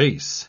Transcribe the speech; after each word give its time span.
race. 0.00 0.46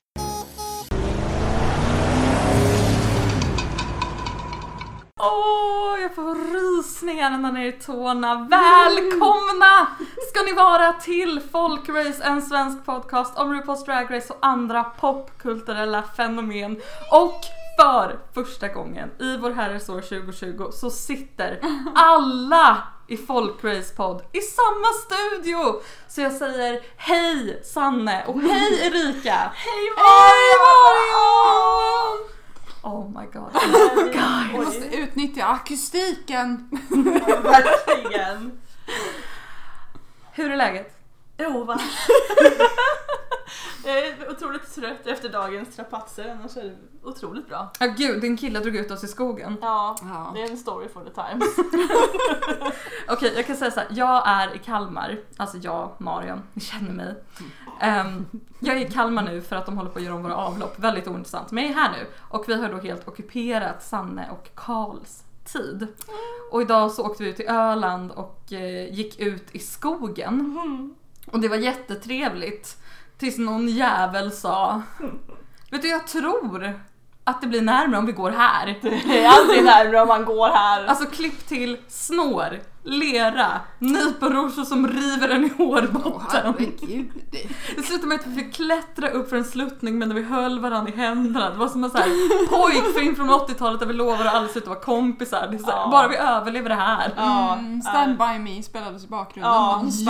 Åh, 5.20 6.02
jag 6.02 6.16
får 6.16 6.36
rysningar 6.54 7.32
ända 7.32 7.52
ner 7.52 7.66
i 7.66 7.72
tårna. 7.72 8.36
Välkomna 8.36 9.88
ska 10.30 10.44
ni 10.46 10.54
vara 10.54 10.94
till 10.94 11.42
Folkrace, 11.52 12.24
en 12.24 12.42
svensk 12.42 12.86
podcast 12.86 13.38
om 13.38 13.54
RuPaul's 13.54 13.86
Drag 13.86 14.14
Race 14.14 14.34
och 14.34 14.40
andra 14.42 14.84
popkulturella 14.84 16.04
fenomen. 16.04 16.82
Och 17.12 17.42
för 17.78 18.20
första 18.34 18.68
gången 18.68 19.10
i 19.20 19.38
vår 19.38 19.52
herres 19.52 19.90
år 19.90 20.02
2020 20.02 20.68
så 20.72 20.90
sitter 20.90 21.60
alla 21.96 22.78
i 23.12 23.18
Folkrace 23.18 23.96
podd 23.96 24.24
i 24.32 24.42
samma 24.42 24.88
studio. 25.06 25.82
Så 26.08 26.22
jag 26.22 26.32
säger 26.32 26.82
hej 26.98 27.62
Sanne 27.64 28.26
och 28.26 28.42
hej 28.42 28.88
Erika. 28.88 29.34
Hej 29.56 29.90
Marion! 29.98 31.22
Oh 32.82 33.10
my 33.10 33.26
god. 33.34 33.52
Vi 34.52 34.58
måste 34.58 34.96
utnyttja 34.96 35.46
akustiken. 35.46 36.70
Verkligen. 37.44 38.62
Hur 40.32 40.52
är 40.52 40.58
läget? 40.58 41.01
Jo, 41.42 41.64
va? 41.64 41.80
Jag 43.86 43.98
är 44.00 44.32
otroligt 44.32 44.76
trött 44.76 45.08
efter 45.08 45.30
dagens 45.30 45.74
strapatser, 45.74 46.30
annars 46.40 46.58
är 46.58 46.64
det 46.64 46.76
otroligt 47.04 47.48
bra. 47.48 47.72
Ja 47.80 47.86
gud, 47.98 48.22
din 48.22 48.38
kille 48.38 48.60
drog 48.60 48.76
ut 48.76 48.92
oss 48.92 49.04
i 49.04 49.08
skogen. 49.08 49.58
Ja, 49.62 49.96
Ja. 50.02 50.32
det 50.36 50.42
är 50.42 50.50
en 50.52 50.58
story 50.58 50.88
for 50.90 51.04
the 51.04 51.10
times. 51.10 51.58
Okej, 53.10 53.34
jag 53.36 53.46
kan 53.48 53.56
säga 53.56 53.72
så 53.72 53.80
här. 53.80 53.88
jag 53.92 54.24
är 54.28 54.56
i 54.56 54.60
Kalmar, 54.60 55.18
alltså 55.38 55.58
jag, 55.58 55.90
Marion, 55.98 56.42
ni 56.54 56.62
känner 56.62 56.92
mig. 56.92 57.24
Ehm, 57.82 58.26
jag 58.60 58.78
är 58.78 58.88
i 58.88 58.92
Kalmar 58.92 59.24
nu 59.24 59.42
för 59.42 59.56
att 59.56 59.66
de 59.66 59.78
håller 59.78 59.90
på 59.90 60.00
att 60.00 60.06
göra 60.06 60.16
om 60.16 60.24
våra 60.24 60.36
avlopp, 60.36 60.80
väldigt 60.80 61.08
ointressant. 61.08 61.52
Men 61.52 61.64
jag 61.64 61.72
är 61.72 61.76
här 61.76 61.92
nu 61.92 62.08
och 62.30 62.44
vi 62.50 62.54
har 62.62 62.70
då 62.70 62.78
helt 62.78 63.08
ockuperat 63.08 63.84
Sanne 63.84 64.30
och 64.32 64.50
Karls 64.56 65.24
tid. 65.46 65.88
Och 66.52 66.62
idag 66.62 66.92
så 66.92 67.06
åkte 67.06 67.24
vi 67.24 67.30
ut 67.30 67.36
till 67.36 67.48
Öland 67.50 68.12
och 68.12 68.54
eh, 68.54 68.94
gick 68.94 69.20
ut 69.20 69.56
i 69.56 69.60
skogen. 69.60 70.58
Och 71.26 71.40
det 71.40 71.48
var 71.48 71.58
jättetrevligt. 71.58 72.78
Tills 73.18 73.38
någon 73.38 73.68
jävel 73.68 74.32
sa 74.32 74.82
Vet 75.72 75.82
du 75.82 75.88
jag 75.88 76.08
tror 76.08 76.80
att 77.24 77.42
det 77.42 77.48
blir 77.48 77.62
närmare 77.62 78.00
om 78.00 78.06
vi 78.06 78.12
går 78.12 78.32
här. 78.32 78.80
Det 78.82 79.24
är 79.24 79.30
aldrig 79.30 79.64
närmare 79.64 80.02
om 80.02 80.08
man 80.08 80.26
går 80.26 80.50
här. 80.50 80.86
Alltså 80.86 81.06
klipp 81.06 81.48
till 81.48 81.78
snår, 81.88 82.60
lera, 82.84 83.62
nyponrosor 83.80 84.64
som 84.64 84.88
river 84.88 85.30
en 85.30 85.44
i 85.44 85.50
hårbotten. 85.58 86.54
herregud. 86.56 87.10
Det 87.76 87.82
slutade 87.84 88.08
med 88.08 88.20
att 88.20 88.28
vi 88.28 88.36
fick 88.36 88.54
klättra 88.54 89.10
upp 89.10 89.30
för 89.30 89.38
en 89.38 89.46
sluttning 89.46 89.98
men 90.00 90.08
när 90.10 90.16
vi 90.16 90.22
höll 90.24 90.60
varandra 90.60 90.92
i 90.94 90.96
händerna. 90.96 91.50
Det 91.50 91.58
var 91.58 91.68
som 91.68 91.84
en 91.84 91.90
sån 91.90 92.02
här 92.02 92.48
pojkfilm 92.62 93.16
från 93.16 93.30
80-talet 93.30 93.80
där 93.80 93.88
vi 93.88 93.94
lovade 93.94 94.30
att 94.30 94.36
aldrig 94.36 94.52
sluta 94.52 94.70
vara 94.70 94.80
kompisar. 94.80 95.48
Det 95.52 95.56
är 95.56 95.60
så 95.60 95.72
här, 95.72 95.78
Ja. 95.78 95.88
Bara 95.92 96.08
vi 96.08 96.16
överlever 96.16 96.70
det 96.70 96.76
här. 96.76 97.14
Ja, 97.18 97.54
Mm, 97.54 97.82
Stand 97.82 98.18
by 98.18 98.40
me 98.40 98.64
spelades 98.64 99.04
i 99.04 99.08
bakgrunden 99.08 99.52
Ja, 99.54 99.76
någonstans. 99.76 100.08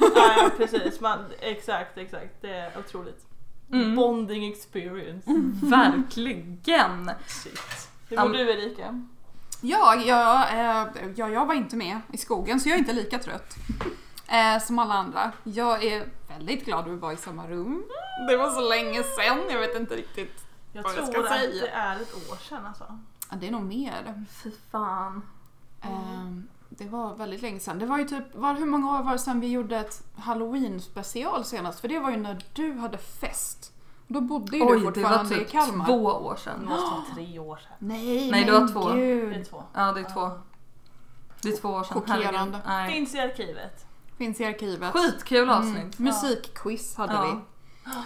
Ja! 0.00 0.08
ja, 0.16 0.50
precis. 0.56 1.00
Man, 1.00 1.18
exakt, 1.40 1.98
exakt. 1.98 2.42
Det 2.42 2.50
är 2.52 2.70
otroligt. 2.78 3.24
Mm. 3.72 3.96
Bonding 3.96 4.52
experience. 4.52 5.30
Verkligen. 5.62 7.10
Shit. 7.26 7.60
Hur 8.08 8.16
mår 8.16 8.24
men- 8.24 8.32
du 8.32 8.50
Erika? 8.52 9.02
Ja, 9.60 9.94
jag, 9.94 10.40
eh, 10.52 10.86
ja, 11.16 11.28
jag 11.28 11.46
var 11.46 11.54
inte 11.54 11.76
med 11.76 12.00
i 12.12 12.18
skogen 12.18 12.60
så 12.60 12.68
jag 12.68 12.74
är 12.74 12.78
inte 12.78 12.92
lika 12.92 13.18
trött 13.18 13.56
eh, 14.28 14.62
som 14.62 14.78
alla 14.78 14.94
andra. 14.94 15.32
Jag 15.44 15.84
är 15.84 16.08
väldigt 16.28 16.64
glad 16.64 16.80
att 16.80 16.86
vi 16.86 16.96
var 16.96 17.12
i 17.12 17.16
samma 17.16 17.46
rum. 17.48 17.84
Det 18.28 18.36
var 18.36 18.50
så 18.50 18.68
länge 18.68 19.02
sedan, 19.02 19.38
jag 19.50 19.60
vet 19.60 19.76
inte 19.76 19.96
riktigt. 19.96 20.44
Jag 20.72 20.82
Vad 20.82 20.92
jag 20.92 20.96
tror 20.96 21.12
ska 21.12 21.20
att 21.20 21.40
säga. 21.40 21.62
det 21.62 21.68
är 21.68 21.96
ett 21.96 22.30
år 22.30 22.36
sedan 22.36 22.66
alltså. 22.66 22.98
Ja, 23.30 23.36
det 23.36 23.46
är 23.46 23.50
nog 23.50 23.62
mer. 23.62 24.24
Fy 24.42 24.50
fan. 24.70 25.22
Eh, 25.82 26.26
det 26.68 26.84
var 26.84 27.14
väldigt 27.14 27.42
länge 27.42 27.60
sedan. 27.60 27.78
Det 27.78 27.86
var 27.86 27.98
ju 27.98 28.04
typ, 28.04 28.34
var, 28.34 28.54
hur 28.54 28.66
många 28.66 28.98
år 28.98 29.02
var 29.02 29.12
det 29.12 29.18
sedan 29.18 29.40
vi 29.40 29.48
gjorde 29.48 29.76
ett 29.76 30.02
halloween 30.16 30.80
special 30.80 31.44
senast? 31.44 31.80
För 31.80 31.88
det 31.88 31.98
var 31.98 32.10
ju 32.10 32.16
när 32.16 32.44
du 32.52 32.72
hade 32.72 32.98
fest. 32.98 33.72
Då 34.08 34.20
bodde 34.20 34.56
ju 34.56 34.64
du 34.64 34.70
Oj, 34.70 34.78
det 34.78 34.84
var 34.84 34.92
fortfarande 34.92 35.34
typ 35.34 35.48
i 35.48 35.50
Kalmar. 35.50 35.86
två 35.86 36.04
år 36.04 36.34
Det 36.34 36.40
sedan. 36.40 36.64
måste 36.64 36.90
vara 36.90 37.04
tre 37.14 37.38
år 37.38 37.56
sedan. 37.56 37.72
Nej, 37.78 38.30
Nej, 38.30 38.44
det 38.44 38.52
var 38.52 38.68
två. 38.68 38.92
Gud. 38.94 39.30
Det 39.32 39.36
är 39.40 39.44
två. 39.44 39.62
Ja, 39.74 39.92
det 39.92 40.00
är 40.00 40.04
två. 40.14 40.30
Det 41.42 41.48
är 41.48 41.56
två 41.56 41.68
år 41.68 41.84
sedan. 41.84 41.94
Chockerande. 42.00 42.58
Nej. 42.66 42.92
Finns 42.92 43.14
i 43.14 43.18
arkivet. 43.18 43.86
Finns 44.18 44.40
i 44.40 44.44
arkivet. 44.44 44.92
Skitkul 44.92 45.50
avsnitt. 45.50 45.76
Mm. 45.76 45.90
Musikquiz 45.98 46.96
hade 46.96 47.12
Ja. 47.12 47.22
vi. 47.84 47.90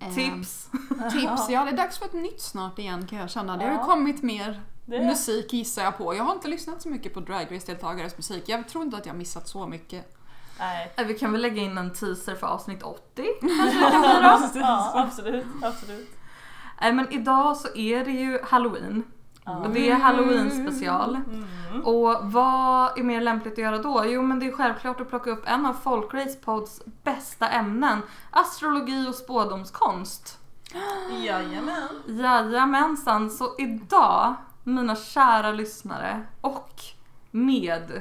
Eh, 0.00 0.14
Tips. 0.14 0.68
Tips, 1.12 1.48
ja 1.50 1.64
det 1.64 1.70
är 1.70 1.76
dags 1.76 1.98
för 1.98 2.06
ett 2.06 2.12
nytt 2.12 2.40
snart 2.40 2.78
igen 2.78 3.06
kan 3.06 3.18
jag 3.18 3.30
känna. 3.30 3.56
Det 3.56 3.64
har 3.64 3.70
ju 3.72 3.76
Ja. 3.78 3.84
kommit 3.84 4.22
mer 4.22 4.62
Det 4.86 5.00
musik 5.06 5.52
gissar 5.52 5.82
jag 5.84 5.98
på. 5.98 6.14
Jag 6.14 6.24
har 6.24 6.32
inte 6.34 6.48
lyssnat 6.48 6.82
så 6.82 6.88
mycket 6.88 7.14
på 7.14 7.20
Drag 7.20 7.46
Race-deltagares 7.52 8.16
musik. 8.16 8.44
Jag 8.46 8.68
tror 8.68 8.84
inte 8.84 8.96
att 8.96 9.06
jag 9.06 9.12
har 9.12 9.18
missat 9.18 9.48
så 9.48 9.66
mycket. 9.66 10.17
Nej. 10.58 10.92
Eh, 10.96 11.06
Vi 11.06 11.14
kan 11.18 11.32
väl 11.32 11.42
lägga 11.42 11.62
in 11.62 11.78
en 11.78 11.92
teaser 11.92 12.34
för 12.34 12.46
avsnitt 12.46 12.82
80? 12.82 13.00
Ja, 14.54 14.90
absolut, 14.94 15.46
absolut. 15.62 16.08
Nej 16.80 16.92
men 16.92 17.12
idag 17.12 17.56
så 17.56 17.68
är 17.74 18.04
det 18.04 18.10
ju 18.10 18.38
halloween. 18.44 19.02
Och 19.44 19.70
det 19.70 19.90
är 19.90 19.94
halloween 19.94 20.50
special. 20.50 21.14
Mm. 21.16 21.82
Och 21.84 22.18
vad 22.32 22.98
är 22.98 23.02
mer 23.02 23.20
lämpligt 23.20 23.52
att 23.52 23.58
göra 23.58 23.78
då? 23.78 24.04
Jo 24.06 24.22
men 24.22 24.38
det 24.38 24.46
är 24.46 24.52
självklart 24.52 25.00
att 25.00 25.08
plocka 25.08 25.30
upp 25.30 25.42
en 25.48 25.66
av 25.66 25.72
Folkrace 25.74 26.38
Pods 26.44 26.82
bästa 27.02 27.48
ämnen. 27.48 27.98
Astrologi 28.30 29.08
och 29.08 29.14
spådomskonst. 29.14 30.38
Jajamän. 31.24 31.88
Jajamensan, 32.06 33.30
så 33.30 33.54
idag, 33.58 34.34
mina 34.64 34.96
kära 34.96 35.52
lyssnare 35.52 36.22
och 36.40 36.74
med, 37.30 38.00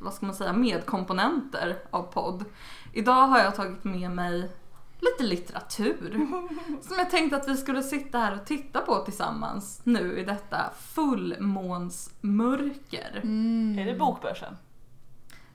vad 0.00 0.14
ska 0.14 0.26
man 0.26 0.34
säga, 0.34 0.52
medkomponenter 0.52 1.76
av 1.90 2.02
podd. 2.02 2.44
Idag 2.92 3.26
har 3.26 3.38
jag 3.38 3.54
tagit 3.54 3.84
med 3.84 4.10
mig 4.10 4.50
lite 5.00 5.22
litteratur 5.22 6.10
som 6.82 6.96
jag 6.98 7.10
tänkte 7.10 7.36
att 7.36 7.48
vi 7.48 7.56
skulle 7.56 7.82
sitta 7.82 8.18
här 8.18 8.34
och 8.40 8.46
titta 8.46 8.80
på 8.80 8.98
tillsammans 9.04 9.80
nu 9.84 10.18
i 10.18 10.24
detta 10.24 10.70
fullmånsmörker. 10.80 13.20
Mm. 13.22 13.78
Är 13.78 13.86
det 13.92 13.98
bokbörsen? 13.98 14.56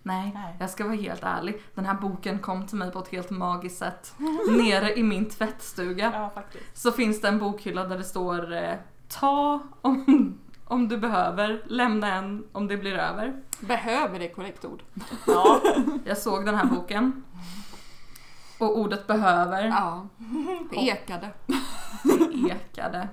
Nej, 0.03 0.31
Nej. 0.33 0.55
jag 0.59 0.69
ska 0.69 0.83
vara 0.83 0.95
helt 0.95 1.23
ärlig. 1.23 1.61
Den 1.75 1.85
här 1.85 1.93
boken 1.93 2.39
kom 2.39 2.67
till 2.67 2.77
mig 2.77 2.91
på 2.91 2.99
ett 2.99 3.07
helt 3.07 3.29
magiskt 3.29 3.77
sätt. 3.77 4.15
Nere 4.57 4.95
i 4.99 5.03
min 5.03 5.29
tvättstuga 5.29 6.11
Ja, 6.13 6.29
faktiskt. 6.35 6.77
så 6.77 6.91
finns 6.91 7.21
det 7.21 7.27
en 7.27 7.39
bokhylla 7.39 7.83
där 7.85 7.97
det 7.97 8.03
står 8.03 8.53
eh, 8.53 8.73
Ta 9.07 9.59
om, 9.81 10.37
om 10.65 10.87
du 10.87 10.97
behöver, 10.97 11.61
lämna 11.65 12.13
en 12.13 12.43
om 12.51 12.67
det 12.67 12.77
blir 12.77 12.93
över. 12.93 13.41
Behöver 13.59 14.19
det 14.19 14.27
korrekt 14.29 14.65
ord? 14.65 14.83
Ja, 15.27 15.61
Jag 16.05 16.17
såg 16.17 16.45
den 16.45 16.55
här 16.55 16.65
boken. 16.65 17.23
Och 18.59 18.77
ordet 18.79 19.07
behöver 19.07 19.63
Ja, 19.63 20.07
det 20.71 20.75
ekade. 20.77 21.29
ekade. 22.49 23.07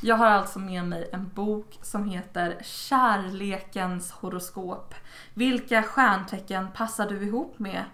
Jag 0.00 0.16
har 0.16 0.26
alltså 0.26 0.58
med 0.58 0.84
mig 0.84 1.10
en 1.12 1.28
bok 1.34 1.78
som 1.82 2.04
heter 2.04 2.56
Kärlekens 2.64 4.10
horoskop. 4.12 4.94
Vilka 5.34 5.82
stjärntecken 5.82 6.68
passar 6.74 7.08
du 7.08 7.22
ihop 7.22 7.58
med? 7.58 7.84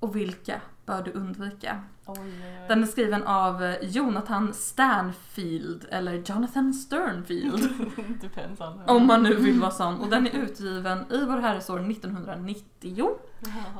Och 0.00 0.16
vilka 0.16 0.60
bör 0.86 1.02
du 1.02 1.12
undvika? 1.12 1.80
Oj, 2.06 2.18
oj, 2.20 2.32
oj. 2.42 2.68
Den 2.68 2.82
är 2.82 2.86
skriven 2.86 3.22
av 3.22 3.64
eh, 3.64 3.76
Jonathan 3.82 4.54
Stanfield, 4.54 5.86
eller 5.90 6.12
Jonathan 6.12 6.74
Sternfield, 6.74 7.68
on. 8.58 8.82
om 8.86 9.06
man 9.06 9.22
nu 9.22 9.34
vill 9.34 9.60
vara 9.60 9.70
sån. 9.70 10.00
Och 10.00 10.08
den 10.08 10.26
är 10.26 10.30
utgiven 10.30 11.12
i 11.12 11.24
vår 11.24 11.38
herres 11.38 11.70
år 11.70 11.90
1990. 11.90 13.08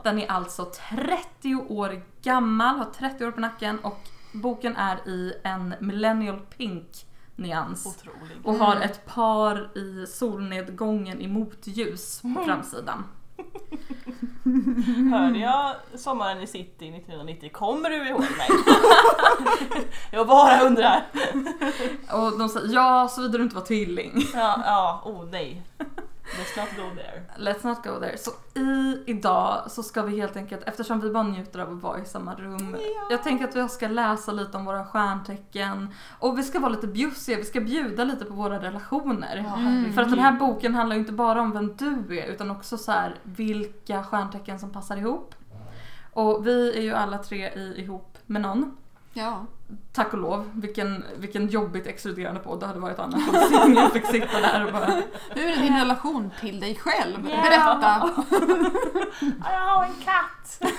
Den 0.05 0.19
är 0.19 0.31
alltså 0.31 0.73
30 0.91 1.55
år 1.55 2.03
gammal, 2.23 2.77
har 2.77 2.85
30 2.85 3.27
år 3.27 3.31
på 3.31 3.41
nacken 3.41 3.79
och 3.79 4.01
boken 4.33 4.77
är 4.77 5.09
i 5.09 5.33
en 5.43 5.75
millennial 5.81 6.39
pink 6.39 7.07
nyans. 7.37 7.87
Otrolig. 7.87 8.37
Och 8.45 8.55
har 8.55 8.77
ett 8.77 9.07
par 9.07 9.79
i 9.79 10.07
solnedgången 10.07 11.21
i 11.21 11.29
motljus 11.29 12.23
på 12.23 12.45
framsidan. 12.45 13.05
Hörde 15.13 15.39
jag 15.39 15.75
Sommaren 15.95 16.43
i 16.43 16.47
city 16.47 16.89
1990? 16.89 17.51
Kommer 17.53 17.91
du 17.91 18.09
ihåg 18.09 18.21
mig? 18.21 18.49
jag 20.11 20.27
bara 20.27 20.61
undrar. 20.61 21.03
Och 22.13 22.39
de 22.39 22.49
säger 22.49 22.75
ja, 22.75 23.09
såvida 23.09 23.39
du 23.39 23.45
inte 23.45 23.57
var 23.57 23.63
tvilling. 23.63 24.13
Ja, 24.35 24.63
ja, 24.65 25.03
oh 25.05 25.25
nej. 25.31 25.63
Let's 26.39 26.57
not 26.57 26.77
go 26.77 26.95
there. 26.95 27.23
Let's 27.37 27.67
not 27.67 27.85
go 27.85 28.01
there. 28.01 28.19
Så 28.19 28.31
i 28.61 29.03
idag 29.07 29.71
så 29.71 29.83
ska 29.83 30.03
vi 30.03 30.17
helt 30.17 30.37
enkelt, 30.37 30.63
eftersom 30.67 31.01
vi 31.01 31.11
bara 31.11 31.23
njuter 31.23 31.59
av 31.59 31.73
att 31.73 31.83
vara 31.83 31.99
i 31.99 32.05
samma 32.05 32.35
rum. 32.35 32.77
Jag 33.11 33.23
tänker 33.23 33.45
att 33.45 33.57
vi 33.57 33.69
ska 33.69 33.89
läsa 33.89 34.33
lite 34.33 34.57
om 34.57 34.65
våra 34.65 34.87
stjärntecken. 34.87 35.95
Och 36.19 36.39
vi 36.39 36.43
ska 36.43 36.61
vara 36.61 36.73
lite 36.73 36.87
bjussiga, 36.87 37.37
vi 37.37 37.45
ska 37.45 37.61
bjuda 37.61 38.05
lite 38.05 38.25
på 38.25 38.35
våra 38.35 38.59
relationer. 38.63 39.37
Mm. 39.59 39.93
För 39.93 40.03
att 40.03 40.11
den 40.11 40.19
här 40.19 40.33
boken 40.33 40.75
handlar 40.75 40.97
ju 40.97 41.01
inte 41.01 41.13
bara 41.13 41.41
om 41.41 41.53
vem 41.53 41.77
du 41.77 42.19
är 42.19 42.27
utan 42.27 42.51
också 42.51 42.79
så 42.79 42.93
här 42.93 43.15
vilka 43.23 44.05
stjärntecken 44.05 44.59
som 44.59 44.73
passar 44.73 44.97
ihop. 44.97 45.35
Och 46.13 46.47
vi 46.47 46.79
är 46.79 46.83
ju 46.83 46.93
alla 46.93 47.19
tre 47.19 47.49
i 47.49 47.75
ihop 47.77 48.19
med 48.27 48.43
någon. 48.43 48.77
Ja. 49.13 49.47
Tack 49.93 50.13
och 50.13 50.19
lov, 50.19 50.51
vilken, 50.55 51.05
vilken 51.17 51.49
jobbigt 51.49 51.87
exkluderande 51.87 52.41
podd 52.41 52.61
det 52.61 52.67
hade 52.67 52.81
varit 52.81 52.99
annars. 52.99 53.23
om 53.29 53.71
Ingen 53.71 53.91
fick 53.91 54.07
sitta 54.07 54.41
där 54.41 54.67
och 54.67 54.73
bara 54.73 55.03
Hur 55.31 55.47
är 55.53 55.57
din 55.57 55.79
relation 55.79 56.31
till 56.41 56.61
dig 56.61 56.75
själv? 56.77 57.31
Ja. 57.31 57.43
Berätta! 57.43 58.11
Ja, 59.45 59.53
Jag 59.53 59.61
har 59.61 59.85
en 59.85 59.95
katt! 60.05 60.73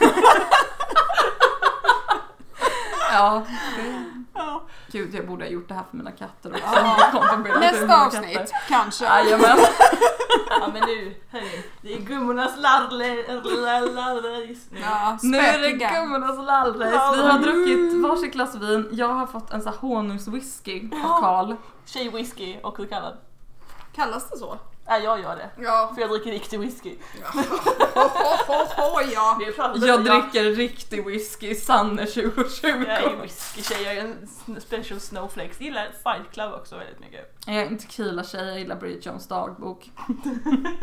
Ja, 3.14 3.44
Ja. 4.34 4.64
gud 4.92 5.16
jag 5.16 5.28
borde 5.28 5.46
ha 5.46 5.50
gjort 5.50 5.68
det 5.68 5.74
här 5.74 5.84
för 5.90 5.98
mina 5.98 6.12
katter 6.12 6.52
också. 6.52 6.64
Ja. 6.66 7.38
Nästa 7.60 7.88
katter. 7.88 8.06
avsnitt, 8.06 8.54
kanske. 8.68 9.06
Jajamän. 9.06 9.58
Ja 10.50 10.70
men 10.74 10.82
nu, 10.82 11.16
hörni. 11.30 11.64
Det 11.82 11.94
är 11.94 12.00
gummornas 12.00 12.58
larle 12.58 13.08
Ja, 14.82 15.18
Nu 15.24 15.38
är 15.38 15.60
det 15.60 15.72
gummornas 15.72 16.46
lallrace. 16.46 17.16
Vi 17.22 17.28
har 17.28 17.40
druckit 17.40 18.02
varsitt 18.04 18.34
glas 18.34 18.56
vin. 18.56 18.90
Jag 18.92 19.08
har 19.08 19.28
fått 19.28 19.52
en 19.52 19.62
sån 19.62 19.74
här 19.74 19.80
honungswhisky 19.80 20.90
av 21.04 21.22
Karl. 21.22 21.56
Tjejwhisky 21.86 22.58
och 22.64 22.76
så 22.76 22.86
kallad. 22.86 23.18
Kallas 23.96 24.30
det 24.30 24.38
så? 24.38 24.58
Ja, 24.86 24.98
jag 24.98 25.22
gör 25.22 25.36
det. 25.36 25.50
Ja. 25.64 25.92
För 25.96 26.02
jag 26.02 26.10
dricker 26.10 26.32
riktig 26.32 26.60
whisky. 26.60 26.96
Ho, 27.24 27.40
ho, 28.48 28.66
ho, 28.76 29.02
ja. 29.14 29.40
Jag 29.76 30.04
dricker 30.04 30.44
riktig 30.44 31.06
whisky, 31.06 31.56
Sanne 31.56 32.06
2020. 32.06 32.68
Jag 32.68 32.88
är 32.88 33.22
whisky-tjej, 33.22 33.84
jag 33.84 33.96
är 33.96 34.02
en 34.02 34.62
special 34.62 35.00
snowflakes. 35.00 35.62
Gillar 35.62 35.84
Fight 35.84 36.32
Club 36.34 36.54
också 36.54 36.78
väldigt 36.78 37.00
mycket. 37.00 37.36
Jag 37.46 37.56
är 37.56 37.66
en 37.66 37.78
tequila-tjej, 37.78 38.48
jag 38.48 38.60
gillar 38.60 38.76
Bridget 38.76 39.06
Jones 39.06 39.28
dagbok. 39.28 39.92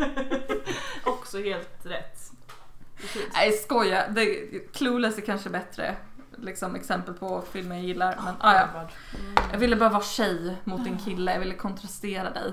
Också 1.05 1.39
helt 1.39 1.87
rätt. 1.87 2.31
Nej 3.33 3.53
skoja, 3.53 4.09
det, 4.09 4.35
Clueless 4.73 5.19
är 5.19 5.23
kanske 5.23 5.51
bättre 5.51 5.97
liksom, 6.43 6.75
exempel 6.75 7.15
på 7.15 7.43
filmer 7.53 7.77
jag 7.77 7.85
gillar. 7.85 8.19
Men 8.25 8.35
ah, 8.41 8.55
ja. 8.55 8.89
Jag 9.53 9.59
ville 9.59 9.77
bara 9.77 9.89
vara 9.91 10.03
tjej 10.03 10.57
mot 10.65 10.85
din 10.85 10.99
kille, 10.99 11.33
jag 11.33 11.41
ville 11.41 11.55
kontrastera 11.55 12.31
dig. 12.31 12.53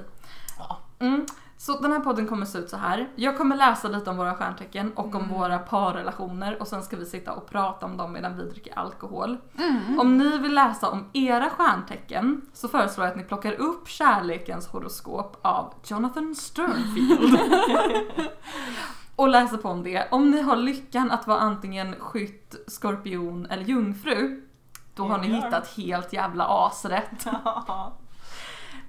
Mm. 0.99 1.25
Så 1.59 1.79
den 1.79 1.91
här 1.91 1.99
podden 1.99 2.27
kommer 2.27 2.45
se 2.45 2.57
ut 2.57 2.69
så 2.69 2.77
här. 2.77 3.09
Jag 3.15 3.38
kommer 3.38 3.55
läsa 3.55 3.88
lite 3.88 4.09
om 4.09 4.17
våra 4.17 4.35
stjärntecken 4.35 4.94
och 4.94 5.15
om 5.15 5.27
våra 5.29 5.59
parrelationer 5.59 6.61
och 6.61 6.67
sen 6.67 6.83
ska 6.83 6.97
vi 6.97 7.05
sitta 7.05 7.33
och 7.33 7.49
prata 7.49 7.85
om 7.85 7.97
dem 7.97 8.13
medan 8.13 8.38
vi 8.38 8.44
dricker 8.44 8.79
alkohol. 8.79 9.38
Mm. 9.57 9.99
Om 9.99 10.17
ni 10.17 10.38
vill 10.38 10.53
läsa 10.53 10.89
om 10.89 11.09
era 11.13 11.49
stjärntecken 11.49 12.41
så 12.53 12.67
föreslår 12.67 13.05
jag 13.05 13.11
att 13.11 13.17
ni 13.17 13.23
plockar 13.23 13.53
upp 13.53 13.88
kärlekens 13.88 14.67
horoskop 14.67 15.39
av 15.41 15.73
Jonathan 15.85 16.35
Sternfield. 16.35 17.39
och 19.15 19.29
läser 19.29 19.57
på 19.57 19.69
om 19.69 19.83
det. 19.83 20.07
Om 20.11 20.31
ni 20.31 20.41
har 20.41 20.55
lyckan 20.55 21.11
att 21.11 21.27
vara 21.27 21.39
antingen 21.39 21.95
skytt, 22.00 22.55
skorpion 22.67 23.45
eller 23.45 23.63
jungfru, 23.63 24.41
då 24.95 25.03
har 25.03 25.17
ni 25.17 25.27
hittat 25.27 25.67
helt 25.77 26.13
jävla 26.13 26.43
asrätt. 26.43 27.27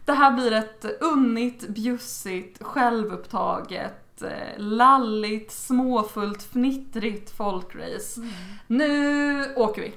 Det 0.08 0.14
här 0.14 0.32
blir 0.32 0.52
ett 0.52 0.84
unnigt, 1.00 1.68
bjussigt, 1.68 2.62
självupptaget, 2.64 4.22
eh, 4.22 4.58
lalligt, 4.58 5.52
småfullt, 5.52 6.42
fnittrigt 6.42 7.30
folkrace. 7.30 8.20
Nu 8.66 9.54
åker 9.54 9.82
vi! 9.82 9.94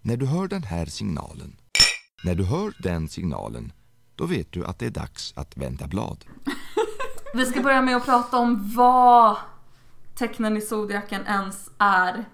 När 0.00 0.16
du 0.16 0.26
hör 0.26 0.48
den 0.48 0.62
här 0.62 0.86
signalen, 0.86 1.56
när 2.24 2.34
du 2.34 2.44
hör 2.44 2.72
den 2.78 3.08
signalen, 3.08 3.72
då 4.16 4.26
vet 4.26 4.52
du 4.52 4.64
att 4.64 4.78
det 4.78 4.86
är 4.86 4.90
dags 4.90 5.32
att 5.36 5.56
vända 5.56 5.86
blad. 5.86 6.24
Vi 7.34 7.46
ska 7.46 7.60
börja 7.60 7.82
med 7.82 7.96
att 7.96 8.04
prata 8.04 8.38
om 8.38 8.72
vad 8.76 9.36
tecknen 10.14 10.56
i 10.56 10.60
zodiaken 10.60 11.26
ens 11.26 11.70
är. 11.78 12.24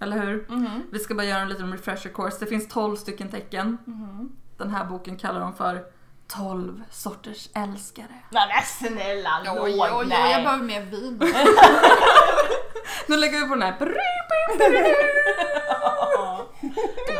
Eller 0.00 0.26
hur? 0.26 0.46
Mhm. 0.48 0.82
Vi 0.92 0.98
ska 0.98 1.14
bara 1.14 1.26
göra 1.26 1.42
en 1.42 1.48
liten 1.48 1.72
refresher 1.72 2.10
course. 2.10 2.36
Det 2.40 2.46
finns 2.46 2.68
12 2.68 2.96
stycken 2.96 3.28
tecken. 3.28 3.78
Mhm. 3.84 4.32
Den 4.56 4.70
här 4.70 4.84
boken 4.84 5.16
kallar 5.16 5.40
de 5.40 5.54
för 5.54 5.93
12 6.28 6.82
sorters 6.90 7.48
älskare. 7.54 8.06
Nej 8.30 8.48
men 8.54 8.64
snälla 8.90 9.30
Oj, 9.46 9.76
låg, 9.76 9.86
oj, 9.86 9.90
oj, 9.92 10.06
nej. 10.06 10.32
jag 10.32 10.42
behöver 10.42 10.64
mer 10.64 10.80
vin. 10.80 11.18
Nu 13.06 13.16
lägger 13.16 13.40
vi 13.40 13.46
på 13.48 13.54
den 13.54 13.62
här. 13.62 13.74
när, 13.78 13.86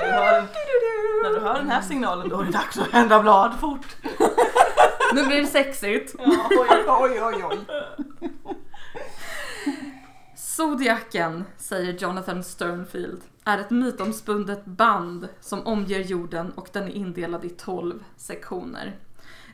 du 0.05 0.13
hör 0.13 0.33
den, 0.33 0.47
när 1.23 1.31
du 1.31 1.41
hör 1.41 1.55
den 1.55 1.71
här 1.71 1.83
signalen 1.83 2.29
då 2.29 2.41
är 2.41 2.45
det 2.45 2.51
dags 2.53 2.79
att 2.79 2.95
vända 2.95 3.21
blad 3.23 3.53
fort. 3.61 3.87
Nu 5.15 5.27
blir 5.27 5.41
det 5.41 5.47
sexigt. 5.47 6.15
Ja, 6.19 6.49
oj, 6.51 6.85
oj, 6.89 7.23
oj, 7.23 7.45
oj. 7.45 7.59
Zodiaken, 10.57 11.45
säger 11.57 11.93
Jonathan 11.93 12.45
Sternfield, 12.45 13.21
är 13.45 13.59
ett 13.59 13.71
mytomspunnet 13.71 14.65
band 14.65 15.29
som 15.41 15.67
omger 15.67 16.01
jorden 16.01 16.51
och 16.51 16.69
den 16.73 16.83
är 16.83 16.93
indelad 16.93 17.45
i 17.45 17.49
12 17.49 18.05
sektioner. 18.17 18.97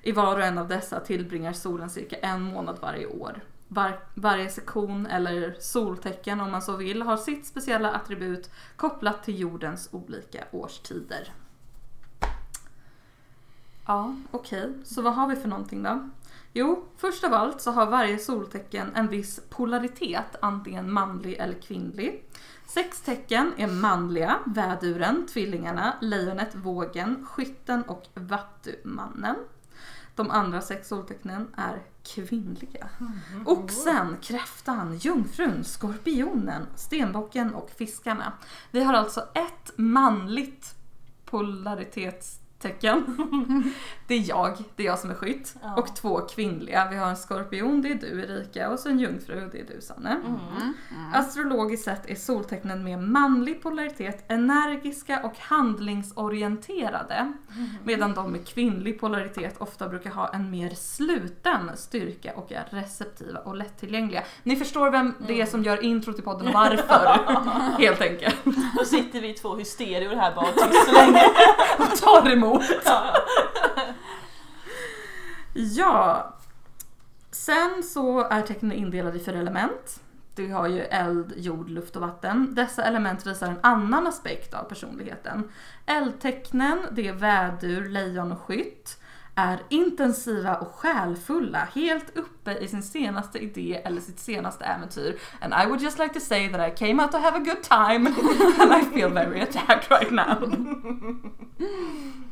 I 0.02 0.12
var 0.12 0.37
och 0.37 0.43
en 0.43 0.58
av 0.58 0.69
dessa 0.69 1.00
tillbringar 1.00 1.52
solen 1.52 1.91
cirka 1.91 2.17
en 2.17 2.43
månad 2.43 2.79
varje 2.81 3.06
år. 3.06 3.41
Var, 3.69 4.00
varje 4.14 4.49
sektion, 4.49 5.06
eller 5.06 5.56
soltecken 5.61 6.41
om 6.41 6.50
man 6.50 6.62
så 6.62 6.76
vill, 6.76 7.02
har 7.02 7.17
sitt 7.17 7.47
speciella 7.47 7.93
attribut 7.93 8.50
kopplat 8.76 9.23
till 9.23 9.41
jordens 9.41 9.88
olika 9.93 10.44
årstider. 10.50 11.32
Ja, 13.87 14.17
okej. 14.31 14.73
Så 14.85 15.02
vad 15.02 15.14
har 15.14 15.29
vi 15.29 15.37
för 15.37 15.49
någonting 15.49 15.82
då? 15.82 16.11
Jo, 16.52 16.85
först 16.97 17.25
av 17.25 17.35
allt 17.35 17.61
så 17.61 17.70
har 17.70 17.87
varje 17.87 18.19
soltecken 18.19 18.94
en 18.94 19.08
viss 19.08 19.41
polaritet, 19.50 20.37
antingen 20.43 20.93
manlig 20.93 21.35
eller 21.35 21.62
kvinnlig. 21.62 22.25
Sex 22.67 23.00
tecken 23.00 23.52
är 23.56 23.67
manliga, 23.67 24.38
väduren, 24.47 25.26
tvillingarna, 25.26 25.94
lejonet, 26.00 26.55
vågen, 26.55 27.26
skytten 27.26 27.82
och 27.82 28.05
vattumannen. 28.14 29.37
De 30.14 30.31
andra 30.31 30.61
sex 30.61 30.88
soltecknen 30.88 31.49
är 31.57 31.83
kvinnliga. 32.02 32.88
Oxen, 33.47 34.16
kräftan, 34.23 34.97
jungfrun, 34.97 35.64
skorpionen, 35.64 36.66
stenbocken 36.76 37.54
och 37.54 37.71
fiskarna. 37.71 38.33
Vi 38.71 38.85
har 38.85 38.95
alltså 38.95 39.21
ett 39.21 39.73
manligt 39.76 40.75
polaritetstecken. 42.61 43.73
Det 44.07 44.14
är 44.14 44.29
jag, 44.29 44.57
det 44.76 44.83
är 44.83 44.87
jag 44.87 44.99
som 44.99 45.11
är 45.11 45.14
skytt. 45.14 45.55
Ja. 45.62 45.75
Och 45.76 45.97
två 45.97 46.21
kvinnliga. 46.21 46.88
Vi 46.90 46.97
har 46.97 47.09
en 47.09 47.17
skorpion, 47.17 47.83
det 47.83 47.88
är 47.88 47.95
du 47.95 48.23
Erika, 48.23 48.71
och 48.71 48.79
så 48.79 48.88
en 48.88 48.99
jungfru, 48.99 49.49
det 49.52 49.61
är 49.61 49.75
du 49.75 49.81
Sanne. 49.81 50.11
Mm. 50.11 50.75
Astrologiskt 51.14 51.85
sett 51.85 52.11
är 52.11 52.14
soltecknen 52.14 52.85
med 52.85 52.99
manlig 52.99 53.62
polaritet 53.62 54.25
energiska 54.29 55.21
och 55.25 55.38
handlingsorienterade. 55.38 57.33
Medan 57.85 58.14
de 58.14 58.33
med 58.33 58.49
kvinnlig 58.49 59.00
polaritet 59.00 59.57
ofta 59.59 59.88
brukar 59.88 60.11
ha 60.11 60.29
en 60.29 60.50
mer 60.50 60.71
sluten 60.71 61.71
styrka 61.76 62.33
och 62.37 62.52
är 62.52 62.64
receptiva 62.71 63.38
och 63.38 63.57
lättillgängliga. 63.57 64.23
Ni 64.43 64.57
förstår 64.57 64.90
vem 64.90 65.14
det 65.26 65.40
är 65.40 65.47
som 65.47 65.64
gör 65.64 65.85
intro 65.85 66.12
till 66.12 66.25
podden 66.25 66.49
och 66.49 66.55
varför. 66.55 67.19
Helt 67.79 68.00
enkelt. 68.00 68.37
Då 68.79 68.85
sitter 68.85 69.21
vi 69.21 69.33
två 69.33 69.57
hysterior 69.57 70.17
här 70.17 70.35
bara 70.35 70.47
tyst 70.52 70.87
så 70.87 70.93
länge. 70.93 71.23
Och 71.79 71.97
tar 71.97 72.33
emot. 72.33 72.50
Ja. 72.85 73.16
Ja. 75.52 76.35
Sen 77.30 77.83
så 77.83 78.21
är 78.21 78.42
tecknen 78.42 78.73
indelade 78.73 79.16
i 79.16 79.21
fyra 79.21 79.38
element. 79.38 80.00
Du 80.35 80.52
har 80.52 80.69
ju 80.69 80.80
eld, 80.80 81.33
jord, 81.37 81.71
luft 81.71 81.97
och 81.97 82.02
vatten. 82.02 82.54
Dessa 82.54 82.85
element 82.85 83.26
visar 83.26 83.47
en 83.49 83.59
annan 83.61 84.07
aspekt 84.07 84.54
av 84.54 84.64
personligheten. 84.64 85.49
Eldtecknen, 85.87 86.78
det 86.92 87.09
är 87.09 87.12
vädur, 87.12 87.88
lejon 87.88 88.33
och 88.33 88.40
skytt, 88.40 89.00
är 89.35 89.62
intensiva 89.69 90.57
och 90.57 90.75
själfulla, 90.75 91.69
helt 91.75 92.16
uppe 92.16 92.54
i 92.54 92.69
sin 92.69 92.83
senaste 92.83 93.38
idé 93.38 93.83
eller 93.85 94.00
sitt 94.00 94.19
senaste 94.19 94.64
äventyr. 94.64 95.19
And 95.40 95.54
I 95.64 95.66
would 95.66 95.80
just 95.83 95.99
like 95.99 96.14
to 96.14 96.21
say 96.21 96.49
that 96.52 96.73
I 96.73 96.76
came 96.76 97.02
out 97.02 97.12
to 97.12 97.19
have 97.19 97.37
a 97.37 97.45
good 97.45 97.62
time 97.62 98.07
and 98.61 98.73
I 98.73 98.85
feel 98.95 99.09
very 99.09 99.40
attacked 99.40 99.90
right 99.90 100.11
now. 100.11 100.52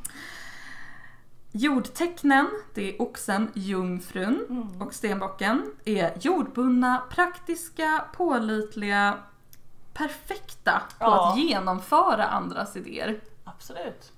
Jordtecknen, 1.63 2.47
det 2.75 2.89
är 2.95 3.03
oxen, 3.03 3.51
jungfrun 3.55 4.47
Mm. 4.51 4.83
och 4.83 4.95
stenbocken, 4.95 5.75
är 5.85 6.13
jordbundna, 6.21 7.03
praktiska, 7.11 8.05
pålitliga, 8.17 9.19
perfekta 9.95 10.83
på 10.99 11.05
Ja. 11.05 11.31
att 11.33 11.39
genomföra 11.39 12.27
andras 12.27 12.77
idéer. 12.77 13.21
Absolut. 13.45 14.13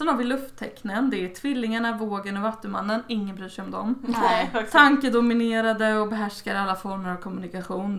Sen 0.00 0.08
har 0.08 0.16
vi 0.16 0.24
lufttecknen, 0.24 1.10
det 1.10 1.24
är 1.24 1.34
tvillingarna, 1.34 1.96
vågen 1.96 2.36
och 2.36 2.42
vattumannen. 2.42 3.02
Ingen 3.08 3.36
bryr 3.36 3.48
sig 3.48 3.64
om 3.64 3.70
dem. 3.70 3.94
Nej. 4.02 4.66
Tankedominerade 4.72 5.98
och 5.98 6.08
behärskar 6.08 6.54
alla 6.54 6.76
former 6.76 7.10
av 7.10 7.16
kommunikation. 7.16 7.98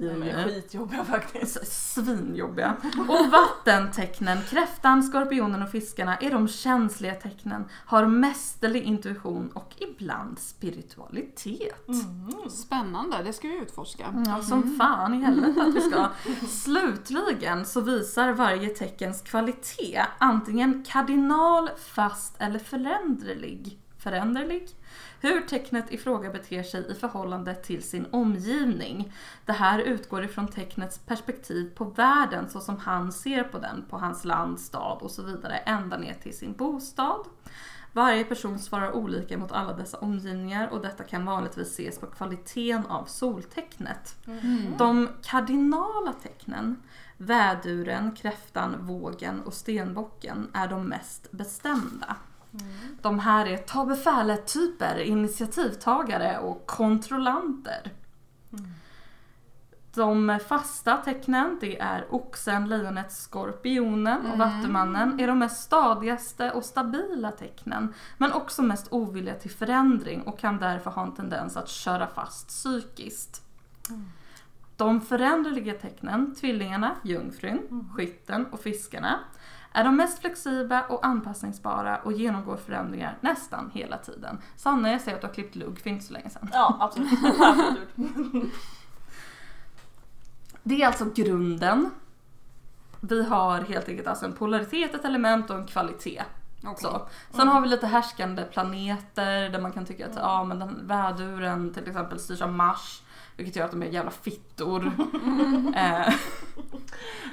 De 0.00 0.22
är 0.22 0.44
skitjobbiga 0.44 1.04
faktiskt. 1.04 1.66
Svinjobbiga. 1.66 2.76
Och 3.08 3.26
vattentecknen, 3.30 4.38
kräftan, 4.50 5.02
skorpionen 5.02 5.62
och 5.62 5.70
fiskarna 5.70 6.16
är 6.16 6.30
de 6.30 6.48
känsliga 6.48 7.14
tecknen. 7.14 7.64
Har 7.86 8.06
mästerlig 8.06 8.82
intuition 8.82 9.50
och 9.54 9.74
ibland 9.78 10.38
spiritualitet. 10.38 11.88
Mm. 11.88 12.50
Spännande, 12.50 13.22
det 13.24 13.32
ska 13.32 13.48
vi 13.48 13.56
utforska. 13.56 14.04
Ja, 14.26 14.42
som 14.42 14.76
fan 14.78 15.14
i 15.14 15.24
helvete 15.24 15.62
att 15.62 15.74
vi 15.74 15.80
ska. 15.80 16.08
Slutligen 16.48 17.66
så 17.66 17.80
visar 17.80 18.32
varje 18.32 18.68
teckens 18.68 19.22
kvalitet 19.22 20.02
antingen 20.18 20.84
kardinal, 20.88 21.37
fast 21.76 22.34
eller 22.38 22.58
föränderlig. 22.58 23.78
Föränderlig? 23.98 24.68
Hur 25.20 25.40
tecknet 25.40 25.90
i 25.90 25.98
fråga 25.98 26.30
beter 26.30 26.62
sig 26.62 26.90
i 26.90 26.94
förhållande 26.94 27.54
till 27.54 27.82
sin 27.82 28.06
omgivning. 28.10 29.12
Det 29.46 29.52
här 29.52 29.78
utgår 29.78 30.24
ifrån 30.24 30.48
tecknets 30.48 30.98
perspektiv 30.98 31.70
på 31.74 31.84
världen 31.84 32.48
så 32.50 32.60
som 32.60 32.76
han 32.76 33.12
ser 33.12 33.44
på 33.44 33.58
den, 33.58 33.84
på 33.90 33.98
hans 33.98 34.24
land, 34.24 34.60
stad 34.60 34.98
och 35.02 35.10
så 35.10 35.22
vidare, 35.22 35.56
ända 35.56 35.98
ner 35.98 36.14
till 36.14 36.38
sin 36.38 36.52
bostad. 36.52 37.26
Varje 37.92 38.24
person 38.24 38.58
svarar 38.58 38.92
olika 38.92 39.38
mot 39.38 39.52
alla 39.52 39.72
dessa 39.72 39.98
omgivningar 39.98 40.68
och 40.68 40.80
detta 40.80 41.04
kan 41.04 41.24
vanligtvis 41.24 41.68
ses 41.68 41.98
på 41.98 42.06
kvaliteten 42.06 42.86
av 42.86 43.04
soltecknet. 43.04 44.16
De 44.78 45.08
kardinala 45.22 46.12
tecknen, 46.22 46.82
väduren, 47.18 48.12
kräftan, 48.12 48.76
vågen 48.80 49.40
och 49.40 49.54
stenbocken, 49.54 50.50
är 50.52 50.68
de 50.68 50.88
mest 50.88 51.30
bestämda. 51.30 52.16
De 53.02 53.18
här 53.18 53.46
är 53.46 53.56
ta 53.56 53.84
befälet-typer, 53.84 54.98
initiativtagare 54.98 56.38
och 56.38 56.66
kontrollanter. 56.66 57.92
De 59.94 60.38
fasta 60.48 60.96
tecknen, 60.96 61.58
det 61.60 61.80
är 61.80 62.14
oxen, 62.14 62.68
lejonet, 62.68 63.12
skorpionen 63.12 64.18
och 64.26 64.34
Mm. 64.34 64.38
vattumannen 64.38 65.20
är 65.20 65.26
de 65.26 65.38
mest 65.38 65.62
stadigaste 65.62 66.50
och 66.50 66.64
stabila 66.64 67.30
tecknen. 67.30 67.94
Men 68.18 68.32
också 68.32 68.62
mest 68.62 68.88
ovilliga 68.90 69.34
till 69.34 69.50
förändring 69.50 70.22
och 70.22 70.38
kan 70.38 70.58
därför 70.58 70.90
ha 70.90 71.02
en 71.02 71.14
tendens 71.14 71.56
att 71.56 71.68
köra 71.68 72.06
fast 72.06 72.48
psykiskt. 72.48 73.42
De 74.78 75.00
föränderliga 75.00 75.74
tecknen, 75.74 76.34
tvillingarna, 76.34 76.94
jungfrun, 77.02 77.90
skytten 77.96 78.46
och 78.46 78.60
fiskarna, 78.60 79.20
är 79.72 79.84
de 79.84 79.96
mest 79.96 80.18
flexibla 80.18 80.84
och 80.84 81.06
anpassningsbara 81.06 81.98
och 81.98 82.12
genomgår 82.12 82.56
förändringar 82.56 83.18
nästan 83.20 83.70
hela 83.74 83.98
tiden. 83.98 84.38
Sanna, 84.56 84.92
jag 84.92 85.00
ser 85.00 85.14
att 85.14 85.20
du 85.20 85.26
har 85.26 85.34
klippt 85.34 85.56
lugg 85.56 85.78
för 85.80 85.90
inte 85.90 86.04
så 86.04 86.12
länge 86.12 86.30
sedan. 86.30 86.50
Ja, 86.52 86.76
absolut. 86.80 87.08
Det 90.62 90.82
är 90.82 90.86
alltså 90.86 91.04
grunden. 91.14 91.90
Vi 93.00 93.24
har 93.24 93.60
helt 93.60 93.88
enkelt 93.88 94.08
alltså 94.08 94.24
en 94.24 94.32
polaritet, 94.32 94.94
ett 94.94 95.04
element 95.04 95.50
och 95.50 95.58
en 95.58 95.66
kvalitet. 95.66 96.22
Okej. 96.64 96.76
Så. 96.82 97.08
Sen 97.30 97.48
har 97.48 97.60
vi 97.60 97.68
lite 97.68 97.86
härskande 97.86 98.44
planeter 98.44 99.48
där 99.48 99.60
man 99.60 99.72
kan 99.72 99.84
tycka 99.84 100.06
att 100.06 100.16
ja, 100.16 100.44
men 100.44 100.58
den 100.58 100.86
väduren 100.86 101.74
till 101.74 101.88
exempel 101.88 102.18
styrs 102.18 102.42
av 102.42 102.52
Mars. 102.52 103.02
Vilket 103.38 103.56
gör 103.56 103.64
att 103.64 103.70
de 103.70 103.82
är 103.82 103.86
jävla 103.86 104.10
fittor. 104.10 104.86
eh, 105.76 106.14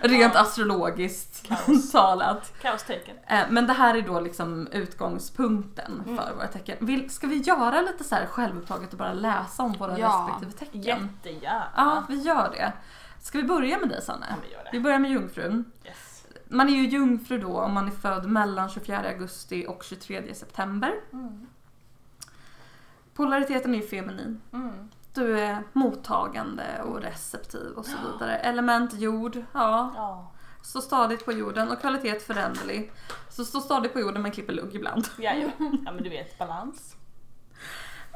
rent 0.02 0.34
Ja. 0.34 0.42
astrologiskt 0.42 1.48
Kaos. 1.48 1.92
talat. 1.92 2.54
Kaostecken. 2.62 3.16
Eh, 3.28 3.44
men 3.50 3.68
det 3.68 3.74
här 3.74 3.96
är 3.96 4.02
då 4.02 4.20
liksom 4.20 4.68
utgångspunkten 4.72 6.02
för 6.04 6.12
Mm. 6.12 6.36
våra 6.38 6.48
tecken. 6.48 6.78
Vill, 6.80 7.10
ska 7.10 7.28
vi 7.28 7.36
göra 7.38 7.82
lite 7.82 8.04
så 8.04 8.16
här 8.16 8.26
självupptaget 8.26 8.92
och 8.92 8.98
bara 9.00 9.14
läsa 9.14 9.64
om 9.64 9.72
våra 9.74 10.00
Ja. 10.00 10.28
respektive 10.42 10.52
tecken? 10.66 10.82
Jättegärna. 11.24 11.68
Ja, 11.76 12.04
vi 12.10 12.16
gör 12.22 12.50
det. 12.52 12.74
Ska 13.22 13.38
vi 13.38 13.44
börja 13.44 13.78
med 13.80 13.90
dig 13.90 14.02
Sanne? 14.02 14.26
Ja, 14.30 14.36
vi 14.48 14.54
gör 14.54 14.70
Vi 14.72 14.80
börjar 14.80 15.00
med 15.00 15.12
jungfrun. 15.12 15.66
Yes. 15.86 16.26
Man 16.48 16.70
är 16.70 16.74
ju 16.74 16.88
jungfru 16.90 17.38
då 17.40 17.60
om 17.60 17.74
man 17.74 17.88
är 17.88 17.92
född 17.92 18.30
mellan 18.30 18.70
24 18.70 19.00
augusti 19.10 19.66
och 19.68 19.84
23 19.84 20.34
september. 20.36 20.94
Mm. 21.14 21.48
Polariteten 23.14 23.74
är 23.76 23.78
ju 23.78 23.88
feminin. 23.88 24.42
Mm. 24.54 24.90
Du 25.15 25.39
är 25.39 25.63
mottagande 25.74 26.81
och 26.86 27.01
receptiv 27.01 27.72
och 27.75 27.86
så 27.86 27.98
vidare. 28.12 28.38
Element 28.38 28.93
jord, 28.93 29.36
ja. 29.53 29.93
Ja. 29.95 30.31
Står 30.62 30.81
stadigt 30.81 31.25
på 31.25 31.31
jorden 31.31 31.72
och 31.72 31.79
kvalitet 31.79 32.19
föränderlig. 32.19 32.91
Så 33.29 33.45
står 33.45 33.60
stadigt 33.60 33.93
på 33.93 34.00
jorden 34.00 34.22
men 34.22 34.31
klipper 34.31 34.53
lugg 34.53 34.75
ibland. 34.75 35.07
Ja, 35.17 35.34
ja. 35.34 35.48
ja, 35.86 35.91
men 35.91 36.03
du 36.03 36.10
vet 36.10 36.38
balans. 36.38 36.95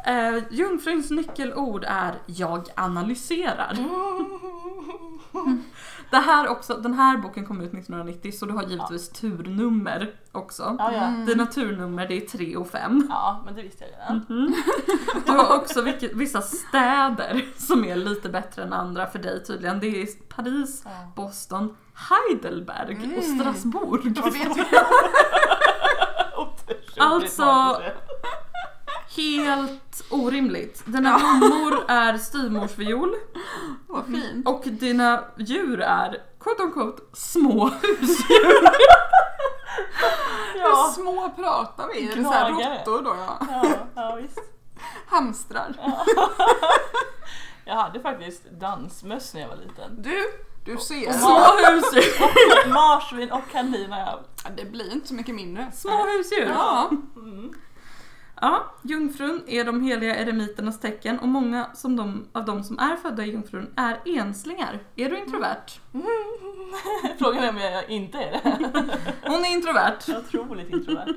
Eh, 0.06 0.38
jungfruns 0.50 1.12
nyckelord 1.12 1.86
är 1.88 2.14
jag 2.26 2.68
analyserar. 2.76 3.78
Det 6.12 6.18
här 6.18 6.48
också, 6.48 6.74
den 6.78 6.94
här 6.94 7.18
boken 7.18 7.46
kom 7.46 7.62
ut 7.62 7.74
1990 7.74 8.32
så 8.32 8.46
du 8.46 8.54
har 8.54 8.64
givetvis 8.64 9.10
turnummer 9.10 10.14
också. 10.32 10.76
Ja, 10.80 10.92
ja. 10.94 11.02
Mm. 11.04 11.26
Dina 11.26 11.46
turnummer 11.46 12.08
det 12.08 12.18
är 12.18 12.22
3 12.38 12.56
och 12.56 12.68
5. 12.70 13.08
Ja, 13.10 13.42
men 13.46 13.56
det 13.56 13.62
visste 13.62 13.84
jag 13.84 13.92
redan. 13.92 14.26
Mhm. 14.30 14.54
Du 15.26 15.32
har 15.32 15.56
också 15.58 15.82
vissa 16.14 16.42
städer 16.42 17.46
som 17.58 17.86
är 17.86 17.96
lite 17.96 18.30
bättre 18.30 18.64
än 18.64 18.74
andra 18.74 19.08
för 19.08 19.20
dig 19.20 19.44
tydligen. 19.44 19.80
Det 19.80 20.02
är 20.02 20.08
Paris, 20.36 20.82
Ja. 20.86 20.92
Boston, 21.16 21.76
Heidelberg 21.94 22.98
och 22.98 23.04
Mm. 23.04 23.22
Strasbourg. 23.40 24.14
Jag 24.18 24.32
vet 24.32 24.58
Alltså-. 26.98 27.82
Helt 29.20 30.04
orimligt. 30.10 30.84
Dina 30.86 31.18
blommor 31.20 31.86
är 31.88 32.18
styvmorsviol 32.18 33.16
Vad 33.88 34.06
fint. 34.06 34.48
och 34.48 34.62
dina 34.66 35.24
djur 35.38 35.82
är 35.82 36.18
quote 36.40 36.64
on 36.64 36.72
quote 36.74 37.02
små 37.14 37.66
husdjur. 37.82 38.70
Hur 40.54 40.60
Ja. 40.60 40.92
små 40.96 41.30
pratar 41.30 41.88
vi? 41.88 42.12
Är 42.12 42.16
det 42.16 42.22
råttor 42.80 43.04
då 43.04 43.16
ja? 43.18 43.38
Ja, 43.52 43.70
ja, 43.96 44.16
visst. 44.22 44.40
Hamstrar. 45.08 45.76
Jag 47.66 47.76
hade 47.76 48.00
faktiskt 48.00 48.44
dansmöss 48.52 49.34
när 49.34 49.42
jag 49.42 49.48
var 49.48 49.56
liten. 49.56 50.02
Du, 50.02 50.24
du 50.66 50.78
ser. 50.78 51.14
Små 51.14 51.40
husdjur. 51.72 52.74
Marsvin 52.74 53.32
och 53.32 53.42
kanin 53.52 53.92
har 53.92 54.00
jag. 54.00 54.20
Ja, 54.44 54.50
Det 54.58 54.66
blir 54.66 54.92
inte 54.94 55.08
så 55.08 55.14
mycket 55.14 55.36
mindre. 55.36 55.72
Små 55.74 56.06
husdjur. 56.06 56.52
Ja. 56.56 56.90
Mm. 57.16 57.54
Ja, 58.42 58.74
jungfrun 58.82 59.44
är 59.48 59.66
de 59.66 59.82
heliga 59.82 60.16
eremiternas 60.16 60.80
tecken 60.80 61.20
och 61.20 61.28
många 61.28 61.70
som 61.74 61.96
de, 61.96 62.28
av 62.32 62.46
de 62.46 62.64
som 62.64 62.80
är 62.80 62.96
födda 62.96 63.26
i 63.26 63.32
jungfrun 63.32 63.74
är 63.76 64.00
enslingar. 64.06 64.80
Är 64.96 65.10
du 65.10 65.20
introvert? 65.20 65.80
Frågan 67.20 67.44
är 67.44 67.50
om 67.50 67.58
jag 67.58 67.90
inte 67.90 68.18
är 68.18 68.32
det. 68.32 68.58
Hon 69.22 69.46
är 69.46 69.54
introvert. 69.54 69.98
Otroligt 70.08 70.70
introvert. 70.70 71.14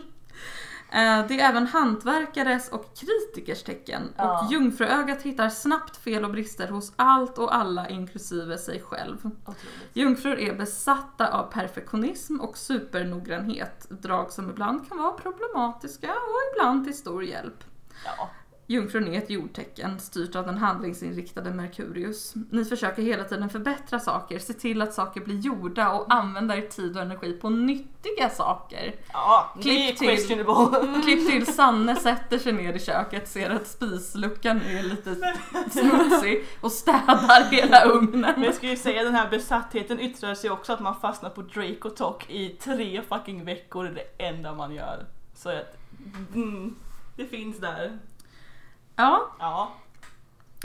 Eh, 0.95 1.27
Det 1.29 1.41
är 1.41 1.49
även 1.49 1.67
hantverkares 1.67 2.69
och 2.69 2.95
kritikers 2.97 3.63
tecken 3.63 4.03
Ja. 4.17 4.45
och 4.47 4.53
jungfruögat 4.53 5.23
hittar 5.23 5.49
snabbt 5.49 5.97
fel 5.97 6.25
och 6.25 6.31
brister 6.31 6.69
hos 6.69 6.93
allt 6.97 7.39
och 7.39 7.55
alla 7.55 7.89
inklusive 7.89 8.59
sig 8.59 8.83
själv. 8.83 9.17
Otroligt. 9.25 9.59
Jungfrur 9.93 10.39
är 10.39 10.55
besatta 10.55 11.33
av 11.39 11.43
perfektionism 11.53 12.41
och 12.41 12.59
supernoggrannhet, 12.59 13.87
drag 13.91 14.33
som 14.33 14.51
ibland 14.51 14.89
kan 14.89 14.99
vara 14.99 15.13
problematiska 15.13 16.11
och 16.11 16.53
ibland 16.57 16.85
till 16.85 16.97
stor 16.97 17.25
hjälp. 17.25 17.65
Ja. 18.05 18.29
Jungfrun 18.73 19.09
är 19.09 19.19
ett 19.19 19.31
jordtecken 19.31 20.01
styrt 20.01 20.37
av 20.37 20.47
den 20.47 20.59
handlingsinriktade 20.59 21.51
Merkurius. 21.51 22.35
Ni 22.51 22.65
försöker 22.65 23.03
hela 23.03 23.25
tiden 23.25 23.51
förbättra 23.51 24.01
saker, 24.01 24.39
se 24.39 24.53
till 24.53 24.83
att 24.83 24.95
saker 24.95 25.21
blir 25.21 25.39
gjorda 25.39 25.91
och 25.93 26.15
använda 26.15 26.57
er 26.57 26.63
tid 26.63 26.97
och 26.97 27.03
energi 27.03 27.33
på 27.33 27.51
nyttiga 27.51 28.31
saker. 28.31 28.95
Ja, 29.13 29.55
Klipp 29.63 29.99
till. 29.99 30.09
Klipp 31.05 31.31
till 31.31 31.47
Sanne 31.47 31.97
sätter 31.97 32.39
sig 32.39 32.53
ner 32.53 32.73
i 32.73 32.79
köket, 32.79 33.29
ser 33.29 33.51
att 33.51 33.67
spisluckan 33.67 34.61
är 34.61 34.83
lite 34.83 35.15
smutsig 35.71 36.45
och 36.61 36.73
städar 36.73 37.51
hela 37.51 37.87
Men 37.87 37.97
ugnen. 37.97 38.43
jag 38.43 38.55
ska 38.55 38.69
ju 38.69 38.77
säga 38.77 39.05
den 39.05 39.15
här 39.15 39.31
besattheten 39.31 40.01
yttrar 40.01 40.35
sig 40.35 40.51
också 40.51 40.73
att 40.73 40.81
man 40.81 41.01
fastnar 41.01 41.31
på 41.31 41.43
Drake 41.43 41.79
och 41.83 41.97
Talk 41.97 42.31
i 42.31 42.49
tre 42.49 43.03
fucking 43.09 43.45
veckor, 43.45 43.85
det 43.85 43.91
är 43.91 43.95
det 43.95 44.25
enda 44.25 44.55
man 44.55 44.75
gör. 44.75 45.07
Så 45.35 45.49
att, 45.49 45.77
mm, 46.35 46.75
det 47.17 47.27
finns 47.27 47.59
där. 47.59 47.99
Ja, 48.97 49.31
Ja. 49.39 49.73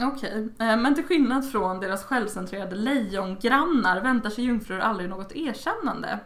okej. 0.00 0.48
Eh, 0.58 0.76
Men 0.76 0.94
till 0.94 1.04
skillnad 1.04 1.50
från 1.52 1.80
deras 1.80 2.04
självcentrerade 2.04 2.76
lejongrannar 2.76 4.00
väntar 4.00 4.30
sig 4.30 4.44
jungfrur 4.44 4.78
aldrig 4.78 5.08
något 5.10 5.32
erkännande. 5.32 6.18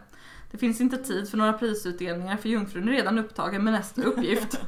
Det 0.51 0.57
finns 0.57 0.81
inte 0.81 0.97
tid 0.97 1.29
för 1.29 1.37
några 1.37 1.53
prisutdelningar 1.53 2.37
för 2.37 2.49
jungfrun 2.49 2.87
är 2.87 2.91
redan 2.91 3.19
upptagen 3.19 3.63
med 3.63 3.73
nästa 3.73 4.01
uppgift. 4.03 4.61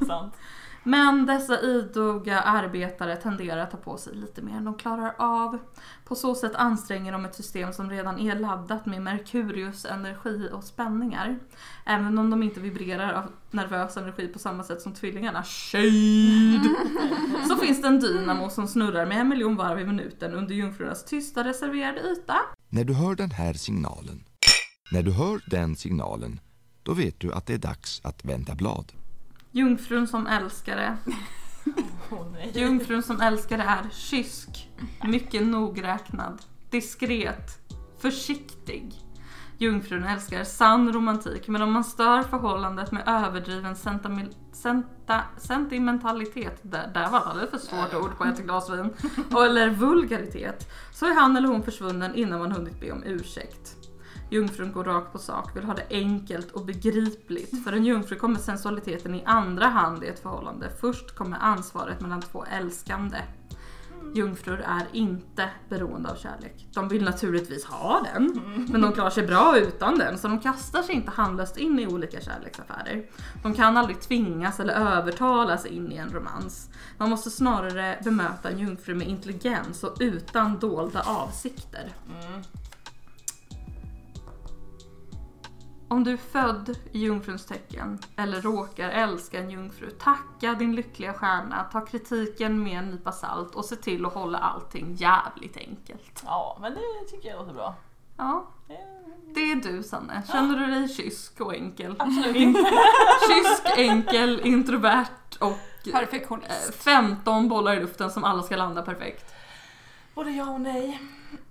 Men 0.88 1.26
dessa 1.26 1.60
idoga 1.60 2.40
arbetare 2.40 3.16
tenderar 3.16 3.60
att 3.60 3.70
ta 3.70 3.76
på 3.76 3.98
sig 3.98 4.14
lite 4.14 4.42
mer 4.42 4.56
än 4.56 4.64
de 4.64 4.74
klarar 4.74 5.14
av. 5.18 5.58
På 6.04 6.14
så 6.14 6.34
sätt 6.34 6.54
anstränger 6.54 7.12
de 7.12 7.24
ett 7.24 7.34
system 7.34 7.72
som 7.72 7.90
redan 7.90 8.18
är 8.18 8.38
laddat 8.38 8.86
med 8.86 9.02
Merkurius 9.02 9.84
energi 9.84 10.48
och 10.52 10.64
spänningar. 10.64 11.38
Även 11.86 12.18
om 12.18 12.30
de 12.30 12.42
inte 12.42 12.60
vibrerar 12.60 13.12
av 13.12 13.32
nervös 13.50 13.96
energi 13.96 14.28
på 14.28 14.38
samma 14.38 14.64
sätt 14.64 14.82
som 14.82 14.94
tvillingarna, 14.94 15.42
shade! 15.42 16.76
Så 17.48 17.56
finns 17.56 17.82
det 17.82 17.88
en 17.88 18.00
dynamo 18.00 18.50
som 18.50 18.68
snurrar 18.68 19.06
med 19.06 19.20
en 19.20 19.28
miljon 19.28 19.56
varv 19.56 19.80
i 19.80 19.84
minuten 19.84 20.34
under 20.34 20.54
jungfrurnas 20.54 21.04
tysta 21.04 21.44
reserverade 21.44 22.00
yta. 22.00 22.36
När 22.68 22.84
du 22.84 22.92
hör 22.92 23.14
den 23.14 23.30
här 23.30 23.54
signalen, 23.54 24.24
när 24.92 25.02
du 25.02 25.12
hör 25.12 25.40
den 25.50 25.76
signalen, 25.76 26.40
då 26.82 26.94
vet 26.94 27.20
du 27.20 27.32
att 27.32 27.46
det 27.46 27.54
är 27.54 27.58
dags 27.58 28.00
att 28.04 28.24
vända 28.24 28.54
blad. 28.54 28.92
Jungfrun 29.50 30.06
som 30.06 30.26
älskare. 30.26 30.96
Nej. 32.32 32.52
Jungfrun 32.54 33.02
som 33.02 33.20
älskare 33.20 33.62
är 33.62 33.88
kysk, 33.92 34.70
mycket 35.04 35.46
nogräknad, 35.46 36.42
diskret, 36.70 37.58
försiktig. 37.98 38.94
Jungfrun 39.58 40.04
älskar 40.04 40.44
sann 40.44 40.92
romantik 40.92 41.48
men 41.48 41.62
om 41.62 41.72
man 41.72 41.84
stör 41.84 42.22
förhållandet 42.22 42.92
med 42.92 43.02
överdriven 43.06 43.74
sentami- 43.74 44.34
senta- 44.52 45.24
sentimentalitet, 45.38 46.58
där, 46.62 46.90
där 46.94 47.10
var 47.10 47.36
det 47.40 47.46
för 47.46 47.58
svårt 47.58 47.94
ord 47.94 48.16
på 48.18 48.24
ett 48.24 48.38
glas 48.38 48.70
vin, 48.70 48.90
eller 49.30 49.70
vulgaritet, 49.70 50.68
så 50.92 51.06
är 51.06 51.14
han 51.14 51.36
eller 51.36 51.48
hon 51.48 51.62
försvunnen 51.62 52.14
innan 52.14 52.38
man 52.38 52.52
hunnit 52.52 52.80
be 52.80 52.92
om 52.92 53.02
ursäkt. 53.04 53.76
Jungfrun 54.30 54.72
går 54.72 54.84
rakt 54.84 55.12
på 55.12 55.18
sak, 55.18 55.56
vill 55.56 55.64
ha 55.64 55.74
det 55.74 55.86
enkelt 55.90 56.50
och 56.50 56.64
begripligt. 56.64 57.64
För 57.64 57.72
en 57.72 57.84
jungfru 57.84 58.16
kommer 58.16 58.38
sensualiteten 58.38 59.14
i 59.14 59.24
andra 59.24 59.66
hand 59.66 60.04
i 60.04 60.06
ett 60.06 60.22
förhållande. 60.22 60.70
Först 60.80 61.14
kommer 61.14 61.38
ansvaret 61.38 62.00
mellan 62.00 62.22
två 62.22 62.44
älskande. 62.44 63.18
Jungfrur 64.14 64.60
är 64.60 64.86
inte 64.92 65.50
beroende 65.68 66.10
av 66.10 66.16
kärlek. 66.16 66.66
De 66.74 66.88
vill 66.88 67.04
naturligtvis 67.04 67.64
ha 67.64 68.02
den, 68.14 68.40
men 68.68 68.80
de 68.80 68.92
klarar 68.92 69.10
sig 69.10 69.26
bra 69.26 69.58
utan 69.58 69.98
den. 69.98 70.18
Så 70.18 70.28
de 70.28 70.40
kastar 70.40 70.82
sig 70.82 70.94
inte 70.94 71.10
handlöst 71.10 71.56
in 71.56 71.78
i 71.78 71.86
olika 71.86 72.20
kärleksaffärer. 72.20 73.06
De 73.42 73.54
kan 73.54 73.76
aldrig 73.76 74.00
tvingas 74.00 74.60
eller 74.60 74.74
övertalas 74.74 75.66
in 75.66 75.92
i 75.92 75.96
en 75.96 76.10
romans. 76.10 76.70
Man 76.98 77.10
måste 77.10 77.30
snarare 77.30 77.98
bemöta 78.04 78.50
en 78.50 78.58
jungfru 78.58 78.94
med 78.94 79.08
intelligens 79.08 79.84
och 79.84 79.96
utan 80.00 80.58
dolda 80.58 81.02
avsikter. 81.02 81.92
Mm. 82.06 82.42
Om 85.88 86.04
du 86.04 86.12
är 86.12 86.16
född 86.16 86.78
i 86.92 86.98
jungfruns 86.98 87.46
tecken 87.46 87.98
eller 88.16 88.40
råkar 88.42 88.88
älska 88.90 89.38
en 89.38 89.50
jungfru, 89.50 89.90
tacka 89.90 90.54
din 90.54 90.74
lyckliga 90.76 91.12
stjärna, 91.14 91.64
ta 91.72 91.80
kritiken 91.80 92.62
med 92.62 92.78
en 92.78 92.90
nypa 92.90 93.12
salt 93.12 93.54
och 93.54 93.64
se 93.64 93.76
till 93.76 94.06
att 94.06 94.14
hålla 94.14 94.38
allting 94.38 94.94
jävligt 94.94 95.56
enkelt. 95.56 96.22
Ja, 96.24 96.58
men 96.60 96.74
det 96.74 97.10
tycker 97.10 97.28
jag 97.28 97.38
låter 97.38 97.52
bra. 97.54 97.74
Ja, 98.16 98.46
det 99.34 99.50
är 99.52 99.56
du 99.56 99.82
Sanne. 99.82 100.22
Känner 100.32 100.58
du 100.58 100.66
dig 100.66 100.88
kysk 100.88 101.40
och 101.40 101.54
enkel? 101.54 101.94
Absolut 101.98 102.36
In- 102.36 102.66
kysk, 103.28 103.78
enkel, 103.78 104.40
introvert 104.44 105.36
och 105.40 105.86
eh, 105.86 105.92
Perfektionist. 105.92 106.74
15 106.74 107.48
bollar 107.48 107.76
i 107.76 107.80
luften 107.80 108.10
som 108.10 108.24
alla 108.24 108.42
ska 108.42 108.56
landa 108.56 108.82
perfekt. 108.82 109.34
Både 110.14 110.30
ja 110.30 110.50
och 110.50 110.60
nej. 110.60 111.00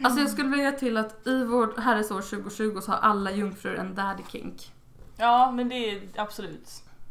Alltså 0.03 0.19
jag 0.19 0.29
skulle 0.29 0.49
vilja 0.49 0.71
till 0.71 0.97
att 0.97 1.27
i 1.27 1.43
vårt 1.43 1.79
herresår 1.79 2.21
2020 2.21 2.79
så 2.81 2.91
har 2.91 2.99
alla 2.99 3.31
jungfrur 3.31 3.75
en 3.75 3.95
daddy 3.95 4.23
kink. 4.31 4.71
Ja, 5.17 5.51
men 5.51 5.69
det 5.69 5.75
är 5.75 6.01
absolut 6.15 6.69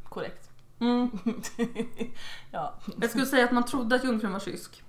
korrekt. 0.08 0.50
Mm. 0.80 1.10
ja. 2.50 2.74
Jag 3.00 3.10
skulle 3.10 3.26
säga 3.26 3.44
att 3.44 3.52
man 3.52 3.64
trodde 3.64 3.96
att 3.96 4.04
jungfrun 4.04 4.32
var 4.32 4.40
kysk. 4.40 4.82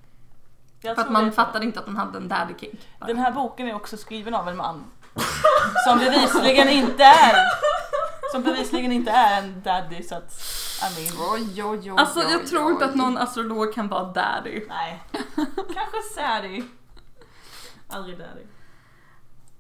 Jag 0.82 0.96
För 0.96 1.02
att 1.04 1.12
man 1.12 1.32
fattade 1.32 1.66
inte 1.66 1.80
att 1.80 1.86
hon 1.86 1.96
hade 1.98 2.18
en 2.18 2.28
daddy 2.28 2.54
kink. 2.60 2.80
Den 3.08 3.18
här 3.18 3.32
boken 3.32 3.68
är 3.68 3.76
också 3.76 3.98
skriven 3.98 4.34
av 4.36 4.50
en 4.50 4.58
man. 4.58 4.84
Som 5.88 6.00
bevisligen 6.00 6.70
inte 6.70 7.04
är 7.04 7.36
Som 8.32 8.44
bevisligen 8.44 8.92
inte 8.92 9.12
är 9.12 9.42
en 9.44 9.62
daddy 9.62 10.04
så 10.04 10.16
att 10.16 10.34
I 10.82 11.02
mean, 11.02 11.32
Oj, 11.34 11.64
oj, 11.64 11.92
oj, 11.92 12.00
Alltså 12.00 12.20
jag 12.20 12.42
oj, 12.42 12.48
tror 12.48 12.72
inte 12.72 12.84
oj. 12.86 12.90
att 12.90 12.96
någon 12.96 13.18
astrolog 13.18 13.74
kan 13.74 13.88
vara 13.88 14.04
daddy. 14.04 14.62
nej. 14.70 15.04
Kanske 15.56 16.02
saddy. 16.16 16.64
Aldrig 17.96 18.18
daddy. 18.20 18.42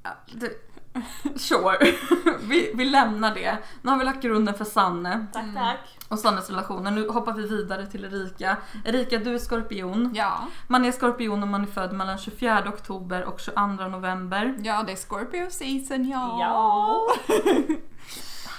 Ja, 0.03 0.09
det- 0.33 0.61
Sure, 1.39 1.77
vi, 2.41 2.71
vi 2.75 2.85
lämnar 2.85 3.33
det. 3.35 3.57
Nu 3.81 3.91
har 3.91 3.97
vi 3.97 4.05
lagt 4.05 4.21
grunden 4.21 4.53
för 4.53 4.65
Sanne 4.65 5.25
Tack 5.33 5.43
Mm. 5.43 5.55
tack. 5.55 5.97
och 6.07 6.19
Sannes 6.19 6.49
relationer. 6.49 6.91
Nu 6.91 7.07
hoppar 7.09 7.33
vi 7.33 7.47
vidare 7.47 7.85
till 7.87 8.05
Erika. 8.05 8.57
Erika, 8.85 9.17
du 9.17 9.33
är 9.35 9.39
skorpion. 9.39 10.11
Ja, 10.15 10.47
Man 10.67 10.85
är 10.85 10.91
skorpion 10.91 11.43
om 11.43 11.49
man 11.51 11.61
är 11.63 11.67
född 11.67 11.93
mellan 11.93 12.17
24 12.17 12.63
oktober 12.67 13.23
och 13.25 13.39
22 13.39 13.61
november. 13.87 14.55
ja, 14.63 14.83
det 14.83 14.91
är 14.91 14.95
Scorpio 14.95 15.49
season, 15.49 16.09
ja. 16.09 16.37
Ja. 16.39 17.07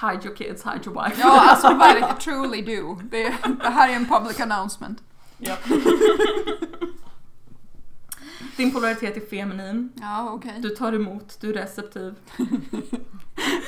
Hide 0.11 0.25
your 0.27 0.37
kids, 0.37 0.65
hide 0.67 0.81
your 0.87 1.05
wife. 1.05 1.21
Ja, 1.21 1.51
alltså 1.51 1.75
verkligen, 1.75 2.17
truly 2.17 2.63
do. 2.77 3.01
Det, 3.11 3.35
det 3.63 3.69
här 3.71 3.89
är 3.89 3.93
en 3.93 4.07
public 4.07 4.41
announcement. 4.41 5.03
Japp. 5.39 5.59
Din 8.57 8.73
polaritet 8.73 9.17
är 9.17 9.21
feminin. 9.21 9.93
Ja, 10.01 10.31
okej. 10.33 10.55
Du 10.59 10.69
tar 10.69 10.93
emot, 10.93 11.39
du 11.41 11.49
är 11.51 11.55
receptiv. 11.55 12.15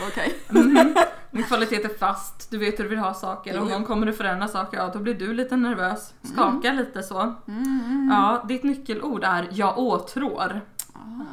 Okej. 0.09 0.35
Mhm. 0.48 0.94
Din 1.31 1.42
kvalitet 1.44 1.85
är 1.85 1.98
fast, 1.98 2.51
du 2.51 2.59
vet 2.59 2.79
hur 2.79 2.85
du 2.85 2.90
vill 2.90 2.98
ha 2.98 3.14
saker. 3.14 3.59
Om 3.59 3.64
Jo, 3.64 3.70
jo. 3.72 3.79
någon 3.79 3.85
kommer 3.87 4.07
att 4.07 4.16
förändra 4.16 4.48
saker, 4.48 4.79
ja 4.79 4.90
då 4.92 4.98
blir 4.98 5.14
du 5.14 5.33
lite 5.35 5.57
nervös. 5.57 6.14
Skakar 6.22 6.74
lite 6.74 7.03
så. 7.03 7.20
Mm, 7.20 7.62
mm. 7.64 8.09
Ja, 8.12 8.44
ditt 8.48 8.62
nyckelord 8.62 9.24
är 9.24 9.48
jag 9.53 9.79
åtrår. 9.79 10.61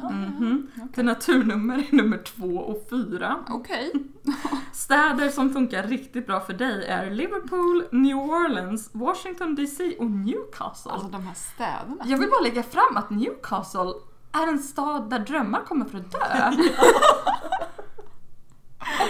Ah, 0.02 0.10
Mhm. 0.10 0.70
Dina 0.94 1.14
turnummer 1.14 1.78
är 1.78 1.96
nummer 1.96 2.18
två 2.18 2.56
och 2.56 2.86
fyra. 2.90 3.44
Okej. 3.48 3.92
Städer 4.72 5.28
som 5.28 5.52
funkar 5.52 5.82
riktigt 5.82 6.26
bra 6.26 6.40
för 6.40 6.52
dig 6.52 6.84
är 6.86 7.10
Liverpool, 7.10 7.84
New 7.92 8.16
Orleans, 8.16 8.90
Washington 8.92 9.54
DC 9.54 9.96
och 9.98 10.10
Newcastle. 10.10 10.92
Alltså 10.92 11.08
de 11.08 11.22
här 11.26 11.34
städerna. 11.34 12.04
Jag 12.04 12.18
vill 12.18 12.28
bara 12.30 12.40
lägga 12.42 12.62
fram 12.62 12.96
att 12.96 13.10
Newcastle 13.10 13.92
är 14.32 14.46
en 14.48 14.58
stad 14.58 15.10
där 15.10 15.18
drömmar 15.18 15.60
kommer 15.64 15.84
för 15.84 15.98
att 15.98 16.10
dö. 16.12 16.52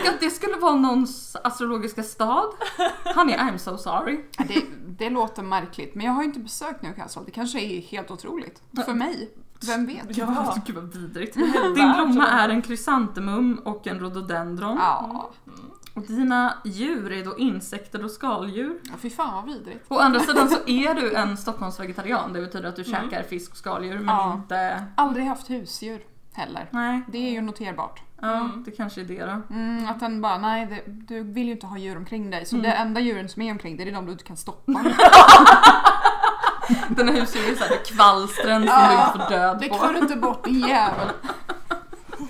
Och 0.00 0.08
att 0.08 0.20
det 0.20 0.30
skulle 0.30 0.56
vara 0.56 0.74
någons 0.76 1.36
astrologiska 1.44 2.02
stad. 2.02 2.46
Honey, 3.14 3.36
I'm 3.36 3.56
so 3.58 3.76
sorry. 3.78 4.24
Det, 4.48 4.64
det 4.98 5.10
låter 5.10 5.42
märkligt, 5.42 5.94
men 5.94 6.06
jag 6.06 6.12
har 6.12 6.22
ju 6.22 6.28
inte 6.28 6.40
besökt 6.40 6.82
Newcastle. 6.82 7.22
Det 7.26 7.30
kanske 7.30 7.60
är 7.60 7.80
helt 7.80 8.10
otroligt. 8.10 8.62
För 8.84 8.94
mig. 8.94 9.30
Vem 9.66 9.86
vet? 9.86 10.16
Ja. 10.16 10.56
Gud 10.66 10.76
vad 10.76 10.84
vidrigt. 10.96 11.34
Det 11.34 11.40
är 11.40 11.74
Din 11.74 11.92
blomma 11.92 12.26
är 12.28 12.48
en 12.48 12.62
krysantemum 12.62 13.60
och 13.64 13.86
en 13.86 13.98
rhododendron. 14.00 14.76
Ja. 14.80 15.30
Och 15.94 16.02
dina 16.02 16.54
djur 16.64 17.12
är 17.12 17.24
då 17.24 17.38
insekter 17.38 18.04
och 18.04 18.10
skaldjur. 18.10 18.78
ja, 18.84 18.92
fy 18.98 19.10
fan 19.10 19.34
vad 19.34 19.44
vidrigt. 19.44 19.84
Å 19.88 19.98
andra 19.98 20.20
sidan 20.20 20.48
så 20.48 20.56
är 20.66 20.94
du 20.94 21.14
en 21.14 21.36
Stockholmsvegetarian. 21.36 22.32
Det 22.32 22.40
betyder 22.40 22.68
att 22.68 22.76
du 22.76 22.84
käkar 22.84 23.22
fisk 23.22 23.50
och 23.50 23.56
skaldjur 23.56 23.98
men 23.98 24.14
Ja. 24.14 24.34
inte... 24.34 24.84
Aldrig 24.94 25.26
haft 25.26 25.50
husdjur 25.50 26.00
heller. 26.32 26.68
Nej, 26.70 27.02
Det 27.08 27.18
är 27.18 27.30
ju 27.32 27.40
noterbart. 27.40 28.02
ja, 28.20 28.32
Mm. 28.36 28.62
det 28.64 28.70
kanske 28.70 29.00
är 29.00 29.04
det 29.04 29.24
då. 29.26 29.54
Mm, 29.54 29.88
att 29.88 30.00
den 30.00 30.20
bara, 30.20 30.38
nej 30.38 30.66
det, 30.66 30.82
du 30.86 31.22
vill 31.22 31.46
ju 31.46 31.52
inte 31.52 31.66
ha 31.66 31.78
djur 31.78 31.96
omkring 31.96 32.30
dig. 32.30 32.46
Så 32.46 32.56
Mm. 32.56 32.62
det 32.70 32.72
enda 32.76 33.00
djuren 33.00 33.28
som 33.28 33.42
är 33.42 33.52
omkring 33.52 33.76
dig, 33.76 33.86
det 33.86 33.92
är 33.92 33.94
de 33.94 34.06
du 34.06 34.12
inte 34.12 34.24
kan 34.24 34.36
stoppa. 34.36 34.72
Den 36.88 37.08
här 37.08 37.20
husdjuret 37.20 37.50
är 37.60 37.64
såhär 37.64 37.84
kvalstren 37.84 38.66
som 38.68 38.80
du 38.90 39.18
får 39.20 39.30
död 39.30 39.58
Det 39.60 39.68
på. 39.68 39.74
klär 39.78 39.92
du 39.92 39.98
inte 39.98 40.16
bort 40.16 40.44
din 40.44 40.60
jävel. 40.68 41.08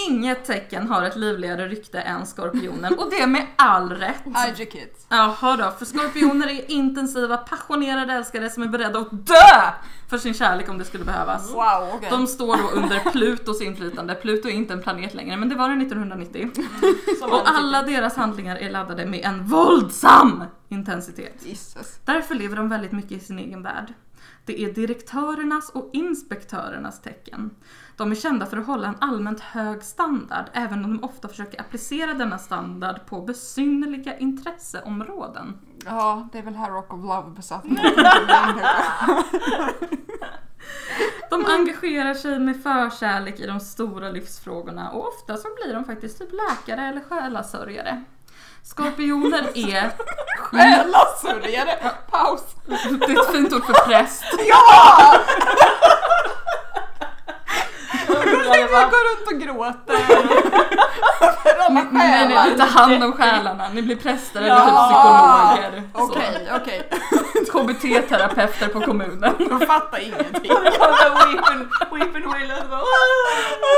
Inget 0.09 0.45
tecken 0.45 0.89
har 0.89 1.03
ett 1.03 1.17
livligare 1.17 1.69
rykte 1.69 2.01
än 2.01 2.27
skorpionen 2.27 2.95
och 2.99 3.11
det 3.11 3.27
med 3.27 3.47
all 3.57 3.91
rätt. 3.91 4.23
Adjekit. 4.35 5.07
Jaha 5.09 5.57
då, 5.57 5.71
för 5.79 5.85
skorpioner 5.85 6.49
är 6.49 6.71
intensiva, 6.71 7.37
passionerade 7.37 8.13
älskare 8.13 8.51
som 8.51 8.63
är 8.63 8.69
beredda 8.69 8.99
att 8.99 9.27
dö 9.27 9.73
för 10.11 10.19
sin 10.19 10.35
kärlek 10.35 10.69
om 10.69 10.79
det 10.79 10.85
skulle 10.85 11.05
behövas. 11.05 11.51
Wow, 11.53 11.91
okej. 11.95 12.09
De 12.11 12.27
står 12.27 12.57
då 12.57 12.69
under 12.69 13.01
Plutos 13.13 13.63
inflytande. 13.63 14.15
Pluto 14.15 14.49
är 14.49 14.53
inte 14.53 14.73
en 14.73 14.83
planet 14.83 15.15
längre, 15.15 15.37
men 15.37 15.49
det 15.49 15.55
var 15.55 15.69
det 15.69 15.83
1990. 15.83 16.51
Som 17.19 17.31
man 17.31 17.41
Och 17.41 17.49
alla 17.49 17.83
deras 17.83 18.17
handlingar 18.17 18.57
är 18.57 18.71
laddade 18.71 19.07
med 19.07 19.21
en 19.25 19.45
våldsam 19.47 20.45
intensitet. 20.69 21.47
Jesus. 21.47 21.99
Därför 22.05 22.35
lever 22.35 22.57
de 22.57 22.69
väldigt 22.69 22.93
mycket 22.93 23.13
i 23.13 23.21
sin 23.21 23.39
egen 23.39 23.63
värld. 23.63 23.95
Det 24.45 24.65
är 24.65 24.73
direktörernas 24.73 25.71
och 25.71 25.91
inspektörernas 25.93 27.03
tecken. 27.03 27.51
De 28.03 28.11
är 28.11 28.17
kända 28.17 28.47
för 28.47 28.57
att 28.57 28.67
hålla 28.67 28.88
en 28.88 28.97
allmänt 29.01 29.41
hög 29.41 29.83
standard, 29.83 30.45
även 30.53 30.85
om 30.85 30.97
de 30.97 31.05
ofta 31.05 31.29
försöker 31.29 31.61
applicera 31.61 32.15
denna 32.15 32.38
standard 32.38 33.07
på 33.07 33.21
besynnerliga 33.21 34.19
intresseområden. 34.19 35.59
Ja, 35.85 36.29
det 36.33 36.38
är 36.38 36.43
väl 36.43 36.55
här 36.55 36.71
Rock 36.71 36.93
of 36.93 37.05
Love 37.05 37.31
besatt. 37.31 37.65
De 41.31 41.47
engagerar 41.47 42.15
sig 42.15 42.38
med 42.38 42.62
förkärlek 42.62 43.41
i 43.41 43.47
de 43.47 43.61
stora 43.61 44.11
livsfrågorna 44.11 44.91
och 44.91 45.09
ofta 45.09 45.37
så 45.37 45.49
blir 45.62 45.75
de 45.75 45.85
faktiskt 45.85 46.19
typ 46.19 46.31
läkare 46.33 46.88
eller 46.88 47.01
själasörjare. 47.01 48.03
Skorpioner 48.62 49.51
är 49.55 49.93
Själasörjare! 50.38 51.91
Paus! 52.11 52.43
Det 52.67 52.75
är 53.12 53.21
ett 53.21 53.33
fint 53.33 53.53
ord 53.53 53.65
för 53.65 53.87
präst. 53.87 54.25
Ja! 54.49 55.15
Jag 58.33 58.68
vad- 58.68 58.90
går 58.90 59.03
runt 59.11 59.27
och 59.33 59.40
gråter. 59.49 59.97
Alla 61.66 61.87
Nej, 61.90 62.29
nej, 62.29 62.51
ni 62.51 62.59
tar 62.59 62.66
hand 62.66 63.05
om 63.05 63.12
själarna. 63.12 63.68
Ni 63.73 63.83
blir 63.83 63.97
präster 63.97 64.40
eller 64.40 64.57
typ 64.57 64.75
psykologer. 64.75 65.83
Okej, 65.95 66.49
okej. 66.57 66.88
KBT-terapeuter 67.53 68.68
på 68.68 68.81
kommunen. 68.81 69.35
Jag 69.38 69.66
fattar 69.66 69.99
ingenting. 69.99 70.53
Weeping, 70.53 71.68
weeping 71.92 72.31
wail 72.31 72.53
och 72.62 72.68
bara 72.71 72.81
Åh, 72.81 72.88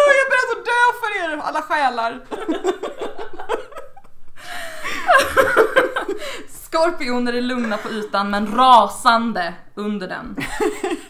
Jag 0.06 0.16
är 0.16 0.30
beredd 0.30 0.58
att 0.58 0.64
dö 0.64 0.82
för 1.00 1.32
er, 1.32 1.40
alla 1.44 1.62
själar. 1.62 2.20
Skorpioner 6.48 7.32
är 7.32 7.40
lugna 7.40 7.76
på 7.76 7.88
ytan 7.90 8.30
men 8.30 8.46
rasande 8.56 9.54
under 9.74 10.08
den. 10.08 10.36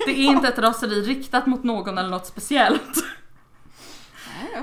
Det 0.07 0.11
är 0.11 0.25
inte 0.25 0.49
ett 0.49 0.59
raseri 0.59 1.01
riktat 1.03 1.47
mot 1.47 1.65
någon 1.65 1.99
eller 1.99 2.09
något 2.11 2.27
speciellt. 2.27 2.93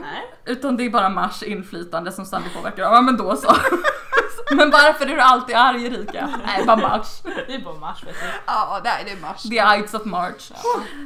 Nej. 0.01 0.33
Utan 0.45 0.77
det 0.77 0.85
är 0.85 0.89
bara 0.89 1.09
Mars 1.09 1.43
inflytande 1.43 2.11
som 2.11 2.25
ständigt 2.25 2.53
påverkar. 2.53 2.83
Ja 2.83 3.01
men 3.01 3.17
då 3.17 3.35
så. 3.35 3.55
Men 4.55 4.71
varför 4.71 5.05
är 5.05 5.15
du 5.15 5.21
alltid 5.21 5.55
arg 5.55 5.85
Erika? 5.85 6.29
Nej, 6.45 6.65
bara 6.65 6.75
Mars. 6.75 7.21
Det 7.23 7.55
är 7.55 7.61
bara 7.61 7.79
mars 7.79 8.03
vet 8.03 8.13
du. 8.13 8.27
Ja, 8.45 8.81
nej, 8.83 9.03
det 9.05 9.11
är 9.11 9.21
mars. 9.21 9.43
The 9.43 9.79
Ides 9.79 9.93
of 9.93 10.05
March. 10.05 10.51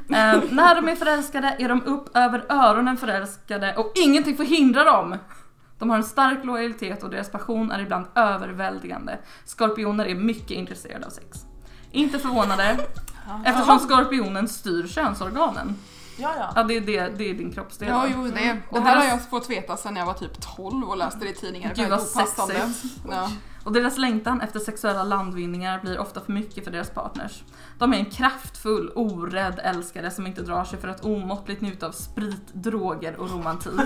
Eh, 0.10 0.42
när 0.50 0.76
de 0.76 0.90
är 0.90 0.96
förälskade 0.96 1.56
är 1.60 1.70
de 1.70 1.84
upp 1.84 2.18
över 2.18 2.46
öronen 2.50 2.98
förälskade 2.98 3.76
och 3.76 3.92
ingenting 3.96 4.38
förhindrar 4.38 4.86
dem. 4.86 5.18
De 5.80 5.90
har 5.90 5.98
en 5.98 6.04
stark 6.04 6.46
lojalitet 6.46 7.04
och 7.04 7.10
deras 7.10 7.32
passion 7.32 7.72
är 7.72 7.80
ibland 7.80 8.06
överväldigande. 8.16 9.18
Skorpioner 9.46 10.06
är 10.06 10.16
mycket 10.16 10.52
intresserade 10.52 11.06
av 11.06 11.10
sex. 11.10 11.46
Inte 11.92 12.20
förvånade, 12.20 12.78
eftersom 13.46 13.80
skorpionen 13.80 14.48
styr 14.48 14.88
könsorganen. 14.88 15.76
Ja, 16.18 16.34
ja. 16.38 16.52
Ja, 16.56 16.64
det 16.64 16.78
är, 16.78 16.82
det, 16.82 17.18
det 17.18 17.30
är 17.30 17.34
din 17.34 17.52
kroppsdel. 17.54 17.88
Ja, 17.88 18.08
jo, 18.16 18.24
det, 18.24 18.32
det 18.32 18.58
Och 18.70 18.82
här 18.82 18.96
har 18.96 19.04
jag 19.06 19.30
fått 19.30 19.50
veta 19.50 19.78
sedan 19.78 19.96
jag 19.96 20.06
var 20.06 20.14
typ 20.14 20.56
12 20.56 20.90
och 20.90 20.98
läste 20.98 21.20
det 21.20 21.30
i 21.30 21.34
tidningar. 21.34 21.74
Gud, 21.76 21.90
vad 21.90 22.02
sexigt. 22.02 22.84
Ja. 23.10 23.32
Och 23.66 23.72
deras 23.72 23.98
längtan 23.98 24.42
efter 24.42 24.60
sexuella 24.60 25.04
landvinningar 25.04 25.80
blir 25.80 26.00
ofta 26.00 26.22
för 26.22 26.32
mycket 26.32 26.64
för 26.64 26.72
deras 26.72 26.90
partners. 26.90 27.44
De 27.78 27.94
är 27.94 27.98
en 27.98 28.06
kraftfull, 28.06 28.92
orädd 28.96 29.60
älskare 29.64 30.12
som 30.12 30.28
inte 30.28 30.42
drar 30.42 30.64
sig 30.64 30.80
för 30.80 30.88
att 30.88 31.06
omåttligt 31.06 31.62
njuta 31.62 31.88
av 31.88 31.92
sprit, 31.92 32.54
droger 32.54 33.16
och 33.16 33.32
romantik. 33.32 33.80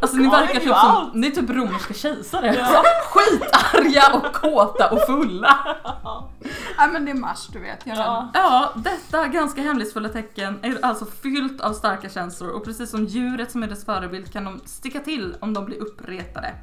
Alltså 0.00 0.16
ni 0.16 0.28
verkar 0.30 0.60
typ 0.60 0.76
som, 0.76 1.10
ni 1.14 1.26
är 1.26 1.30
typ 1.30 1.50
romerska 1.50 1.94
kejsare. 1.94 2.54
Ja. 2.58 2.82
Skitarga 3.04 4.14
och 4.14 4.34
kåta 4.34 4.90
och 4.90 5.06
fulla. 5.06 5.58
ja, 6.76 6.86
men 6.92 7.04
det 7.04 7.10
är 7.10 7.14
mars, 7.14 7.48
du 7.52 7.58
vet. 7.58 7.86
Jag 7.86 7.98
Ja. 7.98 8.30
Ja, 8.34 8.72
detta 8.76 9.26
ganska 9.26 9.62
hemlighetsfulla 9.62 10.08
tecken 10.08 10.58
är 10.62 10.84
alltså 10.84 11.04
fyllt 11.04 11.60
av 11.60 11.72
starka 11.72 12.08
känslor 12.08 12.50
och 12.50 12.64
precis 12.64 12.90
som 12.90 13.04
djuret 13.04 13.50
som 13.50 13.62
är 13.62 13.66
dess 13.66 13.84
förebild 13.84 14.32
kan 14.32 14.44
de 14.44 14.60
sticka 14.64 15.00
till 15.00 15.36
om 15.40 15.54
de 15.54 15.64
blir 15.64 15.78
uppretade. 15.78 16.54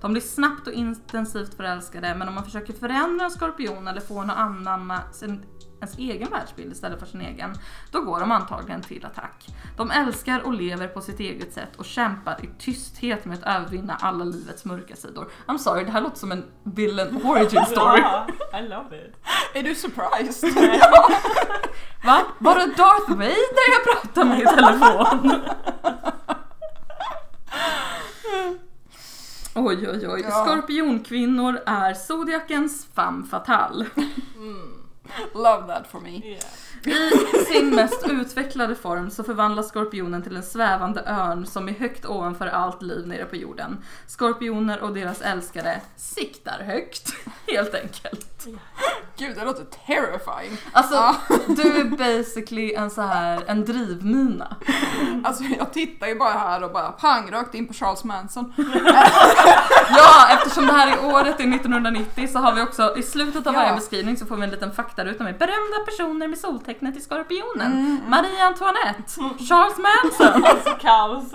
De 0.00 0.12
blir 0.12 0.22
snabbt 0.22 0.66
och 0.66 0.72
intensivt 0.72 1.54
förälskade 1.54 2.14
men 2.14 2.28
om 2.28 2.34
man 2.34 2.44
försöker 2.44 2.72
förändra 2.72 3.24
en 3.24 3.30
skorpion 3.30 3.88
eller 3.88 4.00
få 4.00 4.18
en 4.18 4.30
att 4.30 4.38
anamma 4.38 4.98
sin, 5.12 5.42
ens 5.80 5.98
egen 5.98 6.30
världsbild 6.30 6.72
istället 6.72 6.98
för 6.98 7.06
sin 7.06 7.20
egen, 7.20 7.54
då 7.92 8.00
går 8.00 8.20
de 8.20 8.32
antagligen 8.32 8.82
till 8.82 9.06
attack. 9.06 9.46
De 9.76 9.90
älskar 9.90 10.40
och 10.40 10.52
lever 10.54 10.88
på 10.88 11.00
sitt 11.00 11.20
eget 11.20 11.52
sätt 11.52 11.76
och 11.76 11.84
kämpar 11.84 12.44
i 12.44 12.48
tysthet 12.58 13.24
med 13.24 13.38
att 13.38 13.56
övervinna 13.56 13.96
alla 14.00 14.24
livets 14.24 14.64
mörka 14.64 14.96
sidor. 14.96 15.30
I'm 15.46 15.58
sorry, 15.58 15.84
det 15.84 15.90
här 15.90 16.00
låter 16.00 16.18
som 16.18 16.32
en 16.32 16.44
villain 16.62 17.20
origin 17.24 17.64
story. 17.66 18.00
Ja, 18.00 18.26
I 18.58 18.62
love 18.68 19.06
it. 19.06 19.16
Är 19.54 19.62
du 19.62 19.74
surprised? 19.74 20.54
Va? 22.04 22.20
Var 22.38 22.54
det 22.54 22.66
Darth 22.66 23.10
Vader 23.10 23.68
jag 23.72 23.84
pratade 23.84 24.26
med 24.26 24.40
i 24.40 24.44
telefon? 24.44 25.40
Oj, 29.58 29.88
oj, 29.88 30.08
oj. 30.08 30.20
Ja. 30.20 30.30
Skorpionkvinnor 30.30 31.60
är 31.66 31.94
zodiakens 31.94 32.86
femme 32.94 33.26
fatale. 33.26 33.86
Love 35.34 35.66
that 35.66 35.86
for 35.90 36.00
me. 36.00 36.10
Yeah. 36.10 36.44
I 36.84 37.10
sin 37.52 37.74
mest 37.74 38.06
utvecklade 38.10 38.74
form 38.74 39.10
så 39.10 39.24
förvandlas 39.24 39.68
skorpionen 39.68 40.22
till 40.22 40.36
en 40.36 40.42
svävande 40.42 41.00
örn 41.06 41.46
som 41.46 41.68
är 41.68 41.72
högt 41.72 42.06
ovanför 42.06 42.46
allt 42.46 42.82
liv 42.82 43.06
nere 43.06 43.24
på 43.24 43.36
jorden. 43.36 43.78
Skorpioner 44.06 44.80
och 44.80 44.94
deras 44.94 45.20
älskare 45.20 45.80
siktar 45.96 46.62
högt, 46.62 47.12
helt 47.46 47.74
enkelt. 47.74 48.46
Gud, 49.18 49.36
det 49.36 49.44
låter 49.44 49.64
terrifying. 49.86 50.58
Alltså, 50.72 50.94
Ja. 50.94 51.16
du 51.48 51.62
är 51.80 51.84
basically 51.84 52.74
en 52.74 52.90
så 52.90 53.02
här 53.02 53.42
en 53.46 53.64
drivmina. 53.64 54.56
Alltså 55.24 55.44
jag 55.58 55.72
tittar 55.72 56.06
ju 56.06 56.14
bara 56.18 56.32
här 56.32 56.64
och 56.64 56.72
bara 56.72 56.92
pang 56.92 57.30
rakt 57.32 57.54
in 57.54 57.66
på 57.68 57.74
Charles 57.74 58.04
Manson. 58.04 58.52
Ja, 59.90 60.28
eftersom 60.32 60.66
det 60.66 60.72
här 60.72 60.92
är 60.96 61.14
året 61.14 61.40
är 61.40 61.54
1990 61.54 62.28
så 62.32 62.38
har 62.38 62.54
vi 62.54 62.62
också 62.62 62.96
i 62.96 63.02
slutet 63.02 63.46
av 63.46 63.54
Ja. 63.54 63.60
varje 63.60 63.74
beskrivning 63.74 64.16
så 64.16 64.26
får 64.26 64.36
vi 64.36 64.42
en 64.44 64.50
liten 64.50 64.72
faktaruta 64.72 65.24
med 65.24 65.38
berömda 65.38 65.78
personer 65.86 66.28
med 66.28 66.38
soltecknet 66.68 66.96
i 66.96 67.00
Skorpionen. 67.00 67.72
Mm, 67.72 68.00
Marie 68.10 68.42
Antoinette, 68.46 69.02
Charles 69.48 69.78
Manson, 69.78 70.44
Alltså 70.50 70.70
kaos. 70.80 71.32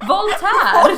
Voltaire 0.00 0.92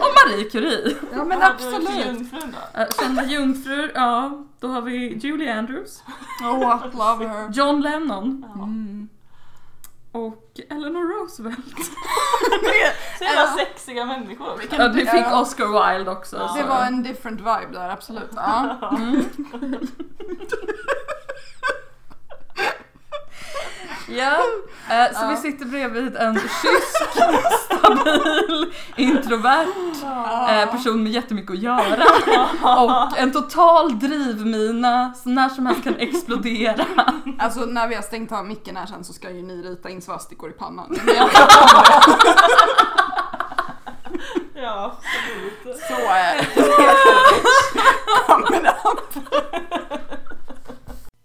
och 0.00 0.14
Marie 0.26 0.44
Curie. 0.50 0.96
Ja 1.12 1.24
men 1.24 1.42
absolut. 1.42 2.06
jungfrun 2.06 2.54
då? 2.74 2.84
Kända 3.02 3.24
jungfrur, 3.24 3.92
ja, 3.94 4.44
då 4.60 4.68
har 4.68 4.82
vi 4.82 5.14
Julie 5.18 5.58
Andrews, 5.58 6.02
Oh, 6.42 6.84
love 6.92 7.28
her. 7.28 7.48
John 7.52 7.80
Lennon 7.80 8.44
Ja. 8.56 8.62
Mm. 8.62 9.08
Och 10.26 10.60
Eleanor 10.70 11.20
Roosevelt. 11.20 11.58
Så 13.18 13.24
jävla 13.24 13.46
sexiga 13.46 14.04
människor. 14.04 14.60
Ja, 14.78 14.88
vi 14.88 15.00
fick 15.00 15.20
ja. 15.20 15.40
Oscar 15.40 15.94
Wilde 15.94 16.10
också. 16.10 16.36
Ja. 16.36 16.54
Det 16.56 16.68
var 16.68 16.84
en 16.84 17.02
different 17.02 17.40
vibe 17.40 17.68
där, 17.72 17.90
absolut. 17.90 18.30
Ja. 18.36 18.78
Mm. 18.98 19.24
Ja, 24.08 24.32
eh, 24.90 25.12
så 25.12 25.20
Ja. 25.24 25.28
vi 25.30 25.36
sitter 25.36 25.64
bredvid 25.64 26.16
en 26.16 26.34
kysk, 26.34 27.12
stabil, 27.64 28.72
introvert 28.96 29.66
eh, 30.50 30.70
person 30.70 31.02
med 31.02 31.12
jättemycket 31.12 31.50
att 31.50 31.58
göra 31.58 32.04
och 32.76 33.18
en 33.18 33.32
total 33.32 33.98
drivmina 33.98 35.14
som 35.14 35.34
när 35.34 35.48
som 35.48 35.66
helst 35.66 35.84
kan 35.84 35.96
explodera. 35.96 36.84
Alltså 37.38 37.60
när 37.60 37.88
vi 37.88 37.94
har 37.94 38.02
stängt 38.02 38.32
av 38.32 38.46
micken 38.46 38.76
här 38.76 38.86
sen 38.86 39.04
så 39.04 39.12
ska 39.12 39.30
ju 39.30 39.42
ni 39.42 39.62
rita 39.62 39.90
in 39.90 40.02
svastikor 40.02 40.50
i 40.50 40.52
pannan. 40.52 40.98
Ja, 44.54 44.96
absolut. 44.96 45.78
Så 45.88 45.94
är 45.94 46.36
det. 46.36 46.46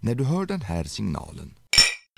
När 0.00 0.14
du 0.14 0.24
hör 0.24 0.46
den 0.46 0.60
här 0.60 0.84
signalen, 0.84 1.54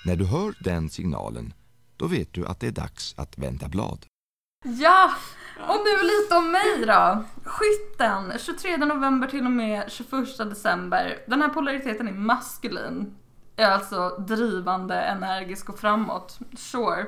när 0.07 0.15
du 0.15 0.25
hör 0.25 0.53
den 0.59 0.89
signalen, 0.89 1.53
då 1.97 2.07
vet 2.07 2.33
du 2.33 2.45
att 2.45 2.59
det 2.59 2.67
är 2.67 2.71
dags 2.71 3.15
att 3.17 3.37
vända 3.37 3.67
blad. 3.67 4.05
Ja, 4.63 5.11
och 5.67 5.79
nu 5.85 6.07
lite 6.07 6.35
om 6.35 6.51
mig 6.51 6.85
då. 6.85 7.23
Skytten, 7.43 8.33
23 8.39 8.77
november 8.77 9.27
till 9.27 9.45
och 9.45 9.51
med 9.51 9.91
21 9.91 10.37
december. 10.37 11.19
Den 11.27 11.41
här 11.41 11.49
polariteten 11.49 12.07
är 12.07 12.11
maskulin. 12.11 13.15
Är 13.55 13.71
alltså 13.71 14.09
drivande, 14.09 14.95
energisk 14.95 15.69
och 15.69 15.79
framåt. 15.79 16.39
Sure. 16.57 17.05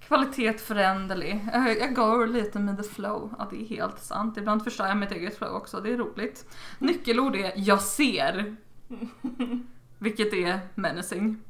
Kvalitet 0.00 0.52
föränderlig. 0.52 1.48
Jag, 1.52 1.94
går 1.94 2.26
lite 2.26 2.58
med 2.58 2.76
the 2.76 2.82
flow. 2.82 3.34
Ja, 3.38 3.48
det 3.50 3.62
är 3.62 3.66
helt 3.66 4.00
sant. 4.00 4.36
Ibland 4.36 4.64
förstör 4.64 4.86
jag 4.86 4.96
mitt 4.96 5.12
eget 5.12 5.38
flow 5.38 5.52
också. 5.52 5.80
Det 5.80 5.92
är 5.92 5.96
roligt. 5.96 6.46
Nyckelord 6.78 7.36
är 7.36 7.52
jag 7.56 7.82
ser. 7.82 8.56
Vilket 9.98 10.32
är 10.32 10.60
menacing. 10.74 11.42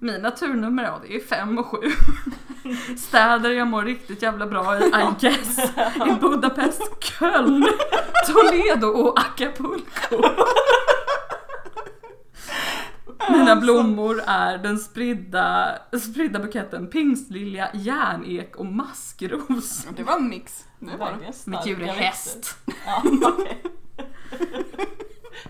Mina 0.00 0.30
turnummer, 0.30 0.84
ja 0.84 1.00
det 1.06 1.16
är 1.16 1.20
5 1.20 1.58
och 1.58 1.66
7. 1.66 1.76
Städer 2.98 3.50
jag 3.50 3.68
mår 3.68 3.82
riktigt 3.82 4.22
jävla 4.22 4.46
bra 4.46 4.78
i, 4.78 4.86
I 4.86 5.06
guess. 5.20 5.58
I 6.06 6.14
Budapest, 6.20 7.04
Köln, 7.04 7.66
Toledo 8.26 8.86
och 8.86 9.20
Acapulco. 9.20 10.22
Mina 13.30 13.56
blommor 13.56 14.22
är 14.26 14.58
den 14.58 14.78
spridda, 14.78 15.78
spridda 16.00 16.38
buketten 16.38 16.86
pingstlilja, 16.86 17.68
järnek 17.74 18.56
och 18.56 18.66
maskros. 18.66 19.86
Det 19.96 20.02
var 20.02 20.16
en 20.16 20.28
mix. 20.28 20.64
Det 20.78 20.96
var 20.96 21.12
det. 21.20 21.50
Mitt 21.50 21.66
djur 21.66 21.82
är 21.82 21.86
häst. 21.86 22.56
Ja, 22.86 23.02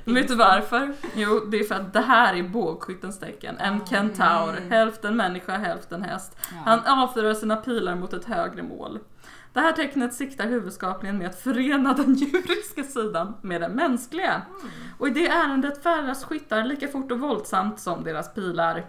Vet 0.05 0.29
du 0.29 0.35
varför? 0.35 0.95
Jo, 1.15 1.41
det 1.51 1.57
är 1.57 1.65
för 1.65 1.75
att 1.75 1.93
det 1.93 2.01
här 2.01 2.35
är 2.35 2.43
bågskyttens 2.43 3.19
tecken. 3.19 3.57
En 3.59 3.87
kentaur, 3.87 4.71
hälften 4.71 5.17
människa, 5.17 5.53
hälften 5.59 6.03
häst. 6.03 6.37
Han 6.65 6.81
avfyrar 6.87 7.35
sina 7.35 7.57
pilar 7.57 7.95
mot 7.95 8.13
ett 8.13 8.25
högre 8.25 8.63
mål. 8.63 8.99
Det 9.53 9.61
här 9.61 9.73
tecknet 9.73 10.15
siktar 10.15 10.47
huvudsakligen 10.47 11.19
med 11.19 11.29
att 11.29 11.41
förena 11.41 11.93
den 11.95 12.15
djuriska 12.15 12.83
sidan 12.83 13.35
med 13.43 13.61
den 13.61 13.73
mänskliga. 13.73 14.43
Och 14.99 15.09
i 15.09 15.11
det 15.11 15.29
ärendet 15.29 15.83
färdas 15.83 16.25
skyttar 16.25 16.65
lika 16.65 16.89
fort 16.89 17.13
och 17.13 17.21
våldsamt 17.21 17.81
som 17.81 18.05
deras 18.05 18.35
pilar. 18.35 18.85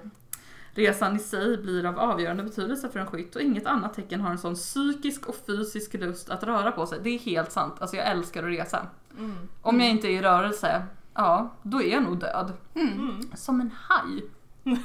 Resan 0.76 1.16
i 1.16 1.20
sig 1.20 1.58
blir 1.58 1.86
av 1.86 2.00
avgörande 2.00 2.44
betydelse 2.44 2.90
för 2.90 3.00
en 3.00 3.08
skytt 3.08 3.36
och 3.36 3.42
inget 3.42 3.66
annat 3.66 3.94
tecken 3.94 4.22
har 4.22 4.32
en 4.32 4.38
sån 4.38 4.56
psykisk 4.56 5.26
och 5.26 5.36
fysisk 5.48 5.94
lust 5.94 6.30
att 6.30 6.44
röra 6.44 6.72
på 6.72 6.86
sig. 6.86 7.00
Det 7.04 7.10
är 7.10 7.20
helt 7.20 7.52
sant, 7.52 7.76
alltså 7.80 7.96
jag 7.96 8.08
älskar 8.08 8.44
att 8.44 8.50
resa. 8.50 8.88
Mm. 9.18 9.38
Om 9.62 9.82
jag 9.82 9.90
inte 9.90 10.08
är 10.08 10.12
i 10.12 10.22
rörelse, 10.22 10.86
ja, 11.14 11.54
då 11.62 11.82
är 11.82 11.92
jag 11.92 12.04
nog 12.04 12.20
död. 12.20 12.54
Mm. 12.76 13.22
Som 13.36 13.62
en 13.62 13.72
haj. 13.82 14.26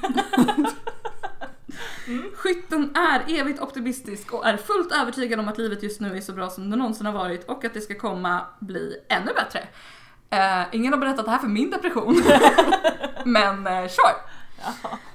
Skytten 2.35 2.97
är 2.97 3.41
evigt 3.41 3.61
optimistisk 3.61 4.33
och 4.33 4.47
är 4.47 4.57
fullt 4.57 4.93
övertygad 4.93 5.41
om 5.41 5.49
att 5.49 5.59
livet 5.59 5.83
just 5.83 6.01
nu 6.01 6.17
är 6.17 6.21
så 6.21 6.33
bra 6.33 6.51
som 6.51 6.71
det 6.71 6.77
någonsin 6.77 7.07
har 7.07 7.13
varit 7.13 7.49
och 7.49 7.65
att 7.65 7.75
det 7.75 7.81
ska 7.81 7.95
komma 7.95 8.41
bli 8.59 8.97
ännu 9.09 9.33
bättre. 9.35 9.69
Eh, 10.31 10.63
ingen 10.73 10.93
har 10.93 11.01
berättat 11.01 11.25
det 11.25 11.31
här 11.31 11.39
för 11.39 11.49
min 11.49 11.71
depression. 11.71 12.23
Men 13.25 13.67
eh, 13.67 13.89
sure. 13.89 14.17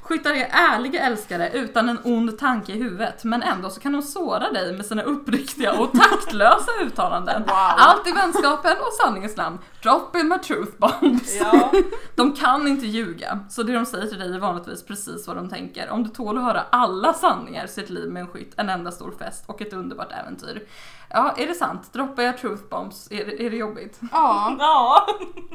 Skyttar 0.07 0.33
är 0.33 0.49
ärliga 0.51 1.01
älskare 1.01 1.49
utan 1.53 1.89
en 1.89 1.99
ond 2.03 2.37
tanke 2.39 2.71
i 2.71 2.77
huvudet 2.83 3.23
men 3.23 3.43
ändå 3.43 3.69
så 3.69 3.79
kan 3.79 3.91
de 3.91 4.01
såra 4.01 4.51
dig 4.51 4.73
med 4.73 4.85
sina 4.85 5.01
uppriktiga 5.01 5.73
och 5.79 5.91
taktlösa 5.91 6.71
uttalanden. 6.81 7.41
Wow. 7.41 7.55
Allt 7.77 8.07
i 8.07 8.11
vänskapen 8.11 8.71
och 8.77 8.93
sanningens 9.03 9.37
namn. 9.37 9.59
Drop 9.83 10.15
in 10.15 10.27
my 10.27 10.37
truth 10.37 10.71
bombs. 10.77 11.37
Ja. 11.39 11.71
De 12.15 12.33
kan 12.33 12.67
inte 12.67 12.85
ljuga, 12.85 13.39
så 13.49 13.63
det 13.63 13.73
de 13.73 13.85
säger 13.85 14.07
till 14.07 14.19
dig 14.19 14.33
är 14.35 14.39
vanligtvis 14.39 14.85
precis 14.85 15.27
vad 15.27 15.35
de 15.35 15.49
tänker. 15.49 15.89
Om 15.89 16.03
du 16.03 16.09
tål 16.09 16.37
att 16.37 16.43
höra 16.43 16.61
alla 16.69 17.13
sanningar 17.13 17.67
så 17.67 17.79
är 17.79 17.83
ett 17.83 17.89
liv 17.89 18.11
med 18.11 18.21
en 18.21 18.27
skytt 18.27 18.53
en 18.57 18.69
enda 18.69 18.91
stor 18.91 19.11
fest 19.19 19.43
och 19.47 19.61
ett 19.61 19.73
underbart 19.73 20.11
äventyr. 20.11 20.67
Ja, 21.09 21.33
är 21.37 21.47
det 21.47 21.53
sant? 21.53 21.93
Droppar 21.93 22.23
jag 22.23 22.37
truth 22.37 22.63
bombs? 22.69 23.07
Är 23.11 23.25
det, 23.25 23.45
är 23.45 23.49
det 23.49 23.57
jobbigt? 23.57 23.99
Ja, 24.11 24.55
Ja. 24.59 25.07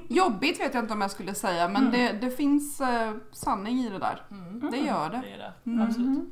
jobbigt 0.09 0.61
vet 0.61 0.75
jag 0.75 0.83
inte 0.85 0.93
om 0.95 1.01
jag 1.01 1.11
skulle 1.11 1.35
säga 1.35 1.69
men 1.69 1.91
det, 1.91 2.13
det 2.21 2.31
finns 2.31 2.81
eh, 2.81 3.11
sanning 3.33 3.79
i 3.79 3.89
det 3.91 3.99
där. 3.99 4.23
Det 4.71 4.77
gör 4.77 5.11
det. 5.11 5.21
Det 5.27 5.33
är 5.33 5.39
det. 5.39 5.71
Mm. 5.71 5.87
Absolut. 5.89 6.29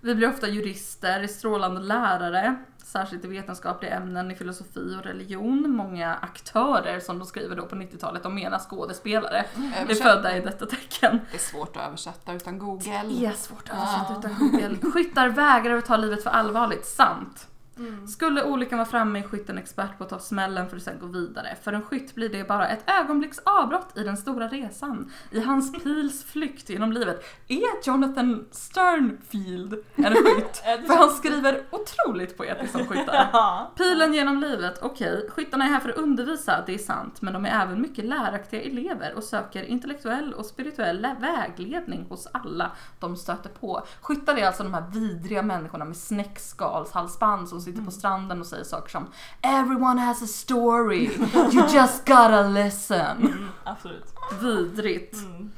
Vi 0.00 0.14
blir 0.14 0.28
ofta 0.28 0.48
jurister, 0.48 1.26
strålande 1.26 1.80
lärare, 1.80 2.56
särskilt 2.84 3.24
i 3.24 3.28
vetenskapliga 3.28 3.94
ämnen 3.96 4.30
i 4.30 4.34
filosofi 4.34 4.96
och 4.98 5.04
religion. 5.04 5.70
Många 5.70 6.14
aktörer 6.14 7.00
som 7.00 7.18
de 7.18 7.26
skriver 7.26 7.56
då 7.56 7.66
på 7.66 7.74
90-talet, 7.76 8.22
de 8.22 8.34
menar 8.34 8.58
skådespelare, 8.58 9.44
är 9.76 9.82
Översätt. 9.82 10.02
födda 10.02 10.36
i 10.36 10.40
detta 10.40 10.66
tecken. 10.66 11.20
Det 11.30 11.36
är 11.36 11.40
svårt 11.40 11.76
att 11.76 11.86
översätta 11.88 12.32
utan 12.32 12.58
Google. 12.58 13.02
Det 13.08 13.24
är 13.26 13.32
svårt 13.32 13.68
att 13.70 13.76
översätta 13.76 14.12
Ja. 14.12 14.18
utan 14.18 14.34
Google. 14.38 14.90
Skyttar 14.92 15.28
vägrar 15.28 15.74
att 15.78 15.86
ta 15.86 15.96
livet 15.96 16.22
för 16.22 16.30
allvarligt, 16.30 16.86
sant. 16.86 17.46
Mm. 17.80 18.06
Skulle 18.06 18.44
olyckan 18.44 18.78
vara 18.78 18.88
framme 18.88 19.18
är 19.18 19.22
skytten 19.22 19.58
expert 19.58 19.98
på 19.98 20.04
att 20.04 20.10
ta 20.10 20.18
smällen 20.18 20.68
för 20.68 20.76
att 20.76 20.82
sen 20.82 20.98
gå 21.00 21.06
vidare. 21.06 21.56
För 21.62 21.72
en 21.72 21.82
skytt 21.82 22.14
blir 22.14 22.28
det 22.28 22.48
bara 22.48 22.68
ett 22.68 22.90
ögonblicks 22.90 23.38
avbrott 23.38 23.96
i 23.98 24.02
den 24.02 24.16
stora 24.16 24.48
resan. 24.48 25.12
I 25.30 25.40
hans 25.40 25.72
pils 25.82 26.24
flykt 26.24 26.70
genom 26.70 26.92
livet. 26.92 27.24
Är 27.48 27.86
Jonathan 27.86 28.44
Sternfield 28.50 29.74
en 29.94 30.14
skytt? 30.24 30.62
För 30.86 30.96
han 30.96 31.10
skriver 31.10 31.62
otroligt 31.70 32.36
poetiskt 32.36 32.74
om 32.74 32.86
skyttar. 32.86 33.28
Ja. 33.32 33.72
Pilen 33.76 34.14
genom 34.14 34.40
livet, 34.40 34.78
okej. 34.82 35.28
Skyttarna 35.30 35.64
är 35.64 35.68
här 35.68 35.80
för 35.80 35.88
att 35.88 35.96
undervisa, 35.96 36.62
det 36.66 36.74
är 36.74 36.78
sant. 36.78 37.22
Men 37.22 37.32
de 37.32 37.46
är 37.46 37.62
även 37.62 37.82
mycket 37.82 38.04
läraktiga 38.04 38.62
elever 38.62 39.14
och 39.14 39.24
söker 39.24 39.62
intellektuell 39.62 40.34
och 40.34 40.46
spirituell 40.46 41.06
vägledning 41.20 42.06
hos 42.08 42.26
alla 42.32 42.70
de 42.98 43.16
stöter 43.16 43.48
på. 43.48 43.82
Skyttar 44.00 44.36
är 44.36 44.46
alltså 44.46 44.62
de 44.62 44.74
här 44.74 44.84
vidriga 44.92 45.42
människorna 45.42 45.84
med 45.84 45.96
snäckskalshalsband 45.96 47.48
som 47.48 47.60
sitter 47.70 47.84
på 47.84 47.90
stranden 47.90 48.40
och 48.40 48.46
säger 48.46 48.64
saker 48.64 48.90
som 48.90 49.06
Everyone 49.42 50.00
has 50.00 50.22
a 50.22 50.26
story, 50.26 51.10
you 51.52 51.68
just 51.74 52.06
gotta 52.06 52.42
listen. 52.42 53.16
Mm, 53.16 53.48
absolut. 53.64 54.14
Vidrigt. 54.42 55.16
Mm. 55.16 55.50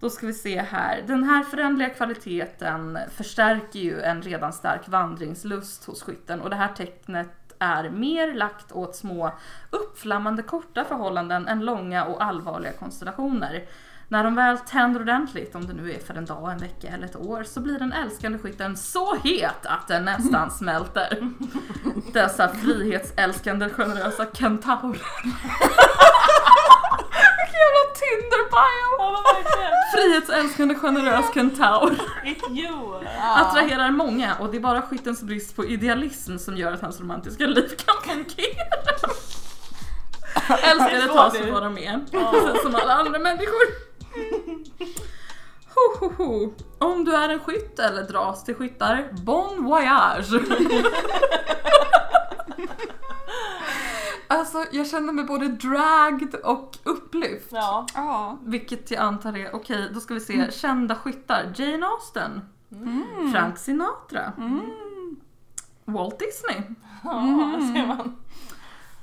Då 0.00 0.10
ska 0.10 0.26
vi 0.26 0.32
se 0.32 0.60
här. 0.60 1.04
Den 1.06 1.24
här 1.24 1.44
förändliga 1.44 1.88
kvaliteten 1.90 2.98
förstärker 3.16 3.78
ju 3.78 4.00
en 4.00 4.22
redan 4.22 4.52
stark 4.52 4.88
vandringslust 4.88 5.84
hos 5.84 6.02
skytten 6.02 6.40
och 6.40 6.50
det 6.50 6.56
här 6.56 6.72
tecknet 6.72 7.30
är 7.58 7.90
mer 7.90 8.34
lagt 8.34 8.72
åt 8.72 8.96
små 8.96 9.32
uppflammande 9.70 10.42
korta 10.42 10.84
förhållanden 10.84 11.48
än 11.48 11.64
långa 11.64 12.04
och 12.04 12.24
allvarliga 12.24 12.72
konstellationer. 12.72 13.64
När 14.08 14.24
de 14.24 14.34
väl 14.34 14.58
tänder 14.58 15.00
ordentligt, 15.00 15.54
om 15.54 15.66
det 15.66 15.72
nu 15.72 15.92
är 15.92 15.98
för 15.98 16.14
en 16.14 16.24
dag, 16.24 16.52
en 16.52 16.58
vecka 16.58 16.88
eller 16.88 17.04
ett 17.06 17.16
år, 17.16 17.44
så 17.44 17.60
blir 17.60 17.78
den 17.78 17.92
älskande 17.92 18.38
skytten 18.38 18.76
så 18.76 19.14
het 19.14 19.66
att 19.66 19.88
den 19.88 20.04
nästan 20.04 20.50
smälter. 20.58 21.30
Dessa 22.12 22.48
frihetsälskande 22.48 23.70
generösa 23.70 24.26
kentaurer. 24.32 25.02
Vilken 27.36 27.60
jävla 27.64 27.84
Tinder-bio! 28.00 29.16
Frihetsälskande 29.94 30.74
generös 30.74 31.34
kentaur 31.34 31.96
attraherar 33.36 33.90
många 33.90 34.34
och 34.34 34.50
det 34.50 34.56
är 34.56 34.60
bara 34.60 34.82
skyttens 34.82 35.22
brist 35.22 35.56
på 35.56 35.64
idealism 35.64 36.36
som 36.36 36.56
gör 36.56 36.72
att 36.72 36.80
hans 36.80 37.00
romantiska 37.00 37.46
liv 37.46 37.68
kan 37.86 37.94
fungera. 38.14 38.64
Älskare 40.62 41.06
tas 41.08 41.38
för 41.38 41.52
vad 41.52 41.62
de 41.62 41.78
är, 41.78 42.00
som 42.62 42.74
alla 42.74 42.94
andra 42.94 43.18
människor. 43.18 43.93
Ho, 45.74 45.98
ho, 46.00 46.12
ho. 46.16 46.52
Om 46.78 47.04
du 47.04 47.14
är 47.14 47.28
en 47.28 47.40
skytt 47.40 47.78
eller 47.78 48.02
dras 48.02 48.44
till 48.44 48.54
skyttar, 48.54 49.08
bon 49.24 49.64
voyage! 49.64 50.32
Alltså 54.28 54.64
jag 54.72 54.86
känner 54.86 55.12
mig 55.12 55.24
både 55.24 55.48
dragged 55.48 56.34
och 56.34 56.76
upplyft. 56.84 57.46
Ja. 57.50 57.86
Ja. 57.94 58.38
Vilket 58.44 58.90
jag 58.90 59.00
antar 59.00 59.36
är, 59.36 59.54
okej 59.54 59.90
då 59.94 60.00
ska 60.00 60.14
vi 60.14 60.20
se, 60.20 60.52
kända 60.52 60.94
skyttar. 60.96 61.52
Jane 61.56 61.86
Austen, 61.86 62.40
Mm. 62.72 63.32
Frank 63.32 63.58
Sinatra, 63.58 64.32
Mm. 64.38 64.60
Walt 65.84 66.18
Disney. 66.18 66.62
Ja, 67.04 67.18
Mm. 67.20 67.74
ser 67.74 67.86
man. 67.86 68.16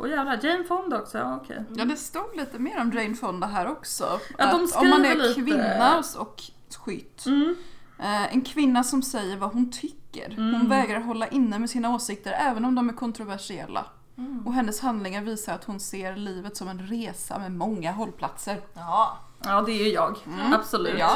Och 0.01 0.09
jävlar, 0.09 0.39
Jane 0.43 0.63
Fonda 0.63 0.99
också, 1.01 1.17
ja 1.17 1.35
okej. 1.43 1.63
Ja, 1.75 1.85
det 1.85 1.95
stod 1.95 2.35
lite 2.37 2.59
mer 2.59 2.81
om 2.81 2.91
Jane 2.91 3.15
Fonda 3.15 3.47
här 3.47 3.67
också. 3.71 4.19
Ja, 4.37 4.45
de 4.51 4.63
Att 4.63 4.75
om 4.75 4.89
man 4.89 5.05
är 5.05 5.15
lite- 5.15 5.41
kvinna 5.41 6.03
och 6.19 6.41
skytt, 6.77 7.25
Mm. 7.25 7.55
eh, 7.99 8.33
en 8.33 8.41
kvinna 8.41 8.83
som 8.83 9.01
säger 9.03 9.37
vad 9.37 9.53
hon 9.53 9.71
tycker. 9.71 10.33
Hon 10.35 10.55
Mm. 10.55 10.69
vägrar 10.69 10.99
hålla 10.99 11.27
inne 11.27 11.59
med 11.59 11.69
sina 11.69 11.95
åsikter 11.95 12.31
även 12.31 12.65
om 12.65 12.75
de 12.75 12.89
är 12.89 12.93
kontroversiella. 12.93 13.85
Mm. 14.17 14.47
Och 14.47 14.53
hennes 14.53 14.79
handlingar 14.81 15.21
visar 15.21 15.53
att 15.53 15.63
hon 15.63 15.79
ser 15.79 16.15
livet 16.15 16.57
som 16.57 16.67
en 16.67 16.79
resa 16.87 17.39
med 17.39 17.51
många 17.51 17.91
hållplatser. 17.91 18.61
Ja, 18.73 19.17
Ja 19.45 19.61
det 19.61 19.71
är 19.71 19.83
ju 19.85 19.89
jag, 19.91 20.17
Mm. 20.27 20.53
absolut. 20.53 20.99
Ja. 20.99 21.11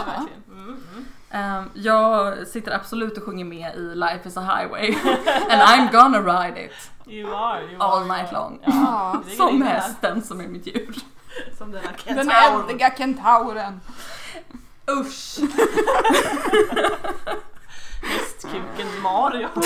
Mm, 1.32 1.70
jag 1.74 2.48
sitter 2.48 2.72
absolut 2.76 3.18
och 3.18 3.24
sjunger 3.24 3.46
med 3.46 3.76
i 3.76 3.96
Life 3.96 4.30
is 4.30 4.38
a 4.38 4.42
highway. 4.42 4.96
And 5.50 5.62
I'm 5.62 5.92
gonna 5.92 6.22
ride 6.44 6.66
it. 6.66 6.92
You 7.08 7.36
are, 7.36 7.64
you 7.64 7.82
All 7.84 8.12
are, 8.12 8.18
night 8.18 8.32
long. 8.32 8.60
Ja, 8.66 8.72
Ja. 8.74 9.22
det 9.26 9.32
är 9.32 9.36
Som 9.36 9.62
hästen 9.62 10.22
som 10.24 10.40
är 10.42 10.48
mitt 10.48 10.68
djur. 10.68 10.96
Som 11.58 11.72
denna 11.72 11.88
Den 12.06 12.16
kentaur. 12.18 12.62
eldiga 12.62 12.90
kentauren. 12.90 13.82
Usch! 14.90 15.40
Hästkuken 18.02 19.02
Mario. 19.02 19.48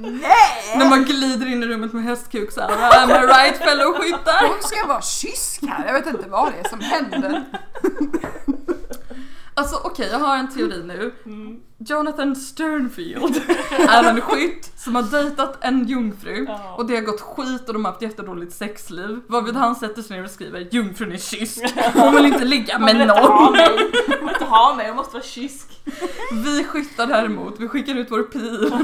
Nej! 0.00 0.76
När 0.76 0.88
man 0.88 1.04
glider 1.04 1.46
in 1.46 1.62
i 1.62 1.66
rummet 1.66 1.92
med 1.92 2.04
hästkuk 2.04 2.52
såhär, 2.52 3.02
am 3.02 3.10
I 3.10 3.26
right 3.26 3.56
fellow 3.56 3.94
skyttar? 3.94 4.48
Hon 4.48 4.62
ska 4.62 4.86
vara 4.86 5.02
kysk 5.02 5.62
här, 5.68 5.86
jag 5.86 5.92
vet 5.92 6.06
inte 6.06 6.28
vad 6.28 6.52
det 6.52 6.58
är 6.58 6.68
som 6.68 6.80
händer. 6.80 7.44
Alltså 9.54 9.80
okej, 9.84 10.08
jag 10.12 10.18
har 10.18 10.36
en 10.36 10.54
teori 10.54 10.82
nu. 10.84 11.14
Mm. 11.26 11.60
Jonathan 11.86 12.36
Sternfield 12.36 13.36
är 13.88 14.04
en 14.04 14.20
skytt 14.20 14.72
som 14.76 14.94
har 14.94 15.02
dejtat 15.02 15.64
en 15.64 15.88
jungfru 15.88 16.46
och 16.76 16.86
det 16.86 16.94
har 16.94 17.02
gått 17.02 17.20
skit 17.20 17.68
och 17.68 17.74
de 17.74 17.84
har 17.84 17.92
haft 17.92 18.02
jättedåligt 18.02 18.52
sexliv. 18.52 19.20
Varvid 19.26 19.54
han 19.54 19.74
sätter 19.76 20.02
sig 20.02 20.16
ner 20.16 20.24
och 20.24 20.30
skriver 20.30 20.68
jungfrun 20.70 21.12
är 21.12 21.16
kysk. 21.16 21.74
Hon 21.94 22.14
vill 22.16 22.26
inte 22.26 22.44
ligga 22.44 22.78
med 22.78 22.92
vill 22.92 23.02
inte 23.02 23.14
ha 23.14 23.44
någon. 23.44 23.52
mig. 23.52 23.68
Man 24.08 24.18
vill 24.20 24.28
inte 24.28 24.44
ha 24.44 24.74
mig, 24.74 24.86
jag 24.86 24.96
måste 24.96 25.12
vara 25.12 25.24
kysk. 25.24 25.80
Vi 26.32 26.64
skyttar 26.64 27.06
däremot, 27.06 27.54
vi 27.60 27.68
skickar 27.68 27.94
ut 27.94 28.10
vår 28.10 28.22
pil 28.22 28.70
på 28.70 28.76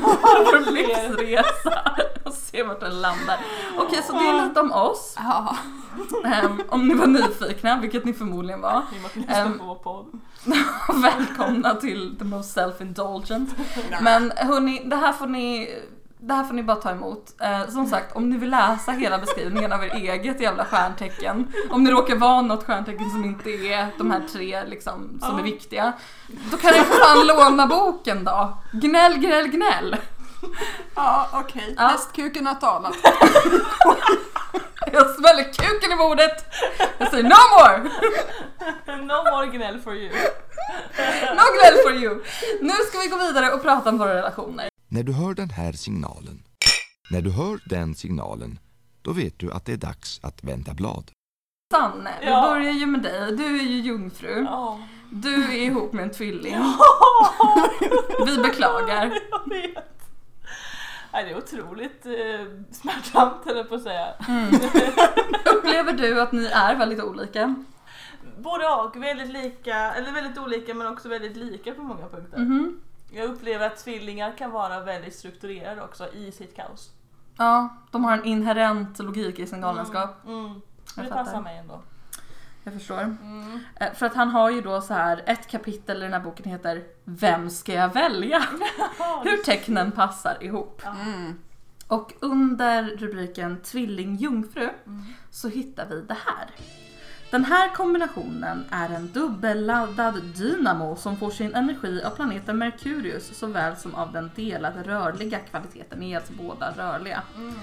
vår 0.45 0.73
livsresa 0.73 1.97
och 2.25 2.33
ser 2.33 2.65
vart 2.65 2.81
den 2.81 3.01
landar. 3.01 3.39
Okej, 3.79 4.03
så 4.07 4.13
det 4.13 4.19
är 4.19 4.49
lite 4.49 4.61
om 4.61 4.73
oss. 4.73 5.17
Ehm, 6.25 6.63
om 6.69 6.89
ni 6.89 6.95
var 6.95 7.07
nyfikna, 7.07 7.81
vilket 7.81 8.05
ni 8.05 8.13
förmodligen 8.13 8.61
var. 8.61 8.83
Ni 9.15 9.25
på 9.59 9.65
vår 9.65 9.75
podd. 9.75 10.21
Välkomna 11.03 11.75
till 11.75 12.17
the 12.19 12.25
most 12.25 12.51
self-indulgent. 12.95 13.55
Men 14.01 14.33
hörni, 14.37 14.83
det 14.85 14.97
här 14.97 15.13
får 15.13 15.27
ni 15.27 15.79
det 16.19 16.35
här 16.35 16.45
får 16.45 16.55
ni 16.55 16.63
bara 16.63 16.77
ta 16.77 16.91
emot. 16.91 17.35
Eh, 17.41 17.69
som 17.69 17.87
sagt, 17.87 18.17
om 18.17 18.31
ni 18.31 18.37
vill 18.37 18.51
läsa 18.51 18.93
hela 18.93 19.19
beskrivningen 19.19 19.73
av 19.73 19.85
er 19.85 19.95
eget 19.95 20.41
jävla 20.41 20.65
stjärntecken, 20.65 21.53
om 21.71 21.85
ni 21.85 21.91
råkar 21.91 22.17
vara 22.17 22.43
något 22.43 22.65
stjärntecken 22.65 23.11
som 23.11 23.25
inte 23.25 23.51
är 23.51 23.89
de 23.99 24.11
här 24.11 24.23
tre 24.33 24.65
liksom, 24.65 25.19
som 25.23 25.39
är 25.39 25.43
viktiga, 25.43 25.93
då 26.51 26.57
kan 26.57 26.73
ni 26.73 26.79
för 26.79 26.95
fan 26.95 27.27
låna 27.27 27.67
boken 27.67 28.25
då. 28.25 28.59
Gnäll, 28.73 29.19
gnäll, 29.19 29.49
gnäll. 29.49 29.97
Ja, 30.95 31.29
okej. 31.33 31.75
Ja. 31.77 31.83
Hästkuken 31.83 32.47
har 32.47 32.55
talat. 32.55 32.97
Jag 34.93 35.11
smäller 35.11 35.45
kuken 35.45 35.93
i 35.93 35.97
bordet. 35.97 36.45
Jag 36.99 37.11
säger 37.11 37.25
no 37.25 37.29
more! 37.59 37.91
No 39.03 39.31
more 39.31 39.47
gnäll 39.47 39.81
for 39.81 39.95
you. 39.95 40.11
No 41.35 41.43
gnäll 41.61 41.79
for 41.85 41.93
you! 41.93 42.23
Nu 42.61 42.73
ska 42.89 42.99
vi 42.99 43.07
gå 43.09 43.17
vidare 43.19 43.53
och 43.53 43.63
prata 43.63 43.91
om 43.91 43.99
våra 43.99 44.15
relationer. 44.15 44.69
När 44.89 45.03
du 45.03 45.13
hör 45.13 45.35
den 45.35 45.51
här 45.51 45.73
signalen, 45.73 46.43
när 47.11 47.21
du 47.21 47.31
hör 47.31 47.59
den 47.69 47.95
signalen, 47.95 48.59
då 49.03 49.13
vet 49.13 49.39
du 49.39 49.53
att 49.53 49.65
det 49.67 49.73
är 49.73 49.77
dags 49.77 50.21
att 50.23 50.45
vända 50.45 50.75
blad. 50.75 51.11
Sanne, 51.73 52.11
vi 52.21 52.27
Ja. 52.27 52.43
börjar 52.43 52.73
ju 52.73 52.87
med 52.87 53.03
dig. 53.03 53.37
Du 53.37 53.45
är 53.45 53.63
ju 53.63 53.81
jungfru. 53.81 54.43
Ja. 54.45 54.81
Du 55.11 55.35
är 55.45 55.57
ihop 55.57 55.93
med 55.93 56.03
en 56.03 56.11
tvilling. 56.11 56.57
Vi 58.27 58.39
beklagar. 58.39 59.13
Det 61.25 61.31
är 61.31 61.39
otroligt 61.39 62.07
eh, 62.07 62.47
smärtsamt 62.71 63.43
jag 63.45 63.69
på 63.69 63.75
att 63.75 63.83
säga. 63.83 64.15
Upplever 65.57 65.93
du 65.93 66.21
att 66.21 66.33
ni 66.33 66.47
är 66.47 66.75
väldigt 66.75 67.03
olika? 67.03 67.55
Både 68.39 68.69
och, 68.69 68.97
väldigt 68.97 69.29
lika, 69.29 69.75
eller 69.75 70.13
väldigt 70.13 70.39
olika 70.39 70.75
men 70.75 70.87
också 70.87 71.09
väldigt 71.09 71.37
lika 71.37 71.73
på 71.73 71.83
många 71.83 72.09
punkter. 72.09 72.39
Mhm. 72.39 72.81
Jag 73.11 73.25
upplever 73.31 73.67
att 73.67 73.77
tvillingar 73.77 74.37
kan 74.39 74.51
vara 74.51 74.81
väldigt 74.81 75.15
strukturerade 75.15 75.83
också 75.83 76.13
i 76.13 76.33
sitt 76.33 76.57
kaos. 76.57 76.91
Ja, 77.39 77.69
de 77.91 78.05
har 78.05 78.13
en 78.13 78.25
inherent 78.25 78.99
logik 78.99 79.39
i 79.39 79.47
sin 79.47 79.61
galenskap. 79.61 80.25
Mm. 80.27 80.45
Mm. 80.45 80.61
Det 80.97 81.11
passar 81.11 81.41
mig 81.41 81.59
ändå. 81.59 81.81
Jag 82.67 82.75
förstår. 82.75 83.01
Mm. 83.01 83.59
Eh, 83.81 83.93
För 83.95 84.07
att 84.07 84.15
han 84.15 84.29
har 84.29 84.51
ju 84.51 84.61
då 84.61 84.81
så 84.81 84.95
här, 84.95 85.23
ett 85.27 85.47
kapitel 85.47 85.97
i 85.97 86.01
den 86.01 86.13
här 86.13 86.21
boken 86.21 86.51
heter 86.51 86.83
Vem 87.05 87.51
ska 87.51 87.73
jag 87.73 87.93
välja? 87.95 88.39
Hur 89.25 89.43
tecknen 89.45 89.93
passar 89.93 90.37
ihop. 90.41 90.83
Mm. 91.05 91.39
Och 91.87 92.13
under 92.21 92.83
rubriken 92.83 93.61
Tvilling 93.63 94.17
jungfru 94.17 94.69
Mm. 94.87 95.05
så 95.31 95.49
hittar 95.49 95.87
vi 95.87 96.01
det 96.01 96.17
här. 96.27 96.51
Den 97.31 97.45
här 97.45 97.75
kombinationen 97.75 98.65
är 98.71 98.89
en 98.89 99.13
dubbelladdad 99.13 100.23
dynamo 100.23 100.97
som 100.97 101.17
får 101.17 101.31
sin 101.31 101.55
energi 101.55 102.03
av 102.03 102.11
planeten 102.11 102.59
Merkurius 102.59 103.39
såväl 103.39 103.77
som 103.77 103.95
av 103.95 104.13
den 104.13 104.31
delade 104.37 104.83
rörliga 104.83 105.39
kvaliteten, 105.39 105.99
ni 105.99 106.13
är 106.13 106.17
alltså 106.17 106.33
båda 106.33 106.73
rörliga. 106.77 107.23
Mm. 107.37 107.55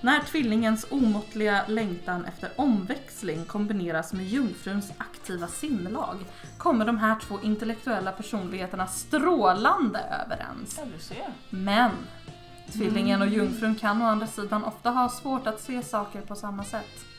När 0.00 0.20
tvillingens 0.20 0.86
omåttliga 0.90 1.64
längtan 1.66 2.24
efter 2.24 2.50
omväxling 2.56 3.44
kombineras 3.44 4.12
med 4.12 4.26
jungfruns 4.26 4.92
aktiva 4.98 5.46
sinnelag 5.46 6.16
kommer 6.58 6.84
de 6.84 6.98
här 6.98 7.16
två 7.20 7.40
intellektuella 7.42 8.12
personligheterna 8.12 8.86
strålande 8.86 10.00
överens. 10.24 10.80
Ja. 11.10 11.24
Men 11.50 11.90
tvillingen 12.72 13.22
och 13.22 13.28
jungfrun 13.28 13.74
kan 13.74 14.02
å 14.02 14.04
andra 14.04 14.26
sidan 14.26 14.64
ofta 14.64 14.90
ha 14.90 15.08
svårt 15.08 15.46
att 15.46 15.60
se 15.60 15.82
saker 15.82 16.20
på 16.20 16.34
samma 16.34 16.64
sätt. 16.64 17.09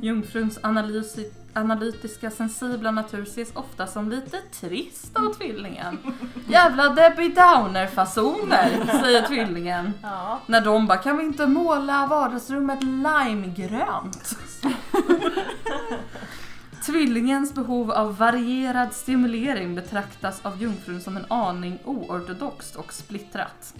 Jungfruns 0.00 0.58
analysi- 0.60 1.32
analytiska 1.52 2.30
sensibla 2.30 2.90
natur 2.90 3.22
ses 3.22 3.56
ofta 3.56 3.86
som 3.86 4.10
lite 4.10 4.36
trist 4.60 5.16
av 5.16 5.34
tvillingen. 5.34 5.98
Jävla 6.48 6.88
Debbie 6.88 7.28
Downer-fasoner, 7.28 9.00
säger 9.02 9.22
tvillingen. 9.26 9.92
Ja. 10.02 10.40
När 10.46 10.60
de 10.60 10.86
bara, 10.86 10.98
kan 10.98 11.16
vi 11.18 11.24
inte 11.24 11.46
måla 11.46 12.06
vardagsrummet 12.06 12.82
limegrönt? 12.82 14.36
Tvillingens 16.86 17.54
behov 17.54 17.90
av 17.90 18.16
varierad 18.16 18.92
stimulering 18.92 19.74
betraktas 19.74 20.40
av 20.44 20.62
jungfrun 20.62 21.00
som 21.00 21.16
en 21.16 21.24
aning 21.28 21.78
oortodoxt 21.84 22.76
och 22.76 22.92
splittrat. 22.92 23.74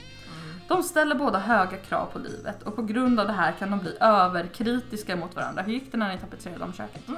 De 0.69 0.83
ställer 0.83 1.15
båda 1.15 1.39
höga 1.39 1.77
krav 1.77 2.07
på 2.13 2.19
livet 2.19 2.63
och 2.63 2.77
på 2.77 2.83
grund 2.83 3.21
av 3.21 3.27
det 3.27 3.33
här 3.33 3.53
kan 3.53 3.71
de 3.71 3.81
bli 3.81 3.97
överkritiska 4.01 5.17
mot 5.17 5.37
varandra. 5.37 5.63
Hur 5.63 5.73
gick 5.73 5.93
det 5.93 5.99
när 5.99 6.09
ni 6.15 6.19
tapetserade 6.19 6.65
om 6.65 6.73
köket? 6.73 7.03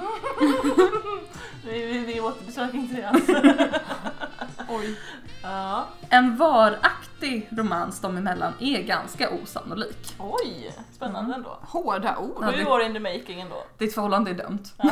Vi, 1.65 1.85
vi, 1.85 1.99
vi 1.99 2.21
återbesöker 2.21 2.77
inte 2.77 3.09
alls. 3.09 3.23
Oj. 4.69 4.99
Ja. 5.43 5.85
En 6.09 6.37
varaktig 6.37 7.47
romans 7.51 8.01
dem 8.01 8.17
emellan 8.17 8.53
är 8.59 8.81
ganska 8.81 9.29
osannolik. 9.29 10.15
Oj, 10.19 10.75
spännande 10.95 11.35
ändå. 11.35 11.59
Hårda 11.61 12.17
ord. 12.17 12.55
Sju 12.55 12.65
år 12.65 12.81
in 12.81 12.93
the 12.93 12.99
making 12.99 13.41
ändå. 13.41 13.63
Ditt 13.77 13.95
förhållande 13.95 14.31
är 14.31 14.35
dömt. 14.35 14.73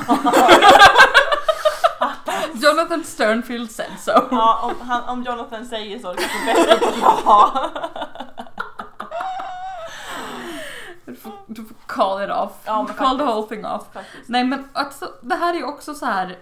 Jonathan 2.53 3.03
Sternfield 3.03 3.71
said 3.71 3.99
so. 3.99 4.11
Ja, 4.31 4.59
om, 4.63 4.87
han, 4.87 5.03
om 5.03 5.23
Jonathan 5.23 5.65
säger 5.65 5.99
så, 5.99 6.13
det 6.13 6.21
kanske 6.21 6.51
är 6.51 6.67
bäst 6.67 6.83
att 6.83 6.95
ja. 7.25 7.69
Du 11.05 11.15
får, 11.15 11.31
du 11.47 11.65
får 11.65 11.75
call 11.85 12.23
it 12.23 12.29
off. 12.29 12.51
Ja, 12.65 12.87
call 12.97 13.17
the 13.17 13.23
whole 13.23 13.47
thing 13.47 13.65
off. 13.65 13.83
Faktiskt. 13.93 14.29
Nej 14.29 14.43
men 14.43 14.67
alltså, 14.73 15.11
det 15.21 15.35
här 15.35 15.53
är 15.53 15.57
ju 15.57 15.63
också 15.63 15.93
så 15.93 16.05
här. 16.05 16.37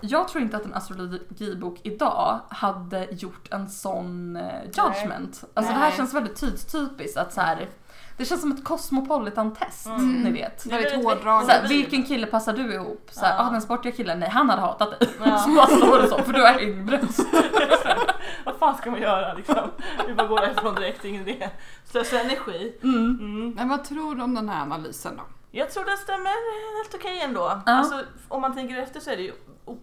Jag 0.00 0.28
tror 0.28 0.42
inte 0.42 0.56
att 0.56 0.64
en 0.64 0.74
astrologibok 0.74 1.78
idag 1.82 2.40
hade 2.48 3.04
gjort 3.10 3.52
en 3.52 3.68
sån 3.70 4.36
eh, 4.36 4.62
judgment. 4.64 5.44
Alltså 5.54 5.72
det 5.72 5.78
här 5.78 5.88
Nej. 5.88 5.96
känns 5.96 6.14
väldigt 6.14 6.36
tidstypiskt 6.36 7.16
att 7.18 7.32
så 7.32 7.40
här. 7.40 7.68
Det 8.16 8.24
känns 8.24 8.40
som 8.40 8.52
ett 8.52 8.64
cosmopolitan-test, 8.64 9.86
Mm. 9.86 10.12
ni 10.22 10.30
vet. 10.30 10.66
Väldigt 10.66 11.04
hårdraget. 11.04 11.70
Vilken 11.70 12.02
kille 12.04 12.26
passar 12.26 12.52
du 12.52 12.74
ihop? 12.74 13.08
Så 13.12 13.20
här, 13.20 13.34
Ja. 13.38 13.46
ah, 13.46 13.50
den 13.50 13.62
sportiga 13.62 13.92
killen, 13.92 14.20
nej 14.20 14.28
han 14.28 14.50
hade 14.50 14.62
hatat 14.62 15.00
dig. 15.00 15.08
Ja. 15.24 15.38
så 15.44 15.50
bara 15.50 15.66
står 15.66 16.02
det 16.02 16.08
så, 16.08 16.18
för 16.18 16.32
du 16.32 16.40
har 16.40 16.48
hängbröst. 16.48 17.20
Vad 18.44 18.56
fan 18.56 18.76
ska 18.76 18.90
man 18.90 19.00
göra 19.02 19.34
liksom? 19.34 19.70
Vi 20.06 20.14
bara 20.14 20.26
går 20.26 20.40
därifrån 20.40 20.74
direkt, 20.74 21.04
ingen 21.04 21.28
idé. 21.28 21.50
Slösa 21.84 22.20
energi. 22.20 22.78
Mm. 22.82 23.18
Mm. 23.20 23.50
Men 23.54 23.68
vad 23.68 23.84
tror 23.84 24.14
du 24.14 24.22
om 24.22 24.34
den 24.34 24.48
här 24.48 24.62
analysen 24.62 25.16
då? 25.16 25.22
Jag 25.50 25.70
tror 25.70 25.84
det 25.84 25.96
stämmer 25.96 26.78
helt 26.82 26.94
okej 26.94 27.20
ändå. 27.20 27.40
Ja. 27.66 27.72
Alltså, 27.72 28.04
om 28.28 28.40
man 28.40 28.54
tänker 28.54 28.76
efter 28.76 29.00
så 29.00 29.10
är 29.10 29.16
det 29.16 29.22
ju 29.22 29.32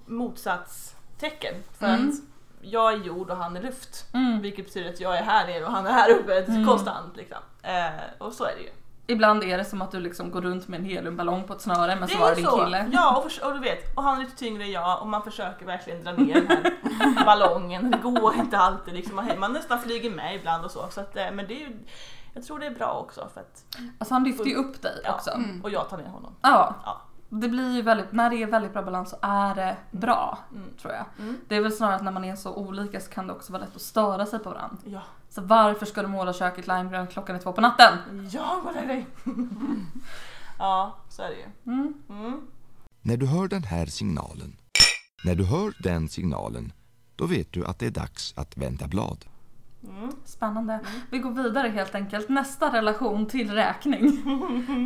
motsatstecken. 0.06 1.56
För 1.80 1.86
Mm. 1.86 2.10
att 2.10 2.16
jag 2.62 2.94
är 2.94 2.98
jord 2.98 3.30
och 3.30 3.38
han 3.38 3.58
är 3.58 3.62
luft. 3.62 4.06
Mm. 4.14 4.42
Vilket 4.42 4.66
betyder 4.66 4.90
att 4.90 5.00
jag 5.00 5.18
är 5.18 5.24
här 5.24 5.48
nere 5.48 5.66
och 5.66 5.72
han 5.72 5.88
är 5.88 5.92
här 5.92 6.10
uppe 6.12 6.40
Mm. 6.44 6.68
konstant. 6.68 7.18
Liksom. 7.18 7.38
Eh, 7.64 7.90
och 8.18 8.34
så 8.34 8.44
är 8.44 8.56
det 8.56 8.62
ju. 8.62 8.70
Ibland 9.10 9.44
är 9.44 9.58
det 9.58 9.66
som 9.66 9.82
att 9.82 9.92
du 9.92 10.00
liksom 10.00 10.32
går 10.32 10.42
runt 10.42 10.68
med 10.68 10.80
en 10.80 10.86
heliumballong 10.86 11.44
på 11.44 11.54
ett 11.54 11.62
snöre 11.62 11.96
men 11.96 12.08
Det 12.10 12.14
så 12.16 12.20
var 12.20 12.28
är 12.28 12.36
det 12.36 12.42
din 12.42 12.46
så. 12.46 12.58
kille. 12.66 12.90
Ja, 12.94 13.18
och, 13.18 13.24
förs- 13.24 13.40
och 13.42 13.54
du 13.54 13.60
vet, 13.60 13.96
och 13.98 14.04
han 14.04 14.16
är 14.18 14.20
lite 14.22 14.36
tyngre 14.38 14.64
än 14.64 14.72
jag 14.72 15.02
och 15.02 15.08
man 15.08 15.24
försöker 15.24 15.66
verkligen 15.66 16.04
dra 16.04 16.12
ner 16.12 16.34
den 16.36 16.48
här 17.18 17.26
ballongen. 17.26 17.92
Det 17.92 17.98
går 18.12 18.36
inte 18.36 18.58
alltid 18.58 18.94
liksom. 18.94 19.16
Man- 19.16 19.40
Man 19.40 19.54
nästan 19.54 19.80
flyger 19.80 20.12
med 20.12 20.36
ibland 20.36 20.66
och 20.66 20.72
så. 20.72 20.86
så 20.90 21.02
att, 21.02 21.18
eh, 21.18 21.32
men 21.34 21.48
det 21.48 21.54
är 21.54 21.60
ju, 21.60 21.78
jag 22.34 22.44
tror 22.44 22.60
det 22.60 22.66
är 22.66 22.72
bra 22.76 22.92
också. 22.94 23.28
För 23.34 23.42
att, 23.42 23.64
Alltså 24.00 24.14
han 24.14 24.24
lyfter 24.24 24.46
ju 24.46 24.56
upp 24.56 24.82
dig 24.82 25.02
Ja. 25.04 25.14
också. 25.14 25.32
Mm. 25.32 25.62
och 25.64 25.70
jag 25.70 25.90
tar 25.90 25.98
ner 25.98 26.08
honom. 26.10 26.36
Ja. 26.42 26.76
Ja. 26.86 27.02
Det 27.30 27.50
blir 27.50 27.76
ju 27.76 27.82
väldigt, 27.82 28.12
när 28.12 28.30
det 28.30 28.36
är 28.44 28.48
väldigt 28.48 28.74
bra 28.74 28.82
balans 28.84 29.10
så 29.10 29.18
är 29.22 29.56
det 29.56 29.78
bra, 29.92 30.38
Mm. 30.52 30.64
tror 30.82 30.94
jag. 30.94 31.06
Mm. 31.20 31.38
Det 31.48 31.56
är 31.56 31.62
väl 31.62 31.72
snarare 31.72 31.96
att 31.96 32.04
när 32.04 32.12
man 32.12 32.24
är 32.26 32.36
så 32.36 32.56
olika 32.56 33.00
så 33.00 33.10
kan 33.12 33.28
det 33.28 33.34
också 33.34 33.54
vara 33.54 33.64
lätt 33.64 33.76
att 33.76 33.82
störa 33.82 34.26
sig 34.26 34.40
på 34.40 34.50
varandra. 34.50 34.78
Ja, 34.86 35.02
Så 35.30 35.42
varför 35.42 35.86
ska 35.86 36.02
du 36.02 36.08
måla 36.08 36.34
köket 36.34 36.68
limegrönt 36.68 37.10
klockan 37.12 37.36
är 37.36 37.40
två 37.40 37.54
på 37.54 37.62
natten? 37.62 37.98
ja 38.32 38.62
vad 38.66 38.76
är 38.76 38.88
det? 38.88 39.06
ja, 40.60 40.98
så 41.10 41.22
är 41.22 41.30
det 41.30 41.36
ju. 41.36 41.74
Mm. 41.74 41.94
Mm. 42.10 42.42
När 43.02 43.18
du 43.18 43.26
hör 43.26 43.48
den 43.48 43.64
här 43.64 43.86
signalen, 43.86 44.56
när 45.26 45.36
du 45.36 45.46
hör 45.46 45.74
den 45.84 46.10
signalen, 46.10 46.74
då 47.16 47.26
vet 47.26 47.54
du 47.54 47.66
att 47.66 47.80
det 47.80 47.86
är 47.86 47.92
dags 47.92 48.34
att 48.38 48.58
vända 48.58 48.88
blad. 48.88 49.26
Mm. 49.84 50.12
Spännande. 50.26 50.80
Vi 51.10 51.20
går 51.20 51.32
vidare 51.32 51.68
helt 51.68 51.96
enkelt. 51.96 52.30
Nästa 52.30 52.74
relation 52.74 53.26
till 53.26 53.52
räkning. 53.52 54.12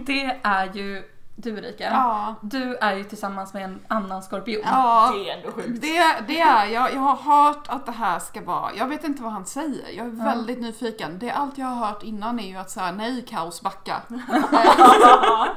Det 0.06 0.40
är 0.44 0.74
ju 0.74 1.04
du 1.36 1.58
Erika. 1.58 1.84
Ja. 1.84 2.36
Du 2.42 2.76
är 2.76 2.96
ju 2.96 3.04
tillsammans 3.04 3.54
med 3.54 3.64
en 3.64 3.80
annan 3.88 4.24
skorpion. 4.24 4.62
Ja, 4.66 5.12
Det 5.16 5.30
är 5.30 5.38
ändå 5.38 5.52
sjukt. 5.52 5.82
det, 5.82 6.04
det 6.28 6.40
är 6.40 6.66
jag. 6.66 6.94
Jag 6.94 7.00
har 7.00 7.16
hört 7.16 7.68
att 7.68 7.86
det 7.86 7.92
här 7.92 8.20
ska 8.20 8.42
vara, 8.42 8.70
jag 8.78 8.88
vet 8.88 9.04
inte 9.04 9.24
vad 9.24 9.32
han 9.32 9.46
säger, 9.46 9.98
jag 9.98 10.06
är 10.06 10.26
väldigt 10.26 10.62
nyfiken. 10.62 11.20
Det 11.20 11.32
allt 11.32 11.58
jag 11.58 11.66
har 11.66 11.86
hört 11.88 12.04
innan 12.04 12.40
är 12.40 12.48
ju 12.48 12.56
att 12.58 12.70
säga 12.70 12.92
nej 12.92 13.26
kaos 13.30 13.62
backa. 13.62 14.02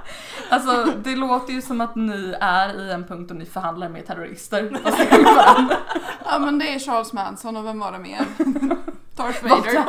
Alltså 0.50 0.84
det 1.04 1.16
låter 1.16 1.52
ju 1.52 1.62
som 1.62 1.80
att 1.80 1.96
ni 1.96 2.34
är 2.40 2.80
i 2.80 2.92
en 2.92 3.04
punkt 3.04 3.30
och 3.30 3.36
ni 3.36 3.46
förhandlar 3.46 3.88
med 3.88 4.06
terrorister. 4.06 4.78
Fast 4.84 4.98
det 5.10 5.16
är 5.16 5.24
varandra. 5.36 5.76
Ja 6.24 6.38
men 6.38 6.58
det 6.58 6.74
är 6.74 6.78
Charles 6.78 7.12
Manson 7.12 7.56
och 7.56 7.66
vem 7.66 7.78
var 7.80 7.92
det 7.92 7.98
mer? 7.98 8.26
Darth 9.16 9.42
Vader. 9.42 9.84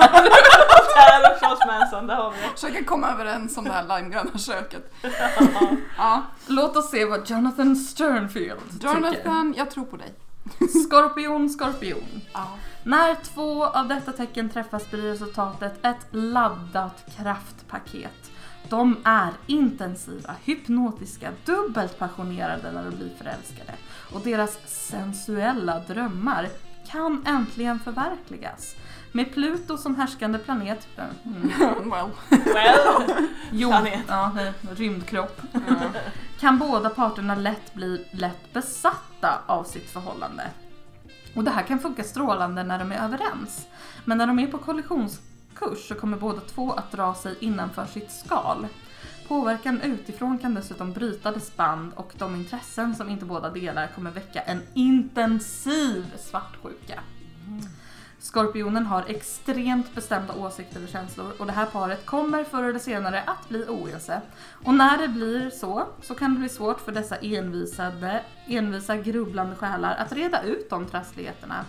Här 0.96 1.32
och 1.32 1.40
Charles 1.40 1.60
Manson, 1.68 2.08
där 2.08 2.16
har 2.16 2.32
vi 2.32 2.38
det. 2.38 2.50
Försöker 2.50 2.84
komma 2.84 3.12
överens 3.12 3.58
om 3.58 3.64
det 3.64 3.72
här 3.72 3.98
limegröna 3.98 4.38
köket. 4.38 4.94
Ja, 5.98 6.24
Låt 6.48 6.78
oss 6.78 6.92
se 6.92 7.06
vad 7.06 7.30
Jonathan 7.30 7.76
Sternfield 7.76 8.72
tycker. 8.72 8.94
Jonathan, 8.96 9.54
jag 9.58 9.72
tror 9.72 9.86
på 9.86 9.98
dig. 9.98 10.14
Skorpion, 10.86 11.50
skorpion. 11.50 12.22
Ja. 12.34 12.48
När 12.84 13.16
två 13.16 13.66
av 13.66 13.88
detta 13.88 14.12
tecken 14.12 14.50
träffas 14.50 14.92
blir 14.92 15.02
resultatet 15.02 15.86
ett 15.86 16.08
laddat 16.12 17.06
kraftpaket. 17.18 18.32
De 18.70 18.98
är 19.04 19.30
intensiva, 19.46 20.36
hypnotiska, 20.44 21.32
dubbelt 21.46 22.00
passionerade 22.00 22.72
när 22.72 22.84
de 22.84 22.96
blir 22.98 23.12
förälskade. 23.18 23.74
Och 24.14 24.22
deras 24.22 24.58
sensuella 24.66 25.80
drömmar 25.80 26.50
kan 26.92 27.24
äntligen 27.28 27.80
förverkligas. 27.80 28.76
Med 29.18 29.34
Pluto 29.34 29.78
som 29.78 29.96
härskande 29.96 30.40
planet, 30.40 30.88
mm, 30.98 31.52
Well. 31.90 32.10
Well. 32.46 33.28
jord, 33.52 33.72
Planet. 33.72 34.00
ja, 34.08 34.32
rymdkropp, 34.76 35.42
kan 36.40 36.60
båda 36.60 36.90
parterna 36.90 37.36
lätt 37.36 37.74
bli 37.74 38.06
lätt 38.12 38.54
besatta 38.54 39.42
av 39.46 39.64
sitt 39.64 39.90
förhållande. 39.90 40.44
Och 41.36 41.44
det 41.44 41.52
här 41.52 41.64
kan 41.64 41.80
funka 41.80 42.04
strålande 42.04 42.64
när 42.64 42.80
de 42.80 42.92
är 42.92 43.04
överens. 43.06 43.68
Men 44.06 44.18
när 44.18 44.28
de 44.28 44.40
är 44.40 44.48
på 44.48 44.58
kollisionskurs 44.58 45.88
så 45.88 45.96
kommer 45.96 46.18
båda 46.18 46.42
två 46.42 46.72
att 46.72 46.92
dra 46.92 47.14
sig 47.16 47.36
innanför 47.40 47.86
sitt 47.86 48.12
skal. 48.12 48.68
Påverkan 49.28 49.82
utifrån 49.82 50.38
kan 50.38 50.54
dessutom 50.54 50.94
bryta 50.94 51.32
dess 51.32 51.56
band 51.56 51.92
och 51.96 52.14
de 52.18 52.36
intressen 52.36 52.96
som 52.96 53.10
inte 53.10 53.26
båda 53.26 53.50
delar 53.50 53.88
kommer 53.88 54.12
väcka 54.12 54.42
en 54.42 54.62
intensiv 54.74 56.06
svartsjuka. 56.18 57.00
Skorpionen 58.20 58.86
har 58.86 59.04
extremt 59.08 59.96
bestämda 59.96 60.34
åsikter 60.34 60.84
och 60.84 60.90
känslor 60.90 61.32
och 61.40 61.46
det 61.46 61.52
här 61.52 61.66
paret 61.66 62.06
kommer 62.06 62.44
förr 62.44 62.64
eller 62.64 62.80
senare 62.80 63.24
att 63.28 63.50
bli 63.50 63.66
oense. 63.68 64.22
Och 64.66 64.74
när 64.74 64.98
det 64.98 65.08
blir 65.08 65.50
så, 65.50 65.88
så 66.02 66.16
kan 66.16 66.34
det 66.34 66.40
bli 66.40 66.50
svårt 66.50 66.80
för 66.82 66.92
dessa 66.92 67.16
envisade, 67.16 68.24
envisa 68.48 68.98
grubblande 68.98 69.56
själar 69.56 69.96
att 69.96 70.12
reda 70.12 70.42
ut 70.44 70.70
de 70.70 70.86
trassligheterna. 70.86 71.66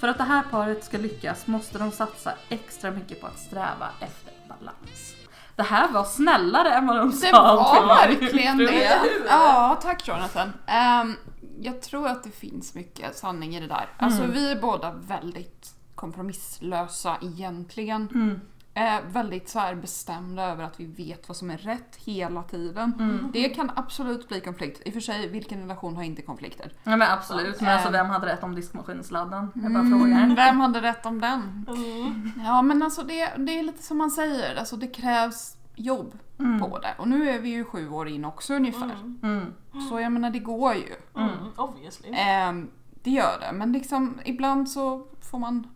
För 0.00 0.08
att 0.08 0.18
det 0.18 0.24
här 0.24 0.42
paret 0.50 0.84
ska 0.84 0.98
lyckas 0.98 1.46
måste 1.46 1.78
de 1.78 1.90
satsa 1.92 2.32
extra 2.48 2.90
mycket 2.90 3.20
på 3.20 3.26
att 3.26 3.38
sträva 3.38 3.88
efter 4.00 4.32
balans. 4.48 5.14
Det 5.56 5.62
här 5.62 5.88
var 5.92 6.04
snällare 6.04 6.68
än 6.74 6.86
vad 6.86 6.96
de 6.96 7.10
Det 7.10 7.16
sa. 7.16 7.50
om 7.52 7.86
var 7.86 7.86
verkligen 7.86 8.58
det. 8.58 8.98
Ja, 9.28 9.78
tack 9.82 10.08
Jonathan. 10.08 10.52
Ehm, 10.66 11.16
jag 11.60 11.82
tror 11.82 12.08
att 12.08 12.24
det 12.24 12.30
finns 12.30 12.74
mycket 12.74 13.16
sanning 13.16 13.56
i 13.56 13.60
det 13.60 13.66
där. 13.66 13.88
Alltså 13.98 14.20
Mm. 14.22 14.32
vi 14.34 14.50
är 14.52 14.56
båda 14.60 14.90
väldigt 14.92 15.74
kompromisslösa 16.02 17.16
egentligen. 17.22 18.08
Mm. 18.14 18.40
Eh, 18.74 19.00
väldigt 19.12 19.48
så 19.48 19.58
här 19.58 19.74
bestämda 19.74 20.42
över 20.44 20.64
att 20.64 20.80
vi 20.80 20.86
vet 20.86 21.28
vad 21.28 21.36
som 21.36 21.50
är 21.50 21.58
rätt 21.58 21.96
hela 21.96 22.42
tiden. 22.42 22.92
Mm. 22.98 23.30
Det 23.32 23.48
kan 23.48 23.70
absolut 23.76 24.28
bli 24.28 24.40
konflikt. 24.40 24.82
I 24.84 24.88
och 24.90 24.92
för 24.94 25.00
sig, 25.00 25.28
vilken 25.28 25.60
relation 25.60 25.96
har 25.96 26.02
inte 26.02 26.22
konflikter? 26.22 26.72
Ja 26.84 26.96
men 26.96 27.02
absolut, 27.10 27.60
men 27.60 27.70
alltså 27.72 27.88
Ehm. 27.88 27.92
vem 27.92 28.06
hade 28.06 28.26
rätt 28.26 28.42
om 28.42 28.54
diskmaskinsladden? 28.54 29.50
Jag 29.54 29.72
bara 29.72 29.80
Mm, 29.80 29.98
frågar. 30.00 30.36
vem 30.36 30.60
hade 30.60 30.80
rätt 30.82 31.06
om 31.06 31.20
den? 31.20 31.66
Mm. 31.68 32.32
Ja 32.44 32.62
men 32.62 32.82
alltså 32.82 33.02
det, 33.02 33.28
det 33.36 33.58
är 33.58 33.62
lite 33.62 33.82
som 33.82 33.98
man 33.98 34.10
säger, 34.10 34.56
alltså 34.56 34.76
det 34.76 34.86
krävs 34.86 35.56
jobb 35.74 36.18
Mm. 36.38 36.60
på 36.60 36.78
det. 36.78 36.94
Och 36.98 37.08
nu 37.08 37.28
är 37.30 37.38
vi 37.40 37.48
ju 37.48 37.64
sju 37.64 37.88
år 37.90 38.08
in 38.08 38.24
också 38.24 38.54
ungefär. 38.54 38.84
Mm. 38.94 39.18
Mm. 39.22 39.88
Så 39.88 40.00
jag 40.00 40.12
menar 40.12 40.30
det 40.30 40.38
går 40.38 40.74
ju. 40.74 40.94
Mm. 41.16 41.30
Obviously. 41.56 42.08
Ehm, 42.12 42.70
det 43.02 43.10
gör 43.10 43.40
det, 43.40 43.52
men 43.52 43.72
liksom 43.72 44.20
ibland 44.24 44.70
så 44.70 45.06
får 45.30 45.38
man... 45.38 45.66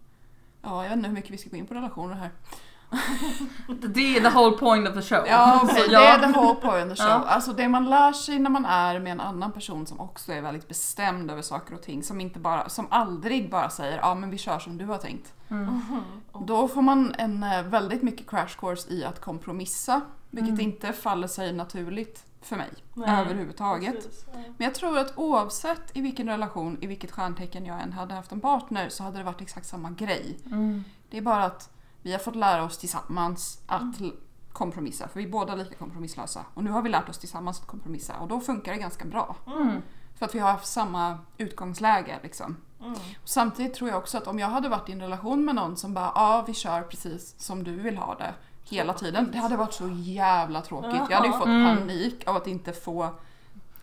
Ja, 0.67 0.83
jag 0.83 0.89
vet 0.91 0.97
inte 0.97 1.09
hur 1.09 1.15
mycket 1.15 1.31
vi 1.31 1.39
ska 1.39 1.51
gå 1.51 1.57
in 1.57 1.67
på 1.67 1.75
relationer 1.75 2.15
här. 2.15 2.31
Det 3.89 4.17
är 4.17 4.21
the 4.21 4.29
whole 4.37 4.57
point 4.57 4.89
of 4.89 4.95
the 4.95 5.03
show. 5.03 5.25
Ja, 5.29 5.69
jag- 5.77 5.91
det 5.91 5.97
är 5.97 6.33
the 6.33 6.39
whole 6.39 6.55
point 6.55 6.93
of 6.93 6.99
the 6.99 7.05
show. 7.05 7.11
Ja. 7.11 7.25
Alltså 7.29 7.53
det 7.53 7.69
man 7.69 7.91
lär 7.91 8.13
sig 8.13 8.39
när 8.39 8.51
man 8.51 8.65
är 8.65 8.99
med 9.01 9.13
en 9.13 9.21
annan 9.21 9.53
person 9.53 9.87
som 9.87 10.01
också 10.01 10.33
är 10.33 10.41
väldigt 10.43 10.69
bestämd 10.69 11.31
över 11.31 11.43
saker 11.43 11.75
och 11.75 11.83
ting, 11.83 12.03
som, 12.03 12.21
inte 12.21 12.39
bara, 12.39 12.69
som 12.69 12.87
aldrig 12.91 13.51
bara 13.51 13.71
säger 13.71 13.99
ja 13.99 14.15
men 14.15 14.31
vi 14.31 14.39
kör 14.39 14.59
som 14.59 14.79
du 14.79 14.85
har 14.87 14.99
tänkt. 14.99 15.33
Mm. 15.51 15.81
Då 16.47 16.69
får 16.69 16.83
man 16.83 17.15
en 17.19 17.43
eh, 17.43 17.63
väldigt 17.63 18.03
mycket 18.03 18.31
crash 18.31 18.49
course 18.61 18.93
i 18.93 19.05
att 19.05 19.21
kompromissa, 19.21 20.01
vilket 20.31 20.53
Mm. 20.55 20.61
inte 20.67 20.93
faller 20.93 21.29
sig 21.29 21.53
naturligt 21.53 22.25
för 22.47 22.57
mig 22.57 22.71
Nej, 22.95 23.21
överhuvudtaget. 23.21 23.95
Precis. 23.95 24.25
Ja. 24.33 24.39
Men 24.57 24.65
jag 24.65 24.75
tror 24.75 24.99
att 24.99 25.13
oavsett 25.19 25.97
i 25.97 26.01
vilken 26.01 26.29
relation, 26.29 26.79
i 26.81 26.87
vilket 26.87 27.11
stjärntecken 27.13 27.67
jag 27.67 27.81
än 27.83 27.93
hade 27.93 28.15
haft 28.15 28.33
en 28.33 28.41
partner 28.41 28.89
så 28.89 29.03
hade 29.03 29.19
det 29.19 29.25
varit 29.25 29.41
exakt 29.41 29.67
samma 29.67 29.91
grej. 29.91 30.39
Mm. 30.47 30.85
Det 31.11 31.19
är 31.19 31.23
bara 31.23 31.45
att 31.45 31.71
vi 32.03 32.13
har 32.13 32.19
fått 32.19 32.37
lära 32.37 32.65
oss 32.65 32.79
tillsammans 32.79 33.61
att 33.67 34.01
l- 34.01 34.13
kompromissa, 34.53 35.09
för 35.09 35.21
vi 35.21 35.27
är 35.27 35.31
båda 35.31 35.55
lika 35.55 35.75
kompromisslösa. 35.75 36.45
Och 36.55 36.65
nu 36.65 36.71
har 36.71 36.83
vi 36.83 36.89
lärt 36.89 37.09
oss 37.09 37.19
tillsammans 37.19 37.61
att 37.61 37.67
kompromissa 37.67 38.17
och 38.19 38.29
då 38.29 38.41
funkar 38.41 38.73
det 38.73 38.79
ganska 38.79 39.05
bra. 39.05 39.37
Mm. 39.47 39.83
För 40.15 40.27
att 40.27 40.35
vi 40.35 40.39
har 40.39 40.51
haft 40.53 40.67
samma 40.67 41.19
utgångsläge 41.39 42.19
liksom. 42.23 42.57
Mm. 42.81 42.95
Samtidigt 43.25 43.75
tror 43.75 43.91
jag 43.91 43.99
också 43.99 44.19
att 44.19 44.27
om 44.27 44.39
jag 44.39 44.49
hade 44.49 44.69
varit 44.69 44.89
i 44.89 44.93
en 44.93 45.01
relation 45.01 45.45
med 45.45 45.55
någon 45.55 45.77
som 45.77 45.95
bara 45.95 46.13
ja 46.15 46.45
vi 46.47 46.55
kör 46.55 46.83
precis 46.83 47.35
som 47.41 47.65
du 47.65 47.77
vill 47.77 47.97
ha 47.97 48.15
det 48.15 48.35
hela 48.71 48.93
tiden. 48.93 49.29
Det 49.33 49.39
hade 49.39 49.57
varit 49.57 49.75
så 49.75 49.89
jävla 50.03 50.61
tråkigt. 50.61 51.03
Jag 51.11 51.17
hade 51.17 51.27
ju 51.29 51.33
fått 51.33 51.47
Mm. 51.47 51.77
panik 51.79 52.29
av 52.29 52.37
att 52.37 52.47
inte 52.47 52.73
få 52.73 53.09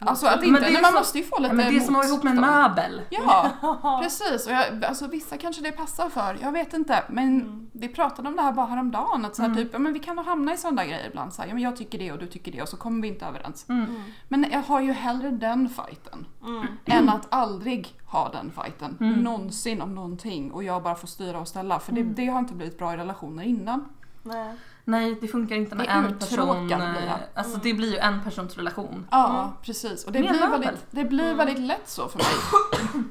Alltså 0.05 0.27
att 0.27 0.39
Men 0.39 0.49
inte, 0.49 0.59
det 0.61 0.65
är 0.67 0.71
nej, 0.73 0.81
man 0.81 0.91
som- 0.91 0.99
måste 0.99 1.17
ju 1.17 1.23
få 1.23 1.35
Ja, 1.35 1.39
lite 1.41 1.55
men 1.55 1.73
det 1.73 1.77
är 1.79 1.79
som 1.79 1.95
att 1.95 2.05
ihop 2.07 2.23
med 2.23 2.31
en 2.31 2.41
möbel. 2.41 3.01
Ja, 3.09 3.99
precis. 4.03 4.45
Och 4.47 4.51
jag, 4.53 4.85
alltså, 4.85 5.07
vissa 5.07 5.37
kanske 5.37 5.61
det 5.61 5.71
passar 5.71 6.09
för, 6.09 6.37
jag 6.41 6.51
vet 6.51 6.73
inte. 6.73 7.03
Men 7.09 7.41
Mm. 7.41 7.69
vi 7.71 7.87
pratade 7.87 8.27
om 8.27 8.35
det 8.35 8.41
här 8.41 8.51
bara 8.51 8.65
häromdagen. 8.65 9.25
Att 9.25 9.35
så 9.35 9.41
här, 9.41 9.49
Mm. 9.49 9.63
typ, 9.63 9.73
ja, 9.73 9.79
men 9.79 9.93
vi 9.93 9.99
kan 9.99 10.15
nog 10.15 10.25
hamna 10.25 10.53
i 10.53 10.57
sådana 10.57 10.85
grejer 10.85 11.07
ibland. 11.07 11.33
Så 11.33 11.41
här, 11.41 11.49
ja, 11.49 11.53
men 11.53 11.63
jag 11.63 11.75
tycker 11.75 11.97
det 11.99 12.11
och 12.11 12.17
du 12.19 12.27
tycker 12.27 12.51
det 12.51 12.61
och 12.61 12.69
så 12.69 12.77
kommer 12.77 13.01
vi 13.01 13.07
inte 13.07 13.25
överens. 13.25 13.65
Mm. 13.69 14.03
Men 14.27 14.45
jag 14.51 14.61
har 14.61 14.81
ju 14.81 14.91
hellre 14.91 15.29
den 15.31 15.69
fighten 15.69 16.25
Mm. 16.45 16.67
än 16.85 17.09
att 17.09 17.27
aldrig 17.33 17.99
ha 18.05 18.29
den 18.29 18.51
fighten. 18.51 18.97
Mm. 18.99 19.19
Någonsin 19.19 19.81
om 19.81 19.95
någonting 19.95 20.51
och 20.51 20.63
jag 20.63 20.83
bara 20.83 20.95
får 20.95 21.07
styra 21.07 21.39
och 21.39 21.47
ställa. 21.47 21.79
För 21.79 21.91
det, 21.93 22.01
Mm. 22.01 22.13
det 22.15 22.25
har 22.27 22.39
inte 22.39 22.53
blivit 22.53 22.77
bra 22.77 22.93
i 22.93 22.97
relationer 22.97 23.43
innan. 23.43 23.85
Nej. 24.23 24.53
Nej, 24.85 25.17
det 25.21 25.27
funkar 25.27 25.55
inte 25.55 25.75
när 25.75 25.85
en 25.85 26.19
person... 26.19 26.67
blir 26.67 26.75
eh, 26.77 26.79
det. 26.93 27.13
Alltså 27.33 27.57
det 27.63 27.73
blir 27.73 27.91
ju 27.91 27.97
en 27.97 28.23
persons 28.23 28.57
relation. 28.57 29.07
Ja, 29.11 29.39
Mm. 29.39 29.51
precis. 29.61 30.03
Och 30.05 30.11
det 30.11 30.19
Mer 30.21 30.29
blir, 30.29 30.47
väldigt, 30.47 30.85
det 30.91 31.03
blir 31.05 31.23
Mm. 31.25 31.37
väldigt 31.37 31.59
lätt 31.59 31.89
så 31.89 32.07
för 32.07 32.17
mig 32.17 32.27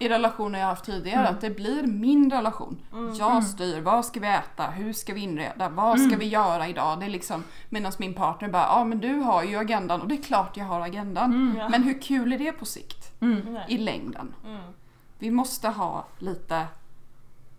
i 0.01 0.09
relationer 0.09 0.59
jag 0.59 0.67
har 0.67 0.71
haft 0.73 0.85
tidigare. 0.85 1.21
Mm. 1.21 1.35
Att 1.35 1.41
det 1.41 1.51
blir 1.51 1.83
min 1.87 2.31
relation. 2.31 2.77
Mm. 2.93 3.15
Jag 3.15 3.31
Mm. 3.31 3.43
styr, 3.43 3.81
vad 3.81 4.05
ska 4.05 4.21
vi 4.21 4.27
äta, 4.29 4.67
hur 4.67 4.93
ska 4.93 5.15
vi 5.15 5.21
inreda, 5.21 5.69
vad 5.69 5.99
ska 5.99 6.07
Mm. 6.07 6.19
vi 6.19 6.29
göra 6.29 6.69
idag? 6.69 7.01
Det 7.01 7.07
är 7.07 7.11
liksom, 7.11 7.45
medan 7.69 7.93
min 7.99 8.15
partner 8.15 8.49
bara, 8.49 8.63
ja 8.63 8.85
men 8.85 8.99
du 8.99 9.15
har 9.15 9.43
ju 9.43 9.57
agendan 9.57 10.01
och 10.01 10.09
det 10.09 10.15
är 10.15 10.23
klart 10.23 10.57
jag 10.57 10.65
har 10.65 10.81
agendan. 10.81 11.33
Mm. 11.33 11.71
Men 11.71 11.83
hur 11.83 12.03
kul 12.03 12.33
är 12.33 12.39
det 12.39 12.53
på 12.53 12.65
sikt? 12.65 13.21
Mm. 13.21 13.59
I 13.69 13.79
längden? 13.79 14.35
Mm. 14.47 14.61
Vi 15.19 15.31
måste 15.31 15.69
ha 15.69 16.05
lite 16.19 16.67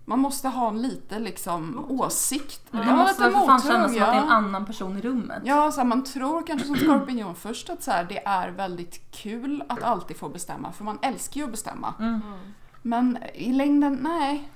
man 0.05 0.19
måste 0.19 0.47
ha 0.47 0.67
en 0.69 0.81
lite 0.81 1.19
liksom 1.19 1.85
åsikt. 1.89 2.61
Det 2.71 2.77
Ja, 2.77 2.95
måste 2.95 3.23
för 3.23 3.31
fan 3.31 3.61
kännas 3.61 3.63
som 3.67 3.81
att 3.81 3.91
det 3.93 3.99
är 3.99 4.11
en 4.21 4.27
ja. 4.27 4.33
annan 4.33 4.65
person 4.65 4.97
i 4.97 5.01
rummet. 5.01 5.41
Ja, 5.45 5.71
så 5.71 5.81
här, 5.81 5.87
man 5.87 6.03
tror 6.03 6.47
kanske 6.47 6.67
som 6.67 6.75
skorpion 6.75 7.35
först 7.35 7.69
att 7.69 7.83
så 7.83 7.91
här, 7.91 8.03
det 8.03 8.25
är 8.27 8.49
väldigt 8.49 9.11
kul 9.11 9.63
att 9.69 9.83
alltid 9.83 10.17
få 10.17 10.29
bestämma, 10.29 10.71
för 10.71 10.83
man 10.83 10.99
älskar 11.01 11.39
ju 11.39 11.43
att 11.45 11.51
bestämma. 11.51 11.93
Mm. 11.99 12.13
Mm. 12.13 12.39
Men 12.81 13.17
i 13.33 13.53
längden, 13.53 13.99
nej. 14.01 14.49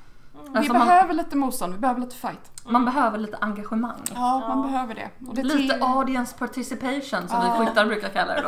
Vi 0.52 0.58
Alltså 0.58 0.74
man- 0.74 0.88
behöver 0.88 1.14
lite 1.14 1.38
motstånd, 1.38 1.74
vi 1.74 1.80
behöver 1.80 2.02
lite 2.02 2.16
fight. 2.16 2.52
Man 2.70 2.86
behöver 2.86 3.18
lite 3.18 3.38
engagemang. 3.42 4.02
Ja, 4.14 4.42
Ja. 4.42 4.48
man 4.56 4.62
behöver 4.72 4.96
det. 4.96 5.10
Och 5.28 5.36
det 5.36 5.44
Lite 5.44 5.74
till- 5.74 5.84
audience 5.84 6.38
participation 6.38 7.28
som 7.28 7.40
Ja. 7.42 7.58
vi 7.60 7.66
skyttar 7.66 7.86
brukar 7.86 8.10
kalla 8.10 8.34
det 8.34 8.42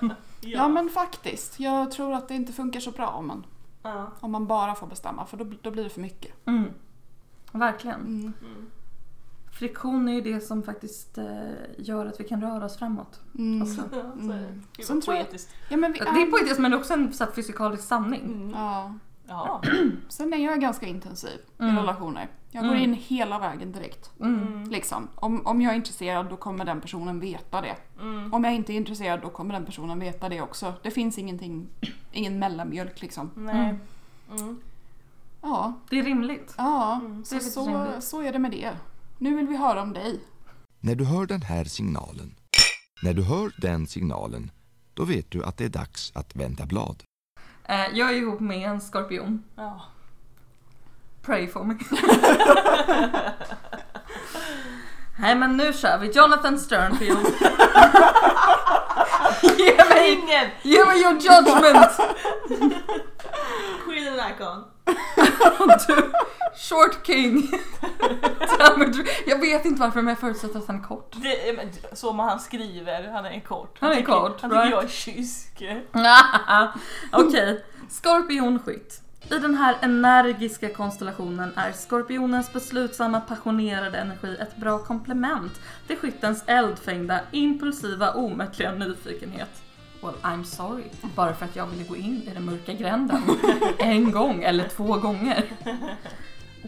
då. 0.00 0.08
Ja 0.40 0.68
men 0.68 0.88
faktiskt. 0.88 1.60
Jag 1.60 1.90
tror 1.90 2.14
att 2.14 2.28
det 2.28 2.34
inte 2.34 2.52
funkar 2.52 2.80
så 2.80 2.90
bra 2.90 3.06
om 3.08 3.26
man, 3.26 3.44
Ja. 3.82 4.12
om 4.20 4.32
man 4.32 4.46
bara 4.46 4.74
får 4.74 4.86
bestämma 4.86 5.26
för 5.26 5.36
då, 5.36 5.52
då 5.62 5.70
blir 5.70 5.84
det 5.84 5.90
för 5.90 6.00
mycket. 6.00 6.46
Mm. 6.46 6.70
Verkligen. 7.52 8.00
Mm. 8.00 8.32
Mm. 8.40 8.70
Friktion 9.52 10.08
är 10.08 10.12
ju 10.12 10.20
det 10.20 10.40
som 10.40 10.62
faktiskt 10.62 11.18
eh, 11.18 11.26
gör 11.78 12.06
att 12.06 12.20
vi 12.20 12.24
kan 12.24 12.40
röra 12.40 12.64
oss 12.64 12.76
framåt. 12.76 13.20
Mm. 13.38 13.62
Alltså, 13.62 13.82
Ja, 13.92 14.12
så 14.20 14.32
är 14.32 14.38
det. 14.38 14.46
Mm. 14.46 14.62
Gud 14.72 14.86
Sen 14.86 15.00
tror 15.00 15.16
jag-. 15.16 15.26
Ja, 15.68 15.76
men 15.76 15.92
vi 15.92 15.98
Det 15.98 16.04
är 16.04 16.30
poetiskt 16.30 16.58
men 16.58 16.70
det 16.70 16.76
är 16.76 16.78
också 16.78 16.92
en 16.92 17.12
så 17.12 17.24
här, 17.24 17.30
fysikalisk 17.30 17.82
sanning. 17.84 18.24
Mm. 18.24 18.50
Ja. 18.50 18.94
Ja. 19.30 19.62
Sen 20.08 20.32
är 20.32 20.38
jag 20.44 20.60
ganska 20.60 20.86
intensiv 20.86 21.38
Mm. 21.60 21.76
i 21.76 21.80
relationer. 21.80 22.28
Jag 22.50 22.64
går 22.64 22.70
Mm. 22.70 22.82
in 22.82 22.94
hela 22.94 23.38
vägen 23.38 23.72
direkt. 23.72 24.10
Mm. 24.20 24.42
Mm. 24.46 24.70
Liksom. 24.70 25.08
Om, 25.14 25.46
om 25.46 25.60
jag 25.62 25.72
är 25.72 25.76
intresserad 25.76 26.28
då 26.30 26.36
kommer 26.36 26.64
den 26.64 26.80
personen 26.80 27.20
veta 27.20 27.60
det. 27.60 27.76
Mm. 28.00 28.34
Om 28.34 28.44
jag 28.44 28.54
inte 28.54 28.72
är 28.72 28.74
intresserad 28.74 29.20
då 29.20 29.28
kommer 29.30 29.54
den 29.54 29.64
personen 29.66 29.98
veta 30.00 30.28
det 30.28 30.40
också. 30.40 30.74
Det 30.82 30.90
finns 30.90 31.18
ingenting, 31.18 31.66
ingen 32.12 32.38
mellanmjölk 32.38 33.00
liksom. 33.00 33.30
Nej. 33.34 33.74
Mm. 34.30 34.60
Ja, 35.42 35.72
Det 35.90 35.98
är 35.98 36.02
rimligt. 36.04 36.54
ja. 36.58 37.00
Mm. 37.04 37.24
Så, 37.24 37.34
Det 37.34 37.40
är 37.40 37.44
så, 37.44 37.66
rimligt. 37.66 38.04
så 38.04 38.22
är 38.22 38.32
det 38.32 38.38
med 38.38 38.50
det. 38.50 38.70
Nu 39.18 39.36
vill 39.36 39.46
vi 39.46 39.56
höra 39.56 39.82
om 39.82 39.92
dig. 39.92 40.20
När 40.80 40.94
du 40.94 41.04
hör 41.04 41.26
den 41.26 41.42
här 41.42 41.64
signalen, 41.64 42.34
när 43.02 43.14
du 43.14 43.22
hör 43.22 43.52
den 43.60 43.86
signalen, 43.86 44.50
då 44.94 45.04
vet 45.04 45.30
du 45.30 45.44
att 45.44 45.56
det 45.56 45.64
är 45.64 45.68
dags 45.68 46.12
att 46.14 46.36
vända 46.36 46.66
blad. 46.66 47.02
Eh, 47.70 47.86
jag 47.92 48.10
är 48.10 48.14
ihop 48.14 48.40
med 48.40 48.70
en 48.70 48.80
skorpion. 48.80 49.44
Ja. 49.56 49.80
Pray 51.22 51.48
for 51.48 51.64
me. 51.64 51.74
Nej 55.18 55.34
men 55.34 55.56
nu 55.56 55.72
kör 55.72 55.98
vi. 55.98 56.10
Jonathan 56.10 56.58
Sternfield. 56.58 57.26
ge, 59.58 59.76
mig, 59.90 60.12
Ingen! 60.12 60.50
ge 60.62 60.84
mig 60.84 61.02
your 61.02 61.12
judgment! 61.12 61.90
Queen 63.84 64.08
of 64.08 64.14
the 64.14 64.16
back 64.16 64.40
on. 64.40 64.64
du, 65.86 66.12
short 66.56 67.06
king. 67.06 67.50
Jag 69.26 69.40
vet 69.40 69.64
inte 69.64 69.80
varför 69.80 70.02
men 70.02 70.08
jag 70.08 70.18
förutsätter 70.18 70.58
att 70.58 70.66
han 70.66 70.76
är 70.76 70.82
kort. 70.82 71.12
Det, 71.22 71.56
men, 71.56 71.96
så 71.96 72.12
man 72.12 72.28
han 72.28 72.40
skriver, 72.40 73.08
han 73.08 73.26
är 73.26 73.40
kort. 73.40 73.76
Han 73.80 73.90
är 73.90 73.96
tycker, 73.96 74.12
kort, 74.12 74.40
Han 74.40 74.50
tycker 74.50 74.60
right? 74.62 74.70
jag 74.70 74.84
är 74.84 74.88
kysk. 74.88 75.62
Okej, 77.12 77.64
skorpionskytt. 77.88 79.02
I 79.30 79.38
den 79.38 79.54
här 79.54 79.76
energiska 79.80 80.68
konstellationen 80.68 81.52
är 81.56 81.72
skorpionens 81.72 82.52
beslutsamma 82.52 83.20
passionerade 83.20 83.98
energi 83.98 84.36
ett 84.40 84.56
bra 84.56 84.78
komplement 84.78 85.52
till 85.86 85.96
skyttens 85.96 86.44
eldfängda, 86.46 87.20
impulsiva, 87.30 88.12
omättliga 88.14 88.72
nyfikenhet. 88.72 89.62
Well, 90.02 90.14
I'm 90.22 90.44
sorry. 90.44 90.84
Bara 91.16 91.34
för 91.34 91.44
att 91.44 91.56
jag 91.56 91.66
ville 91.66 91.84
gå 91.84 91.96
in 91.96 92.22
i 92.30 92.30
den 92.34 92.44
mörka 92.44 92.72
gränden. 92.72 93.22
En 93.78 94.10
gång 94.10 94.42
eller 94.42 94.68
två 94.68 94.96
gånger. 94.96 95.44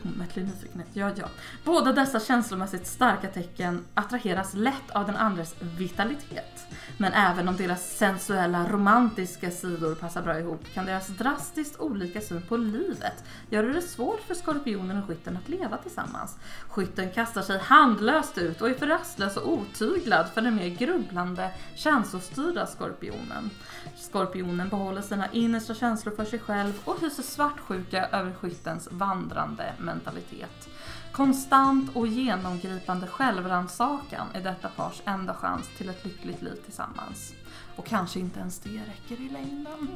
Omättlig 0.04 0.44
oh, 0.44 0.50
nyfikenhet, 0.50 0.88
ja 0.92 1.10
ja. 1.16 1.28
Båda 1.64 1.92
dessa 1.92 2.20
känslomässigt 2.20 2.86
starka 2.86 3.28
tecken 3.28 3.84
attraheras 3.94 4.54
lätt 4.54 4.90
av 4.90 5.06
den 5.06 5.16
andres 5.16 5.54
vitalitet. 5.60 6.66
Men 6.98 7.12
även 7.12 7.48
om 7.48 7.56
deras 7.56 7.96
sensuella, 7.96 8.68
romantiska 8.68 9.50
sidor 9.50 9.94
passar 9.94 10.22
bra 10.22 10.38
ihop 10.38 10.64
kan 10.74 10.86
deras 10.86 11.08
drastiskt 11.08 11.80
olika 11.80 12.20
syn 12.20 12.42
på 12.42 12.56
livet 12.56 13.24
göra 13.50 13.66
det 13.66 13.82
svårt 13.82 14.20
för 14.20 14.34
skorpionen 14.34 15.02
och 15.02 15.08
skytten 15.08 15.36
att 15.36 15.48
leva 15.48 15.76
tillsammans. 15.76 16.36
Skytten 16.68 17.10
kastar 17.10 17.42
sig 17.42 17.58
handlöst 17.58 18.38
ut 18.38 18.62
och 18.62 18.68
är 18.68 18.74
för 18.74 18.86
rastlös 18.86 19.36
och 19.36 19.52
otyglad 19.52 20.28
för 20.28 20.40
den 20.40 20.56
mer 20.56 20.68
grubblande, 20.68 21.50
känslostyrda 21.74 22.66
skorpionen. 22.66 23.50
Skorpionen 23.96 24.68
behåller 24.68 25.02
sina 25.02 25.32
innersta 25.32 25.74
känslor 25.74 26.16
för 26.16 26.24
sig 26.24 26.38
själv 26.38 26.72
och 26.84 27.00
hyser 27.00 27.22
svartsjuka 27.22 28.06
över 28.06 28.32
skyttens 28.32 28.88
vandrande 28.90 29.72
mentalitet. 29.82 30.68
Konstant 31.12 31.96
och 31.96 32.06
genomgripande 32.06 33.06
självrannsakan 33.06 34.26
är 34.34 34.40
detta 34.40 34.68
pars 34.68 35.02
enda 35.04 35.34
chans 35.34 35.68
till 35.78 35.88
ett 35.88 36.04
lyckligt 36.04 36.42
liv 36.42 36.56
tillsammans. 36.64 37.32
Och 37.76 37.86
kanske 37.86 38.18
inte 38.18 38.40
ens 38.40 38.58
det 38.58 38.70
räcker 38.70 39.24
i 39.24 39.28
längden. 39.28 39.88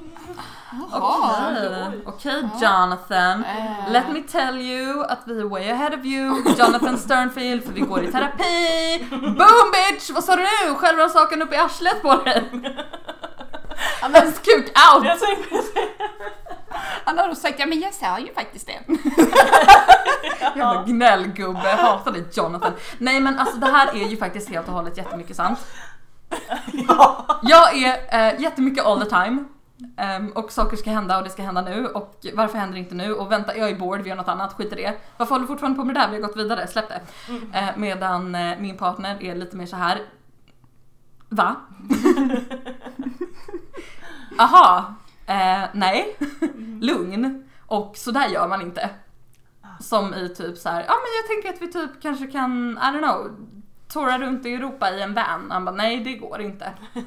Okej, 0.93 2.03
okej 2.07 2.49
Jonathan. 2.63 3.45
Eh. 3.45 3.93
Let 3.93 4.09
me 4.09 4.23
tell 4.23 4.61
you 4.61 5.05
att 5.05 5.19
vi 5.25 5.41
är 5.41 5.45
way 5.45 5.71
ahead 5.71 5.95
of 5.99 6.05
you, 6.05 6.43
Jonathan 6.59 6.99
Sternfield, 6.99 7.65
för 7.65 7.73
vi 7.73 7.81
går 7.81 8.05
i 8.05 8.13
terapi. 8.13 9.07
Boom 9.11 9.73
bitch! 9.73 10.11
Vad 10.11 10.25
sa 10.25 10.37
du 10.37 10.43
nu? 10.43 10.75
Självrannsakan 10.75 11.43
upp 11.43 11.53
i 11.53 11.57
arslet 11.57 12.03
på 12.03 12.15
dig. 12.17 12.51
Används 14.03 14.39
kuk 14.39 14.73
out! 14.95 15.07
Han 17.05 17.19
har 17.19 17.29
då 17.29 17.35
sagt 17.35 17.59
ja 17.59 17.67
men 17.67 17.81
jag 17.81 17.95
sa 17.95 18.19
ju 18.19 18.35
faktiskt 18.35 18.67
det. 18.67 18.95
Jävla 20.41 20.83
gnällgubbe, 20.87 21.61
jag 21.65 21.77
hatar 21.77 22.13
dig 22.13 22.25
Jonathan. 22.33 22.73
Nej 22.99 23.21
men 23.21 23.39
alltså 23.39 23.57
det 23.57 23.67
här 23.67 23.89
är 23.97 24.09
ju 24.09 24.17
faktiskt 24.17 24.49
helt 24.49 24.69
och 24.69 24.75
hållet 24.75 24.97
jättemycket 24.97 25.37
sant. 25.37 25.59
ja. 26.89 27.27
Jag 27.43 27.77
är 27.77 27.99
äh, 28.35 28.41
jättemycket 28.41 28.85
all 28.85 29.01
the 29.01 29.11
time. 29.11 29.45
Ehm, 29.97 30.29
och 30.29 30.53
saker 30.53 30.77
ska 30.77 30.91
hända 30.91 31.19
och 31.19 31.25
det 31.25 31.31
ska 31.31 31.43
hända 31.43 31.63
nu 31.63 31.87
och 31.87 32.27
varför 32.35 32.59
händer 32.59 32.75
det 32.75 32.81
inte 32.81 32.95
nu? 32.95 33.15
Och 33.15 33.33
vänta, 33.33 33.57
jag 33.57 33.71
är 33.71 33.77
bored, 33.77 34.03
vi 34.03 34.09
gör 34.09 34.17
något 34.17 34.29
annat, 34.29 34.53
skit 34.53 34.73
i 34.73 34.77
det. 34.77 34.95
Varför 35.17 35.35
håller 35.35 35.43
du 35.43 35.47
fortfarande 35.47 35.79
på 35.79 35.85
med 35.85 35.95
det 35.95 36.01
där? 36.01 36.09
Vi 36.09 36.15
har 36.15 36.23
gått 36.23 36.37
vidare, 36.37 36.67
släpp 36.67 36.89
det. 36.89 37.01
Eh, 37.59 37.69
medan 37.77 38.35
eh, 38.35 38.59
min 38.59 38.77
partner 38.77 39.23
är 39.23 39.35
lite 39.35 39.57
mer 39.57 39.67
så 39.67 39.77
här. 39.77 40.01
Va? 41.29 41.57
Aha, 44.39 44.95
eh, 45.27 45.63
nej, 45.73 46.17
lugn. 46.81 47.49
Och 47.67 47.97
så 47.97 48.11
där 48.11 48.29
gör 48.29 48.49
man 48.49 48.63
inte. 48.63 48.91
Som 49.81 50.15
i 50.15 50.29
typ 50.29 50.57
så 50.57 50.69
här, 50.69 50.85
ja 50.89 50.95
men 50.95 51.13
jag 51.17 51.27
tänker 51.27 51.49
att 51.49 51.63
vi 51.63 51.73
typ 51.73 52.03
kanske 52.03 52.27
kan, 52.27 52.79
I 52.83 52.97
don't 52.97 52.99
know, 52.99 53.31
toura 53.89 54.19
runt 54.19 54.47
i 54.47 54.55
Europa 54.55 54.91
i 54.91 55.03
en 55.03 55.15
van. 55.15 55.51
Han 55.51 55.65
bara, 55.65 55.75
nej 55.75 56.01
det 56.01 56.15
går 56.15 56.41
inte. 56.41 56.73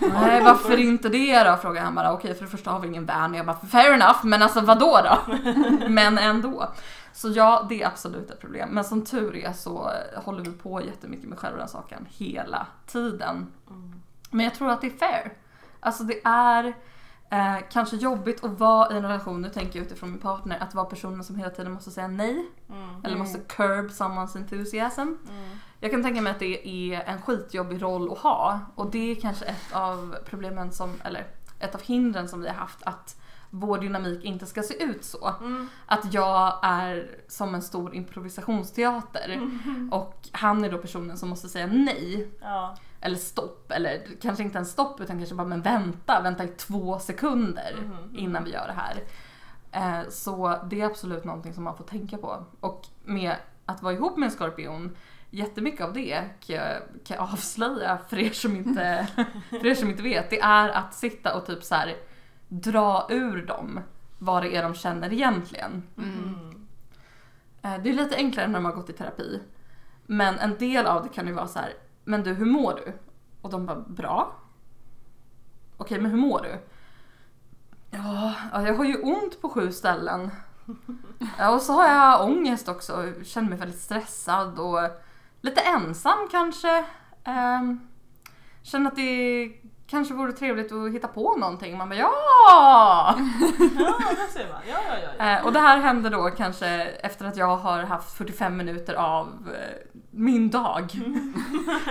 nej 0.00 0.42
varför 0.42 0.76
inte 0.76 1.08
det 1.08 1.44
då? 1.44 1.56
Frågar 1.56 1.82
han 1.82 1.94
bara, 1.94 2.12
okej 2.12 2.34
för 2.34 2.44
det 2.44 2.50
första 2.50 2.70
har 2.70 2.80
vi 2.80 2.88
ingen 2.88 3.06
van. 3.06 3.34
Jag 3.34 3.46
bara, 3.46 3.56
fair 3.56 3.92
enough, 3.92 4.24
men 4.24 4.42
alltså 4.42 4.60
vadå 4.60 5.00
då? 5.04 5.34
men 5.88 6.18
ändå. 6.18 6.72
Så 7.12 7.28
ja, 7.28 7.66
det 7.68 7.82
är 7.82 7.86
absolut 7.86 8.30
ett 8.30 8.40
problem. 8.40 8.68
Men 8.68 8.84
som 8.84 9.04
tur 9.04 9.36
är 9.36 9.52
så 9.52 9.90
håller 10.16 10.44
vi 10.44 10.52
på 10.52 10.82
jättemycket 10.82 11.28
med 11.28 11.38
självrannsakan 11.38 12.06
hela 12.10 12.66
tiden. 12.86 13.46
Men 14.30 14.44
jag 14.44 14.54
tror 14.54 14.70
att 14.70 14.80
det 14.80 14.86
är 14.86 14.98
fair. 14.98 15.32
Alltså 15.80 16.04
det 16.04 16.20
är 16.24 16.74
eh, 17.30 17.56
kanske 17.70 17.96
jobbigt 17.96 18.44
att 18.44 18.58
vara 18.58 18.92
i 18.92 18.96
en 18.96 19.02
relation, 19.02 19.42
nu 19.42 19.48
tänker 19.48 19.78
jag 19.78 19.86
utifrån 19.86 20.10
min 20.10 20.20
partner, 20.20 20.58
att 20.60 20.74
vara 20.74 20.86
personen 20.86 21.24
som 21.24 21.36
hela 21.36 21.50
tiden 21.50 21.72
måste 21.72 21.90
säga 21.90 22.08
nej. 22.08 22.46
Mm. 22.68 23.04
Eller 23.04 23.16
måste 23.16 23.38
curb 23.38 23.90
someone's 23.90 24.36
enthusiasm. 24.36 25.00
Mm. 25.00 25.58
Jag 25.80 25.90
kan 25.90 26.02
tänka 26.02 26.22
mig 26.22 26.30
att 26.30 26.38
det 26.38 26.68
är 26.68 27.02
en 27.02 27.22
skitjobbig 27.22 27.82
roll 27.82 28.12
att 28.12 28.18
ha. 28.18 28.60
Och 28.74 28.90
det 28.90 29.10
är 29.10 29.14
kanske 29.14 29.44
ett 29.44 29.72
av 29.72 30.16
problemen 30.24 30.72
som, 30.72 30.94
eller 31.04 31.26
ett 31.58 31.74
av 31.74 31.82
hindren 31.82 32.28
som 32.28 32.40
vi 32.40 32.48
har 32.48 32.54
haft 32.54 32.82
att 32.82 33.16
vår 33.50 33.78
dynamik 33.78 34.24
inte 34.24 34.46
ska 34.46 34.62
se 34.62 34.82
ut 34.82 35.04
så. 35.04 35.34
Mm. 35.40 35.68
Att 35.86 36.14
jag 36.14 36.58
är 36.62 37.10
som 37.28 37.54
en 37.54 37.62
stor 37.62 37.94
improvisationsteater 37.94 39.40
och 39.90 40.28
han 40.32 40.64
är 40.64 40.70
då 40.70 40.78
personen 40.78 41.18
som 41.18 41.28
måste 41.28 41.48
säga 41.48 41.66
nej. 41.66 42.30
Ja. 42.40 42.76
Eller 43.00 43.16
stopp, 43.16 43.72
eller 43.72 44.06
kanske 44.22 44.42
inte 44.44 44.56
ens 44.58 44.70
stopp 44.70 45.00
utan 45.00 45.18
kanske 45.18 45.34
bara 45.34 45.46
men 45.46 45.62
vänta, 45.62 46.20
vänta 46.22 46.44
i 46.44 46.48
två 46.48 46.98
sekunder 46.98 47.74
Mhm. 47.78 48.16
innan 48.16 48.44
vi 48.44 48.52
gör 48.52 48.66
det 48.66 48.72
här. 48.76 49.02
Eh, 49.72 50.08
Så 50.10 50.58
det 50.70 50.80
är 50.80 50.86
absolut 50.86 51.24
någonting 51.24 51.54
som 51.54 51.64
man 51.64 51.76
får 51.76 51.84
tänka 51.84 52.18
på. 52.18 52.44
Och 52.60 52.86
med 53.04 53.34
att 53.66 53.82
vara 53.82 53.94
ihop 53.94 54.16
med 54.16 54.26
en 54.26 54.30
skorpion, 54.32 54.96
jättemycket 55.30 55.80
av 55.86 55.92
det 55.92 56.24
kan 56.40 56.56
jag, 56.56 56.76
kan 57.04 57.16
jag 57.16 57.20
avslöja 57.32 57.98
för 58.08 58.18
er, 58.18 58.30
som 58.30 58.56
inte, 58.56 59.06
för 59.50 59.66
er 59.66 59.74
som 59.74 59.90
inte 59.90 60.02
vet. 60.02 60.30
Det 60.30 60.40
är 60.40 60.68
att 60.68 60.94
sitta 60.94 61.36
och 61.36 61.46
typ 61.46 61.62
så 61.64 61.74
här 61.74 61.96
dra 62.48 63.06
ur 63.10 63.46
dem 63.46 63.80
vad 64.18 64.42
det 64.42 64.56
är 64.56 64.62
de 64.62 64.74
känner 64.74 65.12
egentligen. 65.12 65.82
Mm. 65.98 66.66
Eh, 67.62 67.82
Det 67.82 67.90
är 67.90 67.94
lite 67.94 68.16
enklare 68.16 68.46
när 68.46 68.54
de 68.54 68.64
har 68.64 68.72
gått 68.72 68.90
i 68.90 68.92
terapi. 68.92 69.40
Men 70.06 70.38
en 70.38 70.58
del 70.58 70.86
av 70.86 71.02
det 71.02 71.08
kan 71.08 71.26
ju 71.26 71.32
vara 71.32 71.46
så 71.48 71.58
här, 71.58 71.72
men 72.10 72.22
du 72.22 72.34
hur 72.34 72.46
mår 72.46 72.74
du? 72.74 72.92
Och 73.40 73.50
de 73.50 73.66
bara, 73.66 73.80
bra. 73.80 74.34
Okej, 75.76 76.00
men 76.00 76.10
hur 76.10 76.18
mår 76.18 76.40
du? 76.42 76.58
Ja, 77.90 78.34
jag 78.52 78.74
har 78.74 78.84
ju 78.84 79.02
ont 79.02 79.40
på 79.40 79.48
sju 79.48 79.72
ställen. 79.72 80.30
Ja, 81.38 81.54
och 81.54 81.62
så 81.62 81.72
har 81.72 81.88
jag 81.88 82.24
ångest 82.24 82.68
också, 82.68 83.06
Jag 83.06 83.26
känner 83.26 83.48
mig 83.48 83.58
väldigt 83.58 83.80
stressad 83.80 84.58
och 84.58 84.78
lite 85.40 85.60
ensam 85.60 86.28
kanske. 86.30 86.84
Ehm, 87.24 87.80
känner 88.62 88.90
att 88.90 88.96
det 88.96 89.52
kanske 89.90 90.14
vore 90.14 90.32
trevligt 90.32 90.72
att 90.72 90.92
hitta 90.92 91.08
på 91.08 91.36
någonting. 91.36 91.78
Man 91.78 91.88
bara 91.88 91.98
ja! 91.98 92.08
Ja, 93.78 94.16
ser 94.32 94.48
man. 94.48 94.60
Ja, 94.68 94.78
ja, 94.88 94.98
ja. 95.02 95.08
ja. 95.18 95.38
Eh, 95.38 95.46
och 95.46 95.52
det 95.52 95.58
här 95.58 95.78
händer 95.78 96.10
då 96.10 96.30
kanske 96.30 96.66
efter 96.82 97.24
att 97.24 97.36
jag 97.36 97.56
har 97.56 97.82
haft 97.82 98.16
45 98.16 98.56
minuter 98.56 98.94
av 98.94 99.26
eh, 99.28 100.00
min 100.10 100.50
dag. 100.50 100.92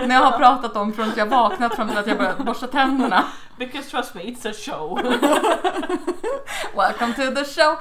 När 0.06 0.14
jag 0.14 0.22
har 0.22 0.38
pratat 0.38 0.76
om 0.76 0.92
från 0.92 1.08
att 1.08 1.16
jag 1.16 1.26
vaknat 1.26 1.74
fram 1.76 1.88
till 1.88 1.98
att 1.98 2.06
jag 2.06 2.18
börjat 2.18 2.38
borsta 2.38 2.66
tänderna. 2.66 3.24
Because 3.58 3.90
trust 3.90 4.14
me, 4.14 4.22
it's 4.22 4.50
a 4.50 4.52
show. 4.52 4.98
Welcome 6.76 7.14
to 7.14 7.34
the 7.34 7.44
show! 7.44 7.76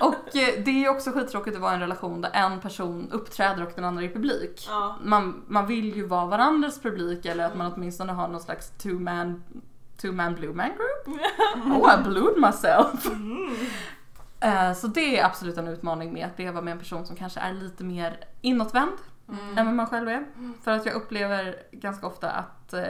Och 0.00 0.36
eh, 0.36 0.62
det 0.64 0.70
är 0.70 0.80
ju 0.80 0.88
också 0.88 1.10
skittråkigt 1.12 1.56
att 1.56 1.62
vara 1.62 1.72
i 1.72 1.74
en 1.74 1.80
relation 1.80 2.20
där 2.20 2.30
en 2.34 2.60
person 2.60 3.08
uppträder 3.12 3.62
och 3.62 3.72
den 3.74 3.84
andra 3.84 4.02
är 4.04 4.08
publik. 4.08 4.66
Ja. 4.68 4.96
Man, 5.02 5.42
man 5.46 5.66
vill 5.66 5.96
ju 5.96 6.06
vara 6.06 6.26
varandras 6.26 6.80
publik 6.82 7.26
eller 7.26 7.44
att 7.44 7.56
man 7.56 7.72
åtminstone 7.72 8.12
har 8.12 8.28
någon 8.28 8.40
slags 8.40 8.70
two 8.70 8.88
man, 9.00 9.42
two 9.96 10.12
man 10.12 10.34
blue 10.34 10.52
man 10.54 10.68
group. 10.68 11.18
Oh 11.82 11.94
I 12.00 12.02
blued 12.02 12.36
myself! 12.38 13.06
Eh, 14.40 14.72
Så 14.74 14.86
det 14.86 15.18
är 15.20 15.24
absolut 15.24 15.56
en 15.58 15.68
utmaning 15.68 16.12
med 16.12 16.26
att 16.26 16.38
leva 16.38 16.60
med 16.60 16.72
en 16.72 16.78
person 16.78 17.06
som 17.06 17.16
kanske 17.16 17.40
är 17.40 17.52
lite 17.52 17.84
mer 17.84 18.20
inåtvänd 18.40 18.92
än 19.56 19.66
vad 19.66 19.74
man 19.74 19.86
själv 19.86 20.08
är. 20.08 20.24
För 20.62 20.70
att 20.70 20.86
jag 20.86 20.94
upplever 20.94 21.56
ganska 21.72 22.06
ofta 22.06 22.30
att 22.30 22.72
eh, 22.72 22.84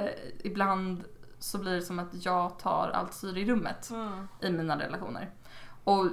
ibland 0.44 1.04
så 1.38 1.58
blir 1.58 1.72
det 1.74 1.82
som 1.82 1.98
att 1.98 2.08
jag 2.24 2.58
tar 2.58 2.90
allt 2.94 3.14
styr 3.14 3.36
i 3.36 3.44
rummet 3.44 3.90
Mm. 3.90 4.28
i 4.40 4.50
mina 4.50 4.78
relationer. 4.78 5.30
Och 5.84 6.06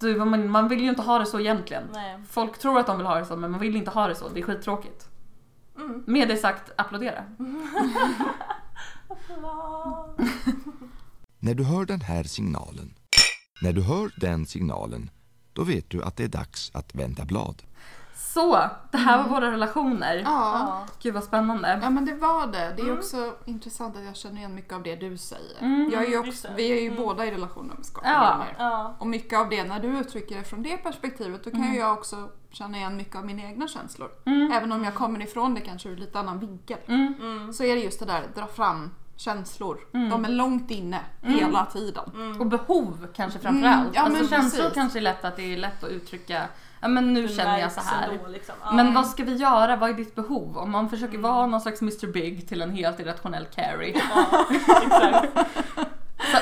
du, 0.00 0.16
man, 0.16 0.50
man 0.50 0.68
vill 0.68 0.80
ju 0.80 0.88
inte 0.88 1.02
ha 1.02 1.18
det 1.18 1.26
så 1.26 1.40
egentligen. 1.40 1.82
Nej. 1.92 2.18
Folk 2.28 2.58
tror 2.58 2.80
att 2.80 2.86
de 2.86 2.96
vill 2.98 3.06
ha 3.06 3.18
det 3.18 3.24
så 3.24 3.36
men 3.36 3.50
man 3.50 3.60
vill 3.60 3.76
inte 3.76 3.90
ha 3.90 4.08
det 4.08 4.14
så. 4.14 4.28
Det 4.28 4.40
är 4.40 4.44
skittråkigt. 4.44 5.08
Mm. 5.76 6.04
Med 6.06 6.28
det 6.28 6.36
sagt, 6.36 6.72
applådera. 6.76 7.24
När 11.38 11.54
du 11.54 11.64
hör 11.64 11.84
den 11.84 12.00
här 12.00 12.24
signalen, 12.24 12.94
när 13.62 13.72
du 13.72 13.82
hör 13.82 14.10
den 14.20 14.46
signalen, 14.46 15.10
då 15.52 15.64
vet 15.64 15.90
du 15.90 16.02
att 16.02 16.16
det 16.16 16.24
är 16.24 16.28
dags 16.28 16.70
att 16.74 16.94
vända 16.94 17.24
blad. 17.24 17.62
Så, 18.38 18.68
det 18.90 18.98
här 18.98 19.22
var 19.22 19.28
våra 19.28 19.52
relationer. 19.52 20.22
Ja. 20.24 20.86
Gud 21.02 21.14
vad 21.14 21.24
spännande. 21.24 21.78
Ja 21.82 21.90
men 21.90 22.04
det 22.04 22.14
var 22.14 22.46
det. 22.46 22.72
Det 22.76 22.82
är 22.82 22.98
också 22.98 23.34
intressant 23.44 23.96
att 23.96 24.04
jag 24.04 24.16
känner 24.16 24.36
igen 24.36 24.54
mycket 24.54 24.72
av 24.72 24.82
det 24.82 24.96
du 24.96 25.16
säger. 25.16 25.60
Mm. 25.60 25.90
Jag 25.92 26.02
är 26.04 26.08
ju 26.08 26.18
också, 26.18 26.48
vi 26.56 26.72
är 26.72 26.80
ju 26.82 26.86
Mm. 26.88 27.02
båda 27.02 27.26
i 27.26 27.30
relationer 27.30 27.74
med 27.74 27.84
Ja. 28.04 28.44
Ja. 28.58 28.94
Och 28.98 29.06
mycket 29.06 29.38
av 29.38 29.48
det, 29.48 29.64
när 29.64 29.80
du 29.80 29.88
uttrycker 29.88 30.36
det 30.38 30.44
från 30.44 30.62
det 30.62 30.76
perspektivet, 30.76 31.44
då 31.44 31.50
kan 31.50 31.60
Mm. 31.60 31.72
ju 31.72 31.78
jag 31.80 31.92
också 31.92 32.28
känna 32.50 32.76
igen 32.78 32.96
mycket 32.96 33.16
av 33.16 33.24
mina 33.26 33.42
egna 33.42 33.68
känslor. 33.68 34.10
Mm. 34.26 34.52
Även 34.52 34.72
om 34.72 34.84
jag 34.84 34.94
kommer 34.94 35.22
ifrån 35.22 35.54
det 35.54 35.60
kanske 35.60 35.88
ur 35.88 35.96
lite 35.96 36.18
annan 36.18 36.38
vinkel. 36.38 36.78
Mm. 36.86 37.14
Mm. 37.20 37.52
Så 37.52 37.64
är 37.64 37.74
det 37.74 37.80
just 37.80 38.00
det 38.00 38.06
där, 38.06 38.24
dra 38.34 38.46
fram 38.46 38.90
känslor. 39.16 39.78
Mm. 39.94 40.10
De 40.10 40.24
är 40.24 40.28
långt 40.28 40.70
inne 40.70 41.00
hela 41.22 41.66
tiden. 41.66 42.10
Mm. 42.14 42.40
Och 42.40 42.46
behov 42.46 43.06
kanske 43.16 43.38
framförallt. 43.38 43.80
Mm, 43.80 43.92
ja, 43.94 44.00
alltså 44.02 44.18
men 44.22 44.28
känslor 44.30 44.62
precis. 44.62 44.74
kanske 44.74 44.98
är 44.98 45.00
lätt 45.00 45.24
att 45.24 45.36
det 45.36 45.52
är 45.52 45.56
lätt 45.56 45.84
att 45.84 45.90
uttrycka, 45.90 46.42
ja 46.80 46.88
men 46.88 47.12
nu 47.12 47.28
känner 47.28 47.58
jag 47.58 47.72
så 47.72 47.80
här. 47.80 48.08
ändå, 48.08 48.26
liksom. 48.28 48.54
Men 48.72 48.94
vad 48.94 49.06
ska 49.06 49.24
vi 49.24 49.36
göra? 49.36 49.76
Vad 49.76 49.90
är 49.90 49.94
ditt 49.94 50.14
behov? 50.14 50.58
Om 50.58 50.70
man 50.70 50.88
försöker 50.90 51.18
Mm. 51.18 51.30
vara 51.30 51.46
någon 51.46 51.60
slags 51.60 51.82
Mr 51.82 52.12
Big 52.12 52.48
till 52.48 52.62
en 52.62 52.70
helt 52.70 53.00
irrationell 53.00 53.46
Carrie. 53.46 54.02
Ja, 54.14 54.46
exakt. 54.50 55.48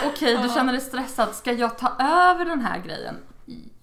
Okej, 0.07 0.39
du 0.43 0.49
känner 0.49 0.73
dig 0.73 0.81
stressad. 0.83 1.29
Ska 1.35 1.53
jag 1.53 1.79
ta 1.79 1.89
över 1.99 2.45
den 2.45 2.61
här 2.61 2.79
grejen? 2.79 3.15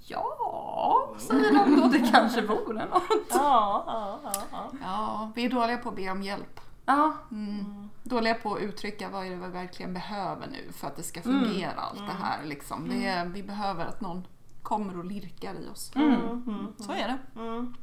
Ja, 0.07 1.15
säger 1.19 1.53
de 1.53 1.81
då. 1.81 1.87
Det 1.87 1.99
kanske 2.11 2.41
vore 2.41 2.85
något. 2.85 3.03
Ja, 3.29 3.83
ja, 3.87 4.19
ja, 4.23 4.31
ja. 4.51 4.71
Ja, 4.81 5.31
vi 5.35 5.45
är 5.45 5.49
dåliga 5.49 5.77
på 5.77 5.89
att 5.89 5.95
be 5.95 6.09
om 6.11 6.23
hjälp. 6.23 6.59
Ja, 6.85 7.13
Mm. 7.31 7.89
Dåliga 8.03 8.33
på 8.35 8.53
att 8.53 8.61
uttrycka 8.61 9.09
vad 9.09 9.25
är 9.25 9.29
det 9.29 9.35
vi 9.35 9.47
verkligen 9.47 9.93
behöver 9.93 10.47
nu 10.47 10.71
för 10.73 10.87
att 10.87 10.95
det 10.95 11.03
ska 11.03 11.21
Mm. 11.21 11.43
fungera 11.45 11.71
allt 11.77 11.99
det 12.07 12.23
här. 12.23 12.43
Liksom. 12.43 12.89
Det 12.89 13.07
är, 13.07 13.25
vi 13.25 13.43
behöver 13.43 13.85
att 13.85 14.01
någon 14.01 14.23
kommer 14.63 14.97
och 14.99 15.05
lirkar 15.05 15.53
i 15.55 15.67
oss. 15.69 15.91
mm. 15.95 16.13
Mm. 16.47 16.73
Så 16.77 16.91
är 16.91 17.07
det. 17.07 17.39
Mm. 17.41 17.75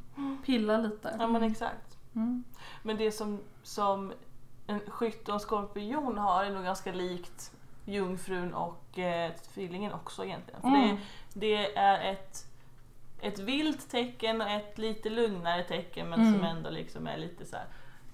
pilla 0.45 0.77
lite. 0.77 1.15
Ja 1.19 1.27
men 1.27 1.43
exakt. 1.43 1.97
Mm. 2.15 2.43
Men 2.83 2.97
det 2.97 3.11
som, 3.11 3.39
som 3.63 4.13
en 4.67 4.79
skytt 4.87 5.27
och 5.27 5.33
en 5.33 5.39
skorpion 5.39 6.17
har 6.17 6.43
är 6.45 6.51
nog 6.51 6.63
ganska 6.63 6.91
likt 6.93 7.51
jungfrun 7.85 8.53
och 8.53 8.99
eh, 8.99 9.31
tvillingen 9.53 9.93
också 9.93 10.25
egentligen. 10.25 10.61
För 10.61 10.67
Mm. 10.67 10.95
det, 11.33 11.39
det 11.55 11.75
är 11.77 12.11
ett, 12.11 12.45
ett 13.21 13.39
vilt 13.39 13.89
tecken 13.89 14.41
och 14.41 14.49
ett 14.49 14.77
lite 14.77 15.09
lugnare 15.09 15.63
tecken 15.63 16.09
men 16.09 16.19
Mm. 16.21 16.33
som 16.33 16.43
ändå 16.43 16.69
liksom 16.69 17.07
är 17.07 17.17
lite 17.17 17.45
så 17.45 17.55
här. 17.55 17.65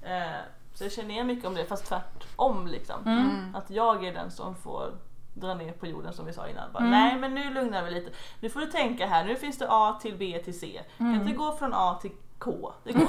Eh, 0.02 0.42
så 0.74 0.84
jag 0.84 0.92
känner 0.92 1.10
igen 1.10 1.28
mycket 1.28 1.46
om 1.46 1.56
det 1.56 1.66
fast 1.66 1.86
tvärtom 1.86 2.68
liksom. 2.68 3.02
Mm. 3.08 3.56
Att 3.56 3.70
jag 3.70 4.06
är 4.06 4.14
den 4.14 4.32
som 4.32 4.56
får 4.56 4.92
dra 5.40 5.54
ner 5.54 5.72
på 5.72 5.88
jorden 5.88 6.14
som 6.14 6.26
vi 6.26 6.34
sa 6.34 6.48
innan. 6.48 6.72
Bara, 6.74 6.80
Mm. 6.80 6.92
Nej 6.92 7.18
men 7.20 7.36
nu 7.36 7.54
lugnar 7.54 7.84
vi 7.84 7.92
lite. 7.92 8.12
Nu 8.40 8.50
får 8.50 8.60
du 8.60 8.66
tänka 8.66 9.06
här, 9.08 9.24
nu 9.26 9.36
finns 9.36 9.58
det 9.58 9.66
A 9.70 10.00
till 10.02 10.16
B 10.18 10.42
till 10.46 10.60
C. 10.60 10.82
Kan 10.98 11.08
Mm. 11.08 11.22
inte 11.22 11.34
gå 11.34 11.56
från 11.58 11.74
A 11.74 12.00
till 12.02 12.12
K. 12.40 12.74
Det 12.84 12.92
går. 12.94 13.08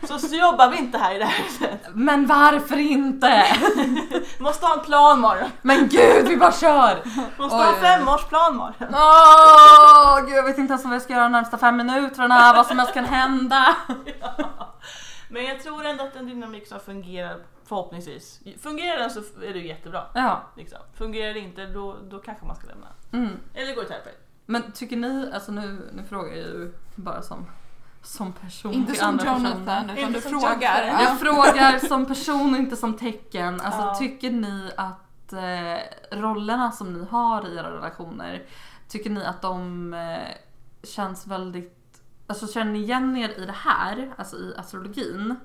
så, 0.06 0.18
så 0.18 0.34
jobbar 0.36 0.68
vi 0.70 0.78
inte 0.78 0.98
här 0.98 1.14
i 1.14 1.18
det 1.18 1.24
här 1.24 1.42
huset. 1.44 1.80
Men 1.94 2.26
varför 2.26 2.76
inte? 2.78 3.44
Måste 4.38 4.66
ha 4.66 4.74
en 4.74 4.84
plan 4.84 5.20
Marion. 5.20 5.50
Men 5.62 5.88
gud, 5.88 6.28
vi 6.28 6.36
bara 6.36 6.52
kör! 6.52 7.02
Måste 7.38 7.56
Oj, 7.56 7.62
ha 7.62 7.74
en 7.74 7.80
femårsplan 7.80 8.56
Marion. 8.56 8.94
Åh, 8.94 10.20
gud, 10.26 10.36
jag 10.36 10.42
vet 10.44 10.58
inte 10.58 10.72
ens 10.72 10.84
vad 10.84 10.94
jag 10.94 11.02
ska 11.02 11.12
göra 11.12 11.22
de 11.22 11.32
närmsta 11.32 11.58
fem 11.58 11.76
minuterna, 11.76 12.52
vad 12.56 12.66
som 12.66 12.78
helst 12.78 12.94
kan 12.94 13.04
hända. 13.04 13.76
Men 15.28 15.44
jag 15.44 15.62
tror 15.62 15.84
ändå 15.86 16.04
att 16.04 16.16
en 16.16 16.26
dynamik 16.26 16.66
som 16.68 16.80
fungerar 16.80 17.36
förhoppningsvis. 17.70 18.40
Fungerar 18.60 18.98
den 18.98 19.10
så 19.10 19.20
är 19.20 19.52
det 19.52 19.58
ju 19.58 19.66
jättebra. 19.66 20.06
Ja. 20.14 20.42
Liksom. 20.56 20.78
Fungerar 20.94 21.34
det 21.34 21.40
inte 21.40 21.66
då, 21.66 21.96
då 22.10 22.18
kanske 22.18 22.46
man 22.46 22.56
ska 22.56 22.66
lämna. 22.66 22.86
Mm. 23.12 23.30
Eller 23.54 23.74
gå 23.74 23.82
i 23.82 23.84
terapi. 23.84 24.10
Men 24.46 24.72
tycker 24.72 24.96
ni, 24.96 25.30
alltså 25.34 25.52
nu, 25.52 25.90
nu 25.92 26.02
frågar 26.04 26.28
jag 26.36 26.46
ju 26.46 26.72
bara 26.94 27.22
som, 27.22 27.46
som 28.02 28.32
person 28.32 28.72
Inte 28.72 28.92
till 28.92 29.00
som 29.00 29.08
andra 29.08 29.24
personer. 29.24 29.50
Jonathan, 29.50 29.90
utan 29.90 29.98
Inte 29.98 30.12
du 30.12 30.20
frågar. 30.20 30.50
Jonathan. 30.50 30.86
Ja. 30.86 31.02
Jag 31.02 31.20
frågar 31.20 31.78
som 31.78 32.06
person 32.06 32.54
och 32.54 32.60
inte 32.60 32.76
som 32.76 32.96
tecken. 32.96 33.60
Alltså, 33.60 33.80
Ja. 33.80 33.94
Tycker 33.94 34.30
ni 34.30 34.70
att 34.76 35.32
eh, 35.32 36.18
rollerna 36.18 36.72
som 36.72 36.92
ni 36.92 37.06
har 37.10 37.48
i 37.48 37.56
era 37.56 37.70
relationer, 37.76 38.46
tycker 38.88 39.10
ni 39.10 39.24
att 39.24 39.42
de 39.42 39.94
eh, 39.94 40.34
känns 40.82 41.26
väldigt... 41.26 41.76
Alltså 42.26 42.46
känner 42.46 42.72
ni 42.72 42.78
igen 42.78 43.16
er 43.16 43.28
i 43.28 43.46
det 43.46 43.56
här, 43.56 44.12
alltså 44.16 44.36
i 44.36 44.54
astrologin? 44.56 45.36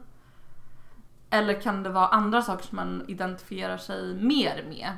Eller 1.36 1.62
kan 1.62 1.84
det 1.84 1.90
vara 1.90 2.08
andra 2.08 2.42
saker 2.42 2.64
som 2.66 2.76
man 2.76 3.06
identifierar 3.08 3.78
sig 3.78 4.14
mer 4.16 4.66
med? 4.70 4.92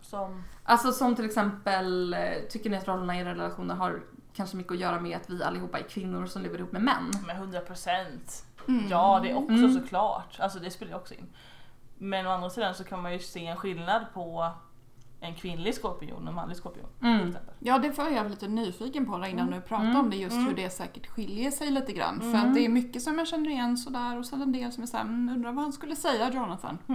Som, 0.00 0.42
Alltså 0.66 0.92
som 0.92 1.16
till 1.16 1.24
exempel, 1.24 2.14
eh, 2.14 2.20
tycker 2.50 2.70
ni 2.70 2.76
att 2.76 2.88
rollerna 2.88 3.20
i 3.20 3.24
relationer 3.24 3.74
har 3.74 4.02
kanske 4.34 4.56
mycket 4.56 4.72
att 4.72 4.78
göra 4.78 5.00
med 5.00 5.16
att 5.16 5.30
vi 5.30 5.42
allihopa 5.44 5.78
är 5.78 5.82
kvinnor 5.82 6.26
som 6.26 6.42
lever 6.42 6.58
ihop 6.58 6.72
med 6.72 6.82
män? 6.82 7.10
med 7.26 7.36
100 7.36 7.60
procent. 7.60 8.44
Mm. 8.68 8.88
Ja, 8.88 9.20
det 9.22 9.30
är 9.30 9.36
också 9.36 9.52
Mm. 9.52 9.72
såklart. 9.74 10.36
Alltså 10.40 10.58
det 10.58 10.70
spelar 10.70 10.92
ju 10.92 10.96
också 10.98 11.14
in. 11.14 11.26
Men 11.98 12.26
å 12.26 12.30
andra 12.30 12.50
sidan 12.50 12.74
så 12.74 12.84
kan 12.84 13.02
man 13.02 13.12
ju 13.12 13.18
se 13.18 13.46
en 13.46 13.56
skillnad 13.56 14.04
på 14.14 14.50
en 15.24 15.34
kvinnlig 15.34 15.74
skorpion 15.74 16.22
och 16.22 16.28
en 16.28 16.34
manlig 16.34 16.56
skorpion. 16.56 16.86
Mm. 17.02 17.36
Ja, 17.58 17.78
det 17.78 17.98
var 17.98 18.08
jag 18.08 18.30
lite 18.30 18.48
nyfiken 18.48 19.06
på 19.06 19.26
innan 19.26 19.50
du 19.50 19.60
pratade 19.60 19.88
Mm. 19.88 20.00
om 20.00 20.10
det, 20.10 20.16
just 20.16 20.34
Mm. 20.34 20.46
hur 20.46 20.54
det 20.54 20.70
säkert 20.70 21.06
skiljer 21.06 21.50
sig 21.50 21.70
lite 21.70 21.92
grann. 21.92 22.20
För 22.20 22.28
Mm. 22.28 22.40
att 22.48 22.54
det 22.54 22.64
är 22.64 22.68
mycket 22.68 23.02
som 23.02 23.18
jag 23.18 23.28
känner 23.28 23.50
igen 23.50 23.76
sådär 23.76 24.18
och 24.18 24.26
sen 24.26 24.42
en 24.42 24.52
del 24.52 24.72
som 24.72 24.82
är 24.82 24.86
såhär, 24.86 25.04
mm, 25.04 25.34
undrar 25.36 25.52
vad 25.52 25.62
han 25.64 25.72
skulle 25.72 25.96
säga 25.96 26.30
Jonathan. 26.32 26.78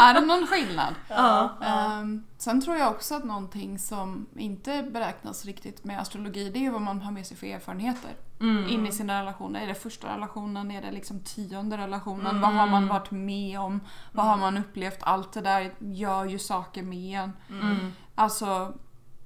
är 0.00 0.14
det 0.14 0.20
någon 0.26 0.46
skillnad? 0.46 0.94
Ja. 1.08 1.50
Ehm, 1.64 2.24
sen 2.40 2.60
tror 2.60 2.76
jag 2.76 2.90
också 2.90 3.14
att 3.14 3.24
någonting 3.24 3.78
som 3.78 4.26
inte 4.36 4.82
beräknas 4.82 5.44
riktigt 5.44 5.84
med 5.84 6.00
astrologi, 6.00 6.50
det 6.50 6.58
är 6.58 6.62
ju 6.62 6.70
vad 6.70 6.82
man 6.82 7.02
har 7.02 7.12
med 7.12 7.26
sig 7.26 7.36
för 7.36 7.46
erfarenheter 7.46 8.10
Mm. 8.40 8.68
in 8.68 8.86
i 8.86 8.92
sina 8.92 9.20
relationer. 9.22 9.60
Är 9.60 9.66
det 9.66 9.74
första 9.74 10.14
relationen? 10.16 10.70
Är 10.70 10.82
det 10.82 10.90
liksom 10.90 11.20
tionde 11.20 11.76
relationen? 11.76 12.26
Mm. 12.26 12.40
Vad 12.40 12.52
har 12.52 12.66
man 12.66 12.88
varit 12.88 13.10
med 13.10 13.60
om? 13.60 13.80
Vad 14.12 14.26
har 14.26 14.36
man 14.36 14.56
upplevt? 14.58 14.98
Allt 15.00 15.32
det 15.32 15.40
där 15.40 15.74
gör 15.78 16.24
ju 16.24 16.38
saker 16.38 16.82
med 16.82 17.20
en. 17.20 17.32
Mm. 17.62 17.92
Alltså 18.14 18.72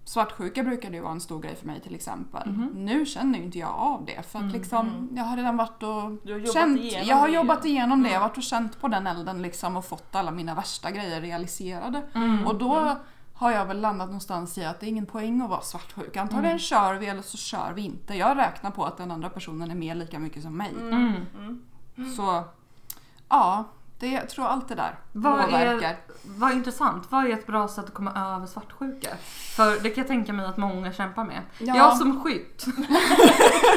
svartsjuka 0.04 0.62
brukade 0.62 0.96
ju 0.96 1.02
vara 1.02 1.12
en 1.12 1.20
stor 1.20 1.40
grej 1.40 1.56
för 1.56 1.66
mig 1.66 1.80
till 1.80 1.94
exempel. 1.94 2.48
Mhm. 2.50 2.70
Nu 2.74 3.06
känner 3.06 3.38
ju 3.38 3.44
inte 3.44 3.58
jag 3.58 3.70
av 3.74 4.04
det 4.04 4.22
för 4.22 4.38
att 4.38 4.42
Mm. 4.44 4.52
liksom, 4.54 5.08
jag 5.16 5.24
har 5.24 5.36
redan 5.36 5.56
varit 5.56 5.82
och 5.82 6.10
känt, 6.52 6.80
jag 7.06 7.16
har 7.16 7.28
det. 7.28 7.34
jobbat 7.34 7.64
igenom 7.64 8.02
det, 8.02 8.08
jag 8.08 8.12
Mm. 8.14 8.22
har 8.22 8.28
varit 8.28 8.36
och 8.36 8.42
känt 8.44 8.80
på 8.80 8.88
den 8.88 9.06
elden 9.06 9.42
liksom 9.42 9.76
och 9.76 9.84
fått 9.84 10.14
alla 10.14 10.30
mina 10.30 10.54
värsta 10.54 10.90
grejer 10.90 11.20
realiserade. 11.20 12.02
Mm. 12.14 12.46
Och 12.46 12.54
då 12.58 12.96
har 13.34 13.50
jag 13.50 13.66
väl 13.66 13.80
landat 13.80 14.06
någonstans 14.08 14.58
i 14.58 14.64
att 14.64 14.80
det 14.80 14.86
är 14.86 14.88
ingen 14.88 15.06
poäng 15.06 15.40
att 15.40 15.50
vara 15.50 15.60
svartsjuk. 15.60 16.16
Antagligen 16.16 16.50
Mm. 16.50 16.58
kör 16.58 16.94
vi 16.94 17.06
eller 17.06 17.22
så 17.22 17.36
kör 17.36 17.72
vi 17.72 17.82
inte. 17.82 18.14
Jag 18.14 18.36
räknar 18.38 18.70
på 18.70 18.84
att 18.84 18.96
den 18.96 19.10
andra 19.10 19.30
personen 19.30 19.70
är 19.70 19.74
med 19.74 19.96
lika 19.96 20.18
mycket 20.18 20.42
som 20.42 20.56
mig. 20.56 20.72
Mm. 20.80 21.14
Mm. 21.96 22.12
Så 22.16 22.42
ja, 23.28 23.64
det, 24.04 24.10
jag 24.12 24.28
tror 24.28 24.46
allt 24.46 24.68
det 24.68 24.74
där 24.74 24.98
Vad 25.12 25.40
är- 25.40 25.44
påverkar. 25.44 25.96
Vad 26.26 26.52
intressant. 26.52 27.06
Vad 27.10 27.24
är 27.26 27.30
ett 27.30 27.46
bra 27.46 27.68
sätt 27.68 27.84
att 27.84 27.94
komma 27.94 28.34
över 28.36 28.46
svartsjuka? 28.46 29.08
För 29.56 29.82
det 29.82 29.90
kan 29.90 30.02
jag 30.02 30.06
tänka 30.08 30.32
mig 30.32 30.46
att 30.46 30.56
många 30.56 30.92
kämpar 30.92 31.24
med. 31.24 31.42
Ja. 31.58 31.76
Jag 31.76 31.96
som 31.96 32.24
skytt. 32.24 32.64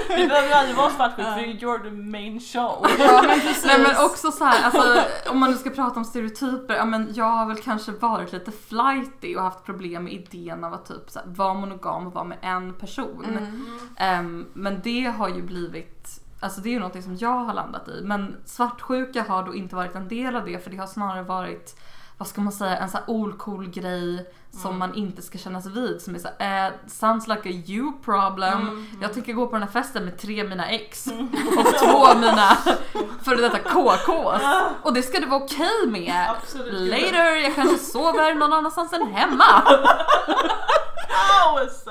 Du 0.09 0.28
behöver 0.28 0.55
aldrig 0.55 0.78
vara 0.78 0.89
svartsjuk 0.89 1.25
för 1.25 1.41
you're 1.41 1.84
the 1.84 1.91
main 1.91 2.39
show. 2.39 2.86
Ja 2.99 3.23
men. 3.28 3.39
Nej 3.65 3.80
men 3.80 4.05
också 4.05 4.32
så 4.32 4.43
här, 4.45 4.63
alltså, 4.63 5.03
om 5.32 5.39
man 5.39 5.51
nu 5.51 5.57
ska 5.57 5.69
prata 5.69 5.99
om 5.99 6.05
stereotyper. 6.05 6.75
Ja, 6.75 6.86
men 6.86 7.13
jag 7.13 7.25
har 7.25 7.45
väl 7.45 7.57
kanske 7.57 7.91
varit 7.91 8.34
lite 8.34 8.51
flighty 8.51 9.36
och 9.36 9.43
haft 9.43 9.63
problem 9.65 10.03
med 10.03 10.13
idén 10.13 10.63
av 10.63 10.73
att 10.73 10.86
typ 10.86 11.09
så 11.09 11.19
här, 11.19 11.28
vara 11.28 11.53
monogam 11.53 12.07
och 12.07 12.13
vara 12.13 12.23
med 12.25 12.38
en 12.41 12.73
person. 12.73 13.25
Mm. 13.30 13.65
Ehm, 13.97 14.45
men 14.53 14.82
det 14.84 15.05
har 15.17 15.30
ju 15.30 15.41
blivit, 15.41 16.16
alltså 16.39 16.61
det 16.61 16.69
är 16.69 16.71
ju 16.71 16.79
någonting 16.79 17.03
som 17.03 17.17
jag 17.17 17.39
har 17.39 17.53
landat 17.53 17.88
i. 17.88 18.01
Men 18.03 18.38
svartsjuka 18.45 19.25
har 19.27 19.43
då 19.43 19.55
inte 19.55 19.75
varit 19.75 19.95
en 19.95 20.07
del 20.07 20.35
av 20.35 20.45
det 20.45 20.63
för 20.63 20.69
det 20.71 20.77
har 20.77 20.88
snarare 20.88 21.23
varit 21.23 21.79
vad 22.19 22.27
ska 22.27 22.41
man 22.41 22.53
säga, 22.53 22.77
en 22.77 22.89
sån 22.89 22.99
här 23.07 23.13
old 23.13 23.73
grej 23.73 24.29
som 24.51 24.77
man 24.79 24.93
inte 24.95 25.21
ska 25.21 25.38
känna 25.38 25.61
sig 25.61 25.71
vid. 25.71 26.01
Som 26.01 26.15
är 26.15 26.19
så 26.19 26.27
här, 26.39 26.67
eh, 26.67 26.73
sounds 26.88 27.27
like 27.27 27.49
a 27.49 27.51
you 27.65 27.91
problem. 28.05 28.61
Mm, 28.61 28.85
Jag 29.01 29.13
tänker 29.13 29.33
gå 29.33 29.47
på 29.47 29.53
den 29.53 29.63
här 29.63 29.69
festen 29.69 30.05
med 30.05 30.17
tre 30.17 30.41
av 30.41 30.47
mina 30.49 30.67
ex 30.69 31.07
och 31.57 31.65
två 31.89 32.05
av 32.07 32.19
mina 32.19 32.55
före 33.23 33.35
detta 33.41 33.59
KKs. 33.59 34.41
Och 34.83 34.93
det 34.93 35.01
ska 35.03 35.19
du 35.19 35.25
vara 35.25 35.43
okej 35.43 35.88
med. 35.88 36.29
Absolut. 36.29 36.89
Later, 36.91 37.35
jag 37.35 37.55
kanske 37.55 37.77
sover 37.77 38.35
någon 38.35 38.53
annanstans 38.53 38.93
än 38.93 39.07
hemma. 39.07 39.43
Kaos! 41.07 41.85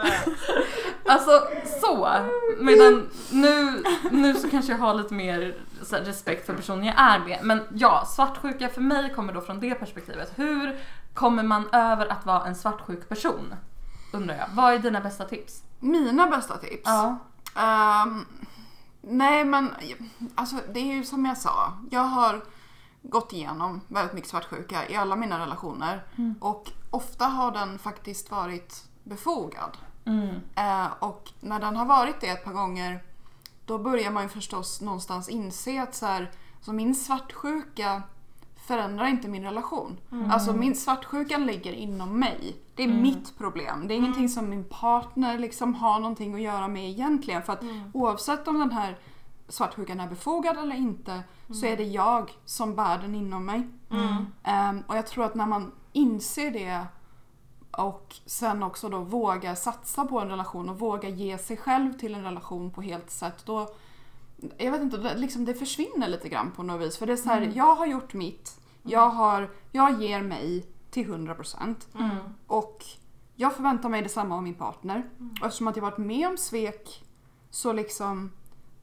Alltså 1.08 1.30
så. 1.80 2.08
Medan 2.58 3.08
nu, 3.30 3.82
nu 4.10 4.34
så 4.34 4.50
kanske 4.50 4.72
jag 4.72 4.78
har 4.78 4.94
lite 4.94 5.14
mer 5.14 5.56
här, 5.90 6.00
respekt 6.00 6.46
för 6.46 6.54
personen 6.54 6.84
jag 6.84 7.00
är 7.00 7.18
med. 7.18 7.38
Men 7.42 7.62
ja, 7.74 8.04
svartsjuka 8.06 8.68
för 8.68 8.80
mig 8.80 9.14
kommer 9.14 9.32
då 9.32 9.40
från 9.40 9.60
det 9.60 9.74
perspektivet. 9.74 10.32
Hur 10.36 10.80
kommer 11.14 11.42
man 11.42 11.68
över 11.72 12.06
att 12.06 12.26
vara 12.26 12.46
en 12.46 12.54
svartsjuk 12.54 13.08
person? 13.08 13.54
Undrar 14.12 14.36
jag. 14.36 14.46
Vad 14.54 14.74
är 14.74 14.78
dina 14.78 15.00
bästa 15.00 15.24
tips? 15.24 15.62
Mina 15.80 16.26
bästa 16.26 16.56
tips? 16.56 16.82
Ja. 16.84 17.18
Ehm, 17.56 18.24
nej 19.00 19.44
men 19.44 19.70
alltså 20.34 20.56
det 20.72 20.80
är 20.80 20.94
ju 20.94 21.04
som 21.04 21.26
jag 21.26 21.38
sa. 21.38 21.72
Jag 21.90 22.00
har 22.00 22.42
gått 23.02 23.32
igenom 23.32 23.80
väldigt 23.88 24.14
mycket 24.14 24.30
svartsjuka 24.30 24.88
i 24.88 24.96
alla 24.96 25.16
mina 25.16 25.38
relationer. 25.38 26.04
Mm. 26.16 26.34
Och 26.40 26.70
ofta 26.90 27.24
har 27.24 27.52
den 27.52 27.78
faktiskt 27.78 28.30
varit 28.30 28.84
befogad. 29.04 29.76
Mm. 30.06 30.34
Eh, 30.54 30.92
och 30.98 31.30
när 31.40 31.60
den 31.60 31.76
har 31.76 31.86
varit 31.86 32.20
det 32.20 32.26
ett 32.28 32.44
par 32.44 32.52
gånger 32.52 33.02
då 33.64 33.78
börjar 33.78 34.10
man 34.10 34.22
ju 34.22 34.28
förstås 34.28 34.80
någonstans 34.80 35.28
inse 35.28 35.82
att 35.82 35.94
så 35.94 36.06
här, 36.06 36.30
så 36.60 36.72
min 36.72 36.94
svartsjuka 36.94 38.02
förändrar 38.66 39.06
inte 39.06 39.28
min 39.28 39.42
relation. 39.42 39.96
Alltså 40.30 40.52
min 40.52 40.74
svartsjukan 40.74 41.46
ligger 41.46 41.72
inom 41.72 42.18
mig. 42.20 42.56
Det 42.74 42.82
är 42.82 42.88
mitt 42.88 43.38
problem. 43.38 43.88
Det 43.88 43.94
är 43.94 43.96
ingenting 43.96 44.28
som 44.28 44.50
min 44.50 44.64
partner 44.64 45.38
liksom 45.38 45.74
har 45.74 46.00
någonting 46.00 46.34
att 46.34 46.40
göra 46.40 46.68
med 46.68 46.90
egentligen. 46.90 47.42
För 47.42 47.52
att 47.52 47.62
oavsett 47.92 48.48
om 48.48 48.58
den 48.58 48.72
här 48.72 48.98
svartsjukan 49.48 50.00
är 50.00 50.08
befogad 50.08 50.56
eller 50.56 50.76
inte 50.76 51.22
så 51.52 51.66
är 51.66 51.76
det 51.76 51.84
jag 51.84 52.30
som 52.44 52.74
bär 52.76 52.98
den 52.98 53.14
inom 53.14 53.46
mig. 53.46 53.68
Ehm, 54.42 54.82
och 54.86 54.96
jag 54.96 55.06
tror 55.06 55.24
att 55.24 55.34
när 55.34 55.46
man 55.46 55.72
inser 55.92 56.50
det 56.50 56.86
och 57.76 58.16
sen 58.26 58.62
också 58.62 58.88
då 58.88 58.98
vågar 58.98 59.54
satsa 59.54 60.04
på 60.04 60.20
en 60.20 60.28
relation 60.28 60.68
och 60.68 60.78
vågar 60.78 61.08
ge 61.08 61.38
sig 61.38 61.56
själv 61.56 61.92
till 61.92 62.14
en 62.14 62.22
relation 62.22 62.70
på 62.70 62.82
helt 62.82 63.10
sätt. 63.10 63.42
Då, 63.44 63.74
jag 64.58 64.72
vet 64.72 64.82
inte, 64.82 64.96
det, 64.96 65.16
liksom 65.16 65.44
det 65.44 65.54
försvinner 65.54 66.08
lite 66.08 66.28
grann 66.28 66.50
på 66.50 66.62
något 66.62 66.80
vis. 66.80 66.96
För 66.96 67.06
det 67.06 67.12
är 67.12 67.16
så 67.16 67.28
här, 67.28 67.52
jag 67.54 67.76
har 67.76 67.86
gjort 67.86 68.14
mitt. 68.14 68.60
Jag, 68.82 69.10
har, 69.10 69.50
jag 69.72 70.02
ger 70.02 70.22
mig 70.22 70.66
till 70.90 71.06
100%. 71.08 71.74
Och 72.46 72.84
jag 73.34 73.56
förväntar 73.56 73.88
mig 73.88 74.02
detsamma 74.02 74.36
av 74.36 74.42
min 74.42 74.54
partner. 74.54 75.10
Och 75.40 75.46
eftersom 75.46 75.68
att 75.68 75.76
jag 75.76 75.82
varit 75.82 75.98
med 75.98 76.28
om 76.28 76.36
svek 76.36 77.04
så 77.50 77.72
liksom 77.72 78.32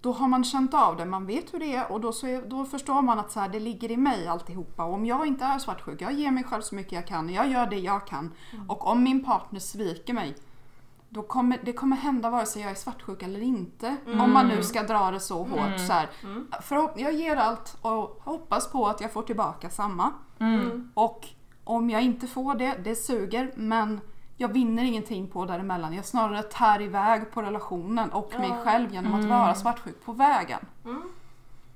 då 0.04 0.12
har 0.12 0.28
man 0.28 0.44
känt 0.44 0.74
av 0.74 0.98
det, 0.98 1.06
man 1.06 1.26
vet 1.26 1.54
hur 1.54 1.60
det 1.60 1.76
är 1.76 1.92
och 1.92 2.02
då, 2.02 2.12
så 2.12 2.28
är, 2.28 2.42
då 2.42 2.66
förstår 2.66 3.02
man 3.02 3.20
att 3.20 3.32
så 3.32 3.40
här, 3.40 3.50
det 3.50 3.60
ligger 3.60 3.92
i 3.92 3.98
mig 3.98 4.28
alltihopa. 4.28 4.84
Och 4.84 4.94
om 4.94 5.06
jag 5.06 5.28
inte 5.28 5.46
är 5.46 5.60
svartsjuk, 5.60 6.02
jag 6.02 6.14
ger 6.14 6.32
mig 6.32 6.44
själv 6.44 6.62
så 6.62 6.76
mycket 6.76 6.92
jag 6.94 7.08
kan, 7.08 7.30
jag 7.30 7.48
gör 7.50 7.66
det 7.66 7.80
jag 7.80 8.08
kan. 8.08 8.32
Och 8.68 8.88
om 8.88 9.04
min 9.04 9.24
partner 9.24 9.60
sviker 9.60 10.14
mig, 10.14 10.36
då 11.10 11.22
kommer 11.22 11.60
det 11.64 11.74
kommer 11.74 11.96
hända 11.96 12.30
vare 12.30 12.46
sig 12.46 12.62
jag 12.62 12.72
är 12.72 12.76
svartsjuk 12.76 13.24
eller 13.24 13.42
inte. 13.42 13.96
Om 14.22 14.34
man 14.34 14.48
nu 14.48 14.64
ska 14.64 14.84
dra 14.84 15.12
det 15.12 15.20
så 15.20 15.44
hårt. 15.44 15.80
Så 15.88 15.94
här. 15.94 16.10
Förhopp- 16.62 17.00
jag 17.00 17.14
ger 17.14 17.36
allt 17.36 17.78
och 17.82 18.20
hoppas 18.24 18.72
på 18.72 18.88
att 18.88 19.02
jag 19.02 19.14
får 19.14 19.22
tillbaka 19.22 19.70
samma. 19.70 20.12
Och 20.94 21.28
om 21.64 21.90
jag 21.90 22.02
inte 22.02 22.28
får 22.28 22.56
det, 22.56 22.76
det 22.84 22.96
suger 22.96 23.52
men 23.56 24.02
jag 24.38 24.48
vinner 24.54 24.84
ingenting 24.84 25.28
på 25.28 25.46
däremellan. 25.46 25.94
Jag 25.94 26.06
snarare 26.06 26.44
tär 26.44 26.82
iväg 26.82 27.32
på 27.32 27.42
relationen 27.42 28.12
och 28.12 28.40
mig 28.40 28.52
själv 28.64 28.94
genom 28.94 29.14
att 29.14 29.26
vara 29.26 29.56
svartsjuk 29.56 30.06
på 30.06 30.14
vägen. 30.14 30.60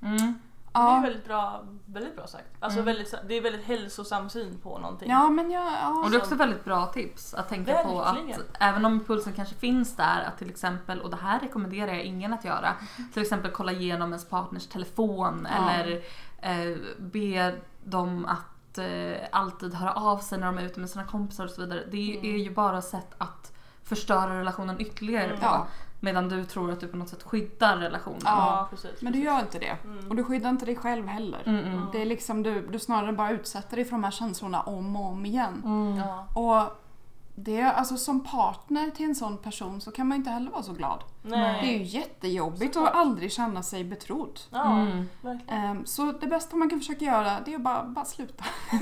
Mm. 0.00 0.34
Det 0.72 0.78
är 0.78 1.02
väldigt 1.02 1.24
bra, 1.24 1.62
väldigt 1.86 2.16
bra 2.16 2.26
sagt. 2.26 2.46
Alltså 2.60 2.82
väldigt, 2.82 3.14
det 3.28 3.34
är 3.34 3.40
väldigt 3.40 3.64
hälsosam 3.64 4.30
syn 4.30 4.58
på 4.62 4.78
någonting. 4.78 5.10
ja 5.10 5.30
men 5.30 5.50
jag... 5.50 5.72
Ja. 5.72 6.02
Och 6.04 6.10
det 6.10 6.16
är 6.16 6.20
också 6.20 6.34
väldigt 6.34 6.64
bra 6.64 6.86
tips 6.86 7.34
att 7.34 7.48
tänka 7.48 7.74
på 7.74 8.00
att 8.00 8.16
även 8.60 8.84
om 8.84 8.92
impulsen 8.92 9.32
kanske 9.32 9.54
finns 9.54 9.96
där 9.96 10.24
att 10.26 10.38
till 10.38 10.50
exempel, 10.50 11.00
och 11.00 11.10
det 11.10 11.16
här 11.16 11.40
rekommenderar 11.40 11.92
jag 11.92 12.02
ingen 12.02 12.32
att 12.32 12.44
göra, 12.44 12.74
till 13.12 13.22
exempel 13.22 13.50
kolla 13.50 13.72
igenom 13.72 14.08
ens 14.08 14.28
partners 14.28 14.66
telefon 14.66 15.48
Ja. 15.50 15.70
eller 15.70 16.02
eh, 16.42 16.78
be 16.98 17.56
dem 17.84 18.26
att 18.26 18.57
eh, 18.78 19.28
alltid 19.32 19.74
höra 19.74 19.92
av 19.92 20.18
sig 20.18 20.38
när 20.38 20.46
de 20.46 20.58
är 20.58 20.62
ute 20.62 20.80
med 20.80 20.90
sina 20.90 21.04
kompisar 21.04 21.44
och 21.44 21.50
så 21.50 21.60
vidare. 21.60 21.84
Det 21.90 22.20
är 22.22 22.38
ju 22.38 22.50
bara 22.54 22.82
sätt 22.82 23.14
att 23.18 23.52
förstöra 23.82 24.40
relationen 24.40 24.80
ytterligare 24.80 25.28
på. 25.28 25.42
Ja. 25.42 25.66
Medan 26.00 26.28
du 26.28 26.44
tror 26.44 26.70
att 26.72 26.80
du 26.80 26.88
på 26.88 26.96
något 26.96 27.08
sätt 27.08 27.22
skyddar 27.22 27.76
relationen. 27.76 28.20
Ja. 28.24 28.30
Ja, 28.30 28.68
precis. 28.70 29.02
Men 29.02 29.12
du 29.12 29.18
gör 29.18 29.40
inte 29.40 29.58
det. 29.58 29.76
Och 30.08 30.16
du 30.16 30.24
skyddar 30.24 30.50
inte 30.50 30.66
dig 30.66 30.76
själv 30.76 31.06
heller. 31.06 31.42
Mm, 31.46 31.64
mm. 31.64 31.86
Det 31.92 32.02
är 32.02 32.06
liksom 32.06 32.42
du, 32.42 32.66
du 32.66 32.78
snarare 32.78 33.12
bara 33.12 33.30
utsätter 33.30 33.76
dig 33.76 33.84
för 33.84 33.92
de 33.92 34.04
här 34.04 34.10
känslorna 34.10 34.60
om 34.60 34.96
och 34.96 35.06
om 35.06 35.26
igen. 35.26 35.62
Mm. 35.64 35.96
Ja. 35.96 36.26
Och 36.34 36.82
det, 37.44 37.62
alltså 37.62 37.96
som 37.96 38.24
partner 38.24 38.90
till 38.90 39.06
en 39.06 39.14
sån 39.14 39.38
person 39.38 39.80
så 39.80 39.90
kan 39.90 40.08
man 40.08 40.16
inte 40.18 40.30
heller 40.30 40.50
vara 40.50 40.62
så 40.62 40.72
glad. 40.72 41.04
Nej. 41.22 41.60
Det 41.62 41.74
är 41.74 41.78
ju 41.78 41.84
jättejobbigt 41.84 42.76
att 42.76 42.94
aldrig 42.94 43.32
känna 43.32 43.62
sig 43.62 43.84
betrodd. 43.84 44.40
Ja, 44.50 44.72
Mm. 44.78 45.08
Ehm, 45.48 45.86
Så 45.86 46.12
det 46.12 46.26
bästa 46.26 46.56
man 46.56 46.70
kan 46.70 46.78
försöka 46.78 47.04
göra 47.04 47.40
det 47.44 47.52
är 47.52 47.56
att 47.56 47.62
bara, 47.62 47.84
bara 47.84 48.04
sluta. 48.04 48.44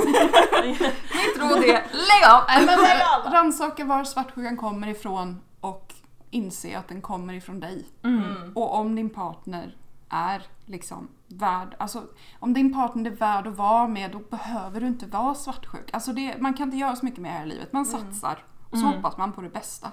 Mitt 1.15 1.37
råd 1.39 1.59
är 1.65 1.83
lägg 1.93 2.25
av! 2.33 2.67
Lägg! 2.67 3.33
Rannsaka 3.35 3.85
var 3.85 4.05
svartsjukan 4.05 4.57
kommer 4.57 4.89
ifrån 4.89 5.41
och 5.61 5.95
inse 6.31 6.79
att 6.79 6.89
den 6.89 7.03
kommer 7.03 7.35
ifrån 7.35 7.61
dig. 7.61 7.87
Mm. 8.05 8.53
Och 8.55 8.75
om 8.79 8.95
din 8.95 9.11
partner 9.11 9.77
är 10.09 10.43
liksom 10.67 11.09
värd, 11.29 11.75
alltså 11.79 12.03
om 12.39 12.55
din 12.55 12.73
partner 12.75 13.11
är 13.11 13.15
värd 13.15 13.47
att 13.47 13.57
vara 13.57 13.89
med 13.89 14.11
då 14.13 14.19
behöver 14.19 14.81
du 14.81 14.87
inte 14.87 15.07
vara 15.07 15.35
svartsjuk. 15.35 15.91
Alltså 15.93 16.13
det, 16.13 16.37
man 16.41 16.55
kan 16.55 16.65
inte 16.69 16.77
göra 16.77 16.97
så 16.97 17.05
mycket 17.05 17.21
mer 17.21 17.45
i 17.45 17.49
livet. 17.49 17.73
Man 17.73 17.87
satsar 17.87 18.45
och 18.71 18.79
så 18.79 18.85
Mm. 18.87 18.97
hoppas 18.97 19.17
man 19.19 19.33
på 19.33 19.41
det 19.41 19.49
bästa. 19.49 19.93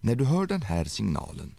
När 0.00 0.14
du 0.14 0.24
hör 0.24 0.46
den 0.46 0.62
här 0.62 0.84
signalen, 0.84 1.54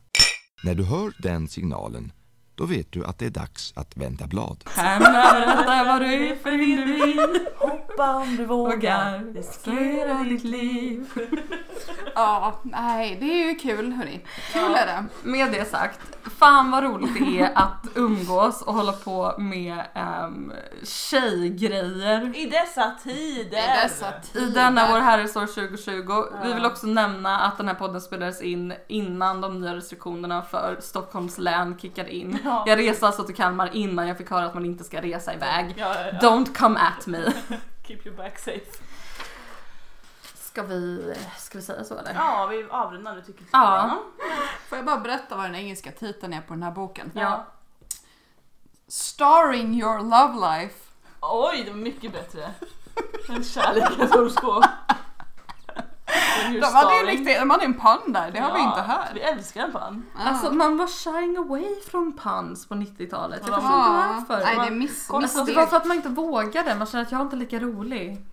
när 0.64 0.76
du 0.76 0.84
hör 0.84 1.14
den 1.22 1.48
signalen, 1.48 2.12
då 2.56 2.66
vet 2.66 2.92
du 2.92 3.06
att 3.06 3.20
det 3.20 3.26
är 3.26 3.30
dags 3.30 3.74
att 3.76 3.98
vända 3.98 4.28
blad. 4.28 4.64
Berätta 4.76 5.84
vad 5.84 6.02
du 6.02 6.36
för 6.44 6.52
individ 6.62 7.20
Hoppa 7.58 8.16
om 8.16 8.36
du. 8.36 8.46
Vågar 8.46 9.34
riskera 9.34 10.24
ditt 10.24 10.44
liv 10.44 11.08
Ja, 12.20 12.59
nej 12.63 13.17
det 13.20 13.26
är 13.26 13.47
ju 13.47 13.55
kul 13.55 13.93
hörni. 13.93 14.26
Kul 14.53 14.76
är 14.76 14.86
det. 14.86 15.05
Med 15.24 15.51
det 15.51 15.65
sagt, 15.70 15.99
fan 16.39 16.72
vad 16.72 16.84
roligt 16.84 17.13
det 17.20 17.39
är 17.39 17.51
att 17.55 17.86
umgås 17.95 18.61
och 18.61 18.74
hålla 18.74 18.91
på 18.91 19.36
med 19.38 19.84
um, 20.26 20.53
tjejgrejer 20.84 22.38
I 22.38 22.45
dessa 22.45 22.91
tider. 23.03 23.80
I 23.80 23.84
dessa 23.84 24.09
i 24.09 24.28
tider. 24.34 24.53
denna 24.53 24.91
vår 24.91 24.99
herresår 24.99 25.45
2020. 25.45 26.24
Vi 26.43 26.53
vill 26.53 26.65
också 26.65 26.88
nämna 26.88 27.39
att 27.39 27.57
den 27.57 27.67
här 27.67 27.76
podden 27.76 28.01
spelades 28.01 28.41
in 28.41 28.74
innan 28.88 29.41
de 29.41 29.61
nya 29.61 29.76
restriktionerna 29.76 30.41
för 30.41 30.78
Stockholms 30.82 31.38
län 31.38 31.78
kickade 31.82 32.15
in. 32.15 32.39
Ja. 32.43 32.63
Jag 32.67 32.80
reste 32.80 33.05
alltså 33.07 33.24
till 33.24 33.36
Kalmar 33.36 33.70
innan 33.74 34.07
jag 34.07 34.17
fick 34.17 34.30
höra 34.30 34.45
att 34.45 34.53
man 34.53 34.65
inte 34.65 34.84
ska 34.84 35.01
resa 35.01 35.34
iväg. 35.34 35.76
Ja, 35.78 35.95
ja, 35.95 36.11
ja. 36.11 36.30
Don't 36.30 36.55
come 36.55 36.80
at 36.80 37.07
me. 37.07 37.20
Keep 37.88 37.99
your 38.05 38.17
back 38.17 38.39
safe. 38.39 38.89
Ska 40.50 40.64
vi, 40.64 41.14
ska 41.38 41.58
vi 41.58 41.64
säga 41.64 41.84
så 41.84 41.97
eller? 41.97 42.14
Ja, 42.14 42.47
vi 42.52 42.68
avrundar 42.72 43.16
nu 43.16 43.22
tycker 43.22 43.45
Ja. 43.52 44.00
Får 44.70 44.78
jag 44.78 44.86
bara 44.86 44.97
berätta 44.97 45.36
vad 45.36 45.45
den 45.45 45.56
engelska 45.56 45.91
titeln 45.91 46.34
är 46.34 46.41
på 46.41 46.54
den 46.54 46.64
här 46.64 46.72
boken? 46.72 47.12
Ja. 47.16 47.45
Starring 48.88 49.74
your 49.82 49.97
love 50.00 50.58
life. 50.60 50.76
Oj, 51.22 51.64
det 51.66 51.72
var 51.72 51.78
mycket 51.78 52.12
bättre. 52.12 52.52
En 53.30 53.43
kärlekens 53.43 54.12
horoskop. 54.12 54.66
De 56.62 56.62
hade 56.74 56.95
ju 57.00 57.06
riktigt, 57.06 57.39
de 57.39 57.50
hade 57.50 57.66
en 57.66 57.74
pann 57.74 58.14
där, 58.14 58.32
det 58.32 58.39
har 58.39 58.54
vi 58.54 58.60
inte 58.60 58.82
här. 58.82 59.12
Vi 59.14 59.22
älskar 59.22 59.62
en 59.64 59.72
pann. 59.72 60.06
Alltså 60.18 60.52
man 60.52 60.78
var 60.78 60.88
shying 60.88 61.38
away 61.38 61.76
från 61.91 62.18
puns 62.18 62.68
på 62.68 62.74
90-talet. 62.76 63.41
Jag 63.47 63.52
Ja. 63.52 63.62
förstår 63.62 63.80
inte 63.80 64.34
varför. 64.34 64.45
Nej, 64.45 64.56
det 64.56 64.68
är 64.68 64.72
miss, 64.72 65.12
Alltså, 65.12 65.43
det 65.43 65.54
var 65.54 65.66
för 65.68 65.78
att 65.78 65.86
man 65.86 65.97
inte 65.97 66.10
vågade, 66.10 66.76
man 66.76 66.88
kände 66.88 67.06
att 67.06 67.12
jag 67.12 67.18
var 67.20 67.26
inte 67.26 67.36
lika 67.36 67.60
rolig. 67.60 68.26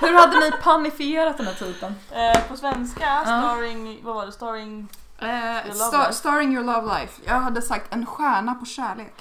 Hur 0.00 0.18
hade 0.18 0.40
ni 0.40 0.50
panifierat 0.62 1.36
den 1.36 1.46
här 1.46 1.54
typen? 1.54 1.94
Eh, 2.10 2.48
på 2.48 2.56
svenska, 2.56 3.20
starring, 3.24 4.00
vad 4.04 4.14
var 4.14 4.26
det? 4.26 4.32
Starring... 4.32 4.88
Eh, 5.18 5.28
love 5.66 5.74
star, 5.74 5.98
life. 5.98 6.12
starring 6.12 6.54
your 6.54 6.64
love 6.64 6.98
life. 7.00 7.22
Jag 7.26 7.34
hade 7.40 7.62
sagt 7.62 7.94
en 7.94 8.06
stjärna 8.06 8.54
på 8.54 8.64
kärlek. 8.66 9.14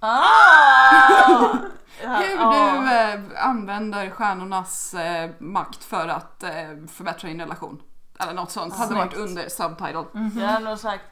Ah! 0.00 1.48
Hur 2.00 2.36
Ja. 2.36 2.50
du 2.82 2.94
eh, 2.94 3.46
använder 3.48 4.10
stjärnornas 4.10 4.94
eh, 4.94 5.30
makt 5.38 5.84
för 5.84 6.08
att 6.08 6.42
eh, 6.42 6.50
förbättra 6.96 7.28
din 7.28 7.40
relation. 7.40 7.82
Eller 8.20 8.32
något 8.32 8.50
sånt. 8.50 8.76
Hade 8.76 8.88
Snyggt. 8.94 9.04
varit 9.04 9.28
under 9.28 9.48
subtitle. 9.48 10.04
Jag 10.40 10.48
hade 10.48 10.64
nog 10.64 10.78
sagt 10.78 11.04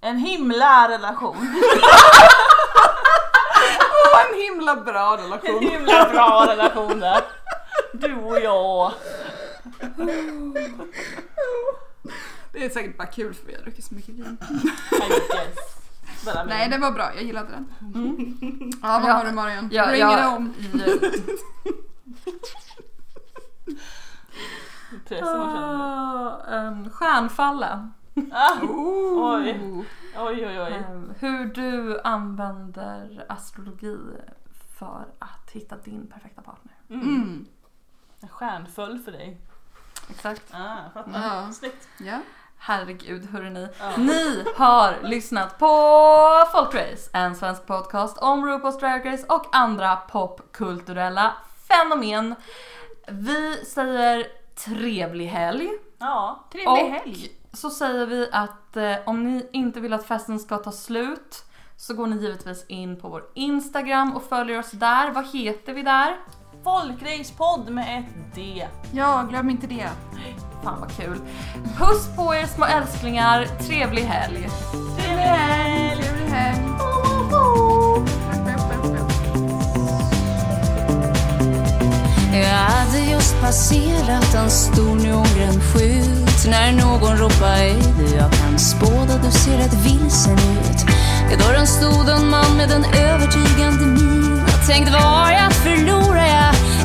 en 0.00 0.16
himla 0.18 0.88
relation. 0.88 1.36
En 4.46 4.52
himla 4.52 4.76
bra 4.76 5.16
En 5.18 5.22
relation. 5.24 5.60
himla 5.70 6.08
bra 6.08 6.46
relation 6.48 7.00
där. 7.00 7.20
Du 7.92 8.14
och 8.14 8.40
jag. 8.40 8.92
Det 12.52 12.64
är 12.64 12.70
säkert 12.70 12.96
bara 12.98 13.06
kul 13.06 13.34
för 13.34 13.46
vi 13.46 13.54
har 13.54 13.62
druckit 13.62 13.84
så 13.84 13.94
mycket 13.94 14.14
vin. 14.14 14.38
Nej, 16.46 16.68
det 16.68 16.78
var 16.78 16.90
bra. 16.90 17.14
Jag 17.14 17.24
gillade 17.24 17.48
den. 17.50 17.66
Ja, 18.82 18.98
vad 19.02 19.10
Ja. 19.10 19.14
har 19.14 19.24
du 19.24 19.32
Marion? 19.32 19.68
Ja, 19.72 19.86
Bring 19.86 20.00
ja, 20.00 20.18
it 20.20 20.38
on. 20.38 20.54
Pressen 25.08 25.38
man 25.38 25.50
känner. 25.56 25.78
Ah, 26.52 26.68
um, 26.68 26.90
stjärnfalla. 26.90 27.90
Ah, 28.32 28.62
Ooh. 28.62 29.36
Oj. 29.36 29.60
Oj, 30.18 30.46
oj, 30.46 30.60
oj. 30.60 30.84
Um, 30.90 31.14
hur 31.20 31.44
du 31.44 32.00
använder 32.00 33.26
astrologi 33.28 33.98
för 34.78 35.06
att 35.18 35.50
hitta 35.52 35.76
din 35.76 36.06
perfekta 36.06 36.42
partner. 36.42 36.74
Mm. 36.90 37.00
Mm. 37.00 37.46
En 38.20 38.28
stjärnföljd 38.28 39.04
för 39.04 39.12
dig. 39.12 39.40
Exakt. 40.10 40.42
Ah, 40.54 40.90
fattar. 40.94 41.20
Ja. 41.22 41.52
Snyggt. 41.52 41.88
Ja. 41.98 42.20
Herregud 42.58 43.26
hörrni. 43.30 43.68
Ja. 43.78 43.92
Ni 43.96 44.44
har 44.56 44.94
lyssnat 45.02 45.58
på 45.58 45.66
Folkrace, 46.52 47.10
en 47.12 47.36
svensk 47.36 47.66
podcast 47.66 48.18
om 48.18 48.44
RuPaul's 48.44 48.80
Drag 48.80 49.06
Race 49.06 49.26
och 49.28 49.56
andra 49.56 49.96
popkulturella 49.96 51.34
fenomen. 51.68 52.34
Vi 53.08 53.64
säger 53.64 54.26
trevlig 54.54 55.26
helg 55.26 55.70
Trevlig 56.52 56.68
och 56.68 56.76
helg. 56.76 57.30
Så 57.56 57.70
säger 57.70 58.06
vi 58.06 58.28
att 58.32 58.76
eh, 58.76 58.94
om 59.06 59.24
ni 59.24 59.48
inte 59.52 59.80
vill 59.80 59.92
att 59.92 60.06
festen 60.06 60.38
ska 60.38 60.56
ta 60.56 60.72
slut 60.72 61.44
så 61.76 61.94
går 61.94 62.06
ni 62.06 62.16
givetvis 62.16 62.64
in 62.68 63.00
på 63.00 63.08
vår 63.08 63.22
Instagram 63.34 64.16
och 64.16 64.22
följer 64.22 64.58
oss 64.58 64.70
där. 64.70 65.10
Vad 65.10 65.26
heter 65.32 65.74
vi 65.74 65.82
där? 65.82 66.16
Folkracepodd 66.64 67.70
med 67.70 67.98
ett 67.98 68.34
D. 68.34 68.68
Ja, 68.92 69.26
glöm 69.30 69.50
inte 69.50 69.66
det. 69.66 69.88
Fan 70.64 70.80
vad 70.80 70.96
kul. 70.96 71.18
Puss 71.78 72.16
på 72.16 72.34
er 72.34 72.46
små 72.46 72.64
älsklingar, 72.64 73.44
trevlig 73.44 74.02
helg! 74.02 74.48
Trevlig 74.96 75.22
helg! 75.22 76.02
Trevlig 76.02 76.30
helg. 76.30 76.95
Jag 82.42 82.48
hade 82.48 82.98
just 82.98 83.40
passerat 83.40 84.34
en 84.34 84.50
stor 84.50 84.94
neongrön 84.94 85.60
skylt 85.60 86.46
när 86.46 86.72
någon 86.72 87.16
ropade 87.16 87.56
Ej 87.56 87.82
du, 87.98 88.16
jag 88.16 88.32
kan 88.32 88.58
spåda, 88.58 89.18
du 89.24 89.30
ser 89.30 89.56
rätt 89.58 89.74
vilsen 89.74 90.32
ut. 90.32 90.80
I 91.32 91.36
dörren 91.36 91.66
stod 91.66 92.08
en 92.08 92.30
man 92.30 92.56
med 92.56 92.70
en 92.70 92.84
övertygande 92.84 93.86
min. 93.86 94.42
Jag 94.46 94.66
tänkte, 94.66 94.92
vad 94.92 95.02
har 95.02 95.32
jag 95.32 95.46
att 95.46 95.54
förlora? 95.54 96.26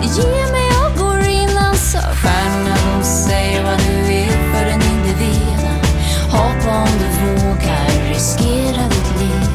Jag 0.01 0.09
ger 0.17 0.51
mig 0.51 0.69
och 0.83 0.97
går 0.99 1.19
in, 1.19 1.57
han 1.57 1.75
sa. 1.75 1.99
Stjärnorna 1.99 2.75
de 2.75 3.03
säger 3.03 3.63
vad 3.63 3.77
du 3.77 4.13
är 4.13 4.53
för 4.53 4.65
en 4.65 4.81
individ. 4.81 5.59
Hoppa 6.31 6.77
om 6.81 6.89
du 6.99 7.07
vågar, 7.25 8.09
riskera 8.09 8.83
ditt 8.89 9.19
liv. 9.19 9.49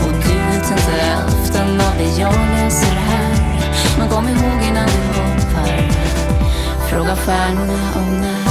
Och 0.00 0.12
du 0.12 0.34
vet 0.34 0.70
inte 0.70 0.92
hälften 0.92 1.80
av 1.80 1.92
det 1.98 2.20
jag 2.20 2.34
läser 2.34 2.96
här. 2.96 3.42
Men 3.98 4.08
kom 4.08 4.28
ihåg 4.28 4.51
innan 7.12 7.26
du 7.26 7.32
hoppar 7.32 7.62
Fråga 7.66 7.76
stjärnorna 7.76 7.92
om 7.96 8.20
när 8.20 8.41